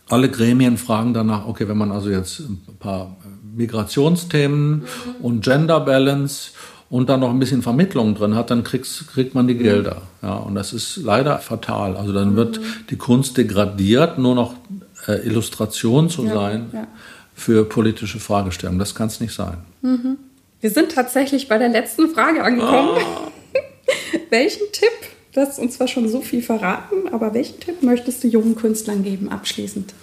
Alle 0.09 0.30
Gremien 0.30 0.76
fragen 0.76 1.14
danach, 1.14 1.47
okay, 1.47 1.66
wenn 1.66 1.78
man 1.78 1.91
also 1.91 2.11
jetzt 2.11 2.41
ein 2.41 2.61
paar 2.78 3.16
Migrationsthemen 3.57 4.70
mhm. 4.70 4.85
und 5.22 5.43
Gender 5.43 5.80
Balance 5.80 6.51
und 6.95 7.09
dann 7.09 7.18
noch 7.18 7.30
ein 7.30 7.40
bisschen 7.40 7.61
Vermittlung 7.61 8.14
drin 8.14 8.36
hat, 8.36 8.53
dann 8.53 8.62
kriegst, 8.62 9.09
kriegt 9.09 9.34
man 9.34 9.49
die 9.49 9.57
Gelder. 9.57 10.03
Ja, 10.22 10.34
und 10.36 10.55
das 10.55 10.72
ist 10.72 10.99
leider 10.99 11.40
fatal. 11.40 11.97
Also 11.97 12.12
dann 12.12 12.36
wird 12.36 12.61
die 12.88 12.95
Kunst 12.95 13.36
degradiert, 13.36 14.16
nur 14.18 14.36
noch 14.36 14.55
äh, 15.09 15.26
Illustration 15.26 16.09
zu 16.09 16.24
ja, 16.24 16.34
sein 16.34 16.70
ja. 16.72 16.86
für 17.34 17.64
politische 17.64 18.20
Fragestellungen. 18.20 18.78
Das 18.78 18.95
kann 18.95 19.09
es 19.09 19.18
nicht 19.18 19.34
sein. 19.34 19.57
Mhm. 19.82 20.18
Wir 20.61 20.70
sind 20.70 20.92
tatsächlich 20.92 21.49
bei 21.49 21.59
der 21.59 21.68
letzten 21.68 22.11
Frage 22.11 22.45
angekommen. 22.45 22.90
Ah. 22.97 23.32
welchen 24.30 24.70
Tipp, 24.70 24.92
du 25.32 25.40
hast 25.40 25.59
uns 25.59 25.74
zwar 25.74 25.88
schon 25.88 26.09
so 26.09 26.20
viel 26.20 26.42
verraten, 26.42 27.09
aber 27.11 27.34
welchen 27.34 27.59
Tipp 27.59 27.82
möchtest 27.82 28.22
du 28.22 28.28
jungen 28.28 28.55
Künstlern 28.55 29.03
geben, 29.03 29.30
abschließend? 29.30 29.95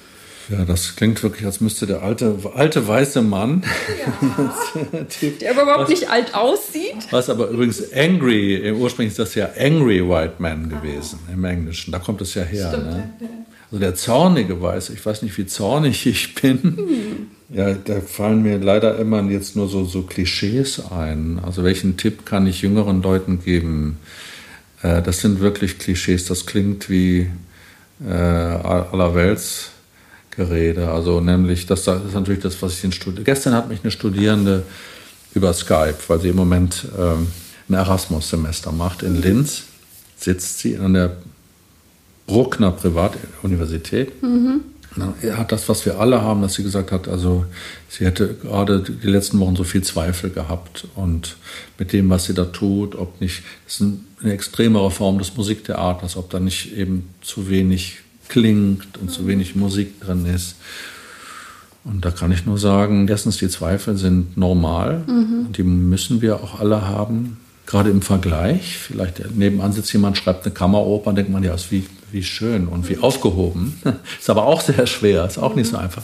Ja, 0.51 0.65
das 0.65 0.95
klingt 0.97 1.23
wirklich, 1.23 1.45
als 1.45 1.61
müsste 1.61 1.87
der 1.87 2.01
alte, 2.03 2.37
alte 2.55 2.85
weiße 2.85 3.21
Mann, 3.21 3.63
ja, 3.99 5.05
der 5.41 5.51
aber 5.51 5.63
überhaupt 5.63 5.83
was, 5.83 5.89
nicht 5.89 6.09
alt 6.09 6.35
aussieht. 6.35 7.07
Was 7.11 7.29
aber 7.29 7.47
übrigens 7.49 7.93
angry, 7.93 8.71
ursprünglich 8.71 9.11
ist 9.11 9.19
das 9.19 9.35
ja 9.35 9.49
angry 9.57 10.07
white 10.07 10.35
man 10.39 10.69
gewesen 10.69 11.19
ah. 11.27 11.33
im 11.33 11.43
Englischen. 11.45 11.91
Da 11.91 11.99
kommt 11.99 12.19
es 12.21 12.33
ja 12.33 12.43
her. 12.43 12.67
Stimmt, 12.67 12.85
ne? 12.85 13.09
ja. 13.21 13.27
Also 13.71 13.79
der 13.79 13.95
zornige 13.95 14.61
Weiße, 14.61 14.91
ich 14.91 15.05
weiß 15.05 15.21
nicht, 15.21 15.37
wie 15.37 15.45
zornig 15.45 16.05
ich 16.05 16.35
bin. 16.35 16.61
Hm. 16.61 17.27
Ja, 17.53 17.73
da 17.73 18.01
fallen 18.01 18.43
mir 18.43 18.57
leider 18.59 18.97
immer 18.97 19.21
jetzt 19.23 19.55
nur 19.55 19.69
so, 19.69 19.85
so 19.85 20.03
Klischees 20.03 20.81
ein. 20.91 21.39
Also 21.45 21.63
welchen 21.63 21.97
Tipp 21.97 22.25
kann 22.25 22.47
ich 22.47 22.61
jüngeren 22.61 23.01
Leuten 23.01 23.41
geben? 23.43 23.99
Äh, 24.81 25.01
das 25.01 25.21
sind 25.21 25.39
wirklich 25.39 25.79
Klischees. 25.79 26.25
Das 26.25 26.45
klingt 26.45 26.89
wie 26.89 27.29
äh, 28.05 28.11
allerweltsgerede. 30.31 30.89
Also 30.89 31.21
nämlich, 31.21 31.65
das, 31.65 31.81
ist 31.81 32.13
natürlich 32.13 32.41
das, 32.41 32.61
was 32.61 32.77
ich 32.77 32.83
in 32.83 32.91
Studien. 32.91 33.23
Gestern 33.23 33.53
hat 33.53 33.69
mich 33.69 33.79
eine 33.83 33.91
Studierende 33.91 34.63
über 35.33 35.53
Skype, 35.53 35.97
weil 36.07 36.19
sie 36.19 36.29
im 36.29 36.35
Moment 36.35 36.85
ähm, 36.97 37.27
ein 37.69 37.73
Erasmus-Semester 37.73 38.71
macht 38.71 39.03
in 39.03 39.21
Linz, 39.21 39.63
sitzt 40.17 40.59
sie 40.59 40.77
an 40.77 40.93
der 40.93 41.17
Bruckner 42.27 42.71
Privatuniversität. 42.71 44.21
Mhm. 44.21 44.61
Er 45.21 45.37
hat 45.37 45.53
das, 45.53 45.69
was 45.69 45.85
wir 45.85 45.99
alle 46.01 46.21
haben, 46.21 46.41
dass 46.41 46.55
sie 46.55 46.63
gesagt 46.63 46.91
hat, 46.91 47.07
also 47.07 47.45
sie 47.87 48.03
hätte 48.03 48.33
gerade 48.33 48.81
die 48.81 49.07
letzten 49.07 49.39
Wochen 49.39 49.55
so 49.55 49.63
viel 49.63 49.81
Zweifel 49.83 50.31
gehabt 50.31 50.85
und 50.95 51.37
mit 51.77 51.93
dem, 51.93 52.09
was 52.09 52.25
sie 52.25 52.33
da 52.33 52.43
tut, 52.43 52.95
ob 52.95 53.21
nicht, 53.21 53.41
das 53.65 53.79
ist 53.79 53.93
eine 54.21 54.33
extremere 54.33 54.91
Form 54.91 55.17
des 55.17 55.37
Musiktheaters, 55.37 56.17
ob 56.17 56.29
da 56.29 56.41
nicht 56.41 56.75
eben 56.75 57.07
zu 57.21 57.49
wenig 57.49 58.00
klingt 58.31 58.97
und 58.97 59.11
zu 59.11 59.27
wenig 59.27 59.55
Musik 59.55 60.01
drin 60.01 60.25
ist. 60.25 60.55
Und 61.83 62.05
da 62.05 62.11
kann 62.11 62.31
ich 62.31 62.45
nur 62.45 62.57
sagen, 62.57 63.07
erstens, 63.07 63.37
die 63.37 63.49
Zweifel 63.49 63.97
sind 63.97 64.37
normal, 64.37 65.03
mhm. 65.07 65.51
die 65.51 65.63
müssen 65.63 66.21
wir 66.21 66.37
auch 66.37 66.59
alle 66.59 66.87
haben 66.87 67.37
gerade 67.71 67.89
im 67.89 68.01
Vergleich, 68.01 68.77
vielleicht 68.77 69.35
nebenan 69.35 69.71
sitzt 69.71 69.93
jemand, 69.93 70.17
schreibt 70.17 70.45
eine 70.45 70.53
Kammeroper, 70.53 71.13
denkt 71.13 71.31
man 71.31 71.41
ja, 71.41 71.53
ist 71.53 71.71
wie, 71.71 71.85
wie 72.11 72.23
schön 72.23 72.67
und 72.67 72.89
wie 72.89 72.97
aufgehoben. 72.97 73.81
ist 74.19 74.29
aber 74.29 74.45
auch 74.45 74.59
sehr 74.59 74.85
schwer, 74.87 75.25
ist 75.25 75.37
auch 75.37 75.55
nicht 75.55 75.69
so 75.69 75.77
einfach. 75.77 76.03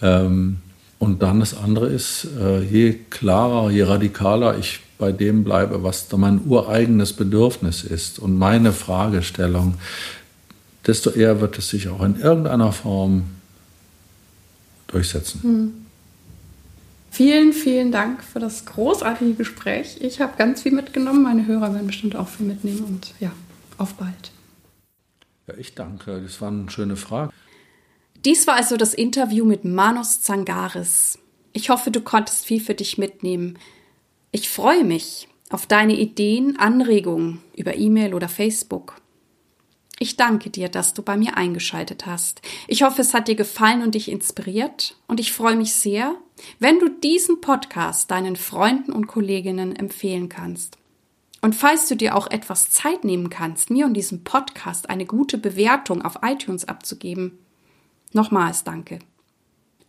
Ähm, 0.00 0.58
und 1.00 1.22
dann 1.22 1.40
das 1.40 1.56
andere 1.56 1.88
ist, 1.88 2.28
äh, 2.40 2.62
je 2.62 2.94
klarer, 3.10 3.70
je 3.70 3.82
radikaler 3.82 4.56
ich 4.56 4.80
bei 4.96 5.10
dem 5.10 5.42
bleibe, 5.42 5.82
was 5.82 6.06
mein 6.16 6.40
ureigenes 6.46 7.12
Bedürfnis 7.12 7.82
ist 7.82 8.20
und 8.20 8.38
meine 8.38 8.72
Fragestellung, 8.72 9.74
desto 10.86 11.10
eher 11.10 11.40
wird 11.40 11.58
es 11.58 11.68
sich 11.68 11.88
auch 11.88 12.02
in 12.02 12.20
irgendeiner 12.20 12.72
Form 12.72 13.24
durchsetzen. 14.86 15.40
Mhm. 15.42 15.84
Vielen, 17.10 17.52
vielen 17.52 17.92
Dank 17.92 18.24
für 18.24 18.40
das 18.40 18.64
großartige 18.64 19.34
Gespräch. 19.34 19.98
Ich 20.00 20.20
habe 20.20 20.36
ganz 20.36 20.62
viel 20.62 20.72
mitgenommen. 20.72 21.22
Meine 21.22 21.46
Hörer 21.46 21.72
werden 21.72 21.86
bestimmt 21.86 22.16
auch 22.16 22.28
viel 22.28 22.44
mitnehmen. 22.44 22.82
Und 22.82 23.14
ja, 23.20 23.30
auf 23.78 23.94
bald. 23.94 24.32
Ja, 25.46 25.54
ich 25.56 25.76
danke. 25.76 26.20
Das 26.20 26.40
waren 26.40 26.68
schöne 26.70 26.96
Fragen. 26.96 27.32
Dies 28.24 28.48
war 28.48 28.56
also 28.56 28.76
das 28.76 28.94
Interview 28.94 29.44
mit 29.44 29.64
Manos 29.64 30.22
Zangaris. 30.22 31.18
Ich 31.52 31.70
hoffe, 31.70 31.92
du 31.92 32.00
konntest 32.00 32.46
viel 32.46 32.60
für 32.60 32.74
dich 32.74 32.98
mitnehmen. 32.98 33.58
Ich 34.32 34.48
freue 34.48 34.82
mich 34.82 35.28
auf 35.50 35.66
deine 35.66 35.94
Ideen, 35.94 36.58
Anregungen 36.58 37.42
über 37.56 37.76
E-Mail 37.76 38.14
oder 38.14 38.28
Facebook. 38.28 38.96
Ich 39.98 40.16
danke 40.16 40.50
dir, 40.50 40.68
dass 40.68 40.92
du 40.92 41.02
bei 41.02 41.16
mir 41.16 41.36
eingeschaltet 41.36 42.06
hast. 42.06 42.42
Ich 42.66 42.82
hoffe, 42.82 43.00
es 43.00 43.14
hat 43.14 43.28
dir 43.28 43.36
gefallen 43.36 43.82
und 43.82 43.94
dich 43.94 44.10
inspiriert. 44.10 44.96
Und 45.06 45.20
ich 45.20 45.32
freue 45.32 45.56
mich 45.56 45.72
sehr, 45.74 46.16
wenn 46.58 46.80
du 46.80 46.88
diesen 46.88 47.40
Podcast 47.40 48.10
deinen 48.10 48.36
Freunden 48.36 48.92
und 48.92 49.06
Kolleginnen 49.06 49.76
empfehlen 49.76 50.28
kannst. 50.28 50.78
Und 51.42 51.54
falls 51.54 51.86
du 51.88 51.94
dir 51.94 52.16
auch 52.16 52.30
etwas 52.30 52.70
Zeit 52.70 53.04
nehmen 53.04 53.28
kannst, 53.28 53.70
mir 53.70 53.86
und 53.86 53.94
diesem 53.94 54.24
Podcast 54.24 54.88
eine 54.88 55.04
gute 55.04 55.38
Bewertung 55.38 56.02
auf 56.02 56.20
iTunes 56.22 56.64
abzugeben, 56.66 57.38
nochmals 58.12 58.64
danke. 58.64 58.98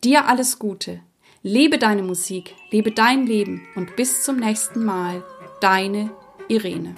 Dir 0.03 0.27
alles 0.27 0.59
Gute. 0.59 0.99
Lebe 1.41 1.77
deine 1.77 2.03
Musik, 2.03 2.55
lebe 2.71 2.91
dein 2.91 3.25
Leben 3.25 3.67
und 3.75 3.95
bis 3.95 4.23
zum 4.23 4.37
nächsten 4.37 4.83
Mal. 4.83 5.23
Deine 5.61 6.11
Irene. 6.47 6.95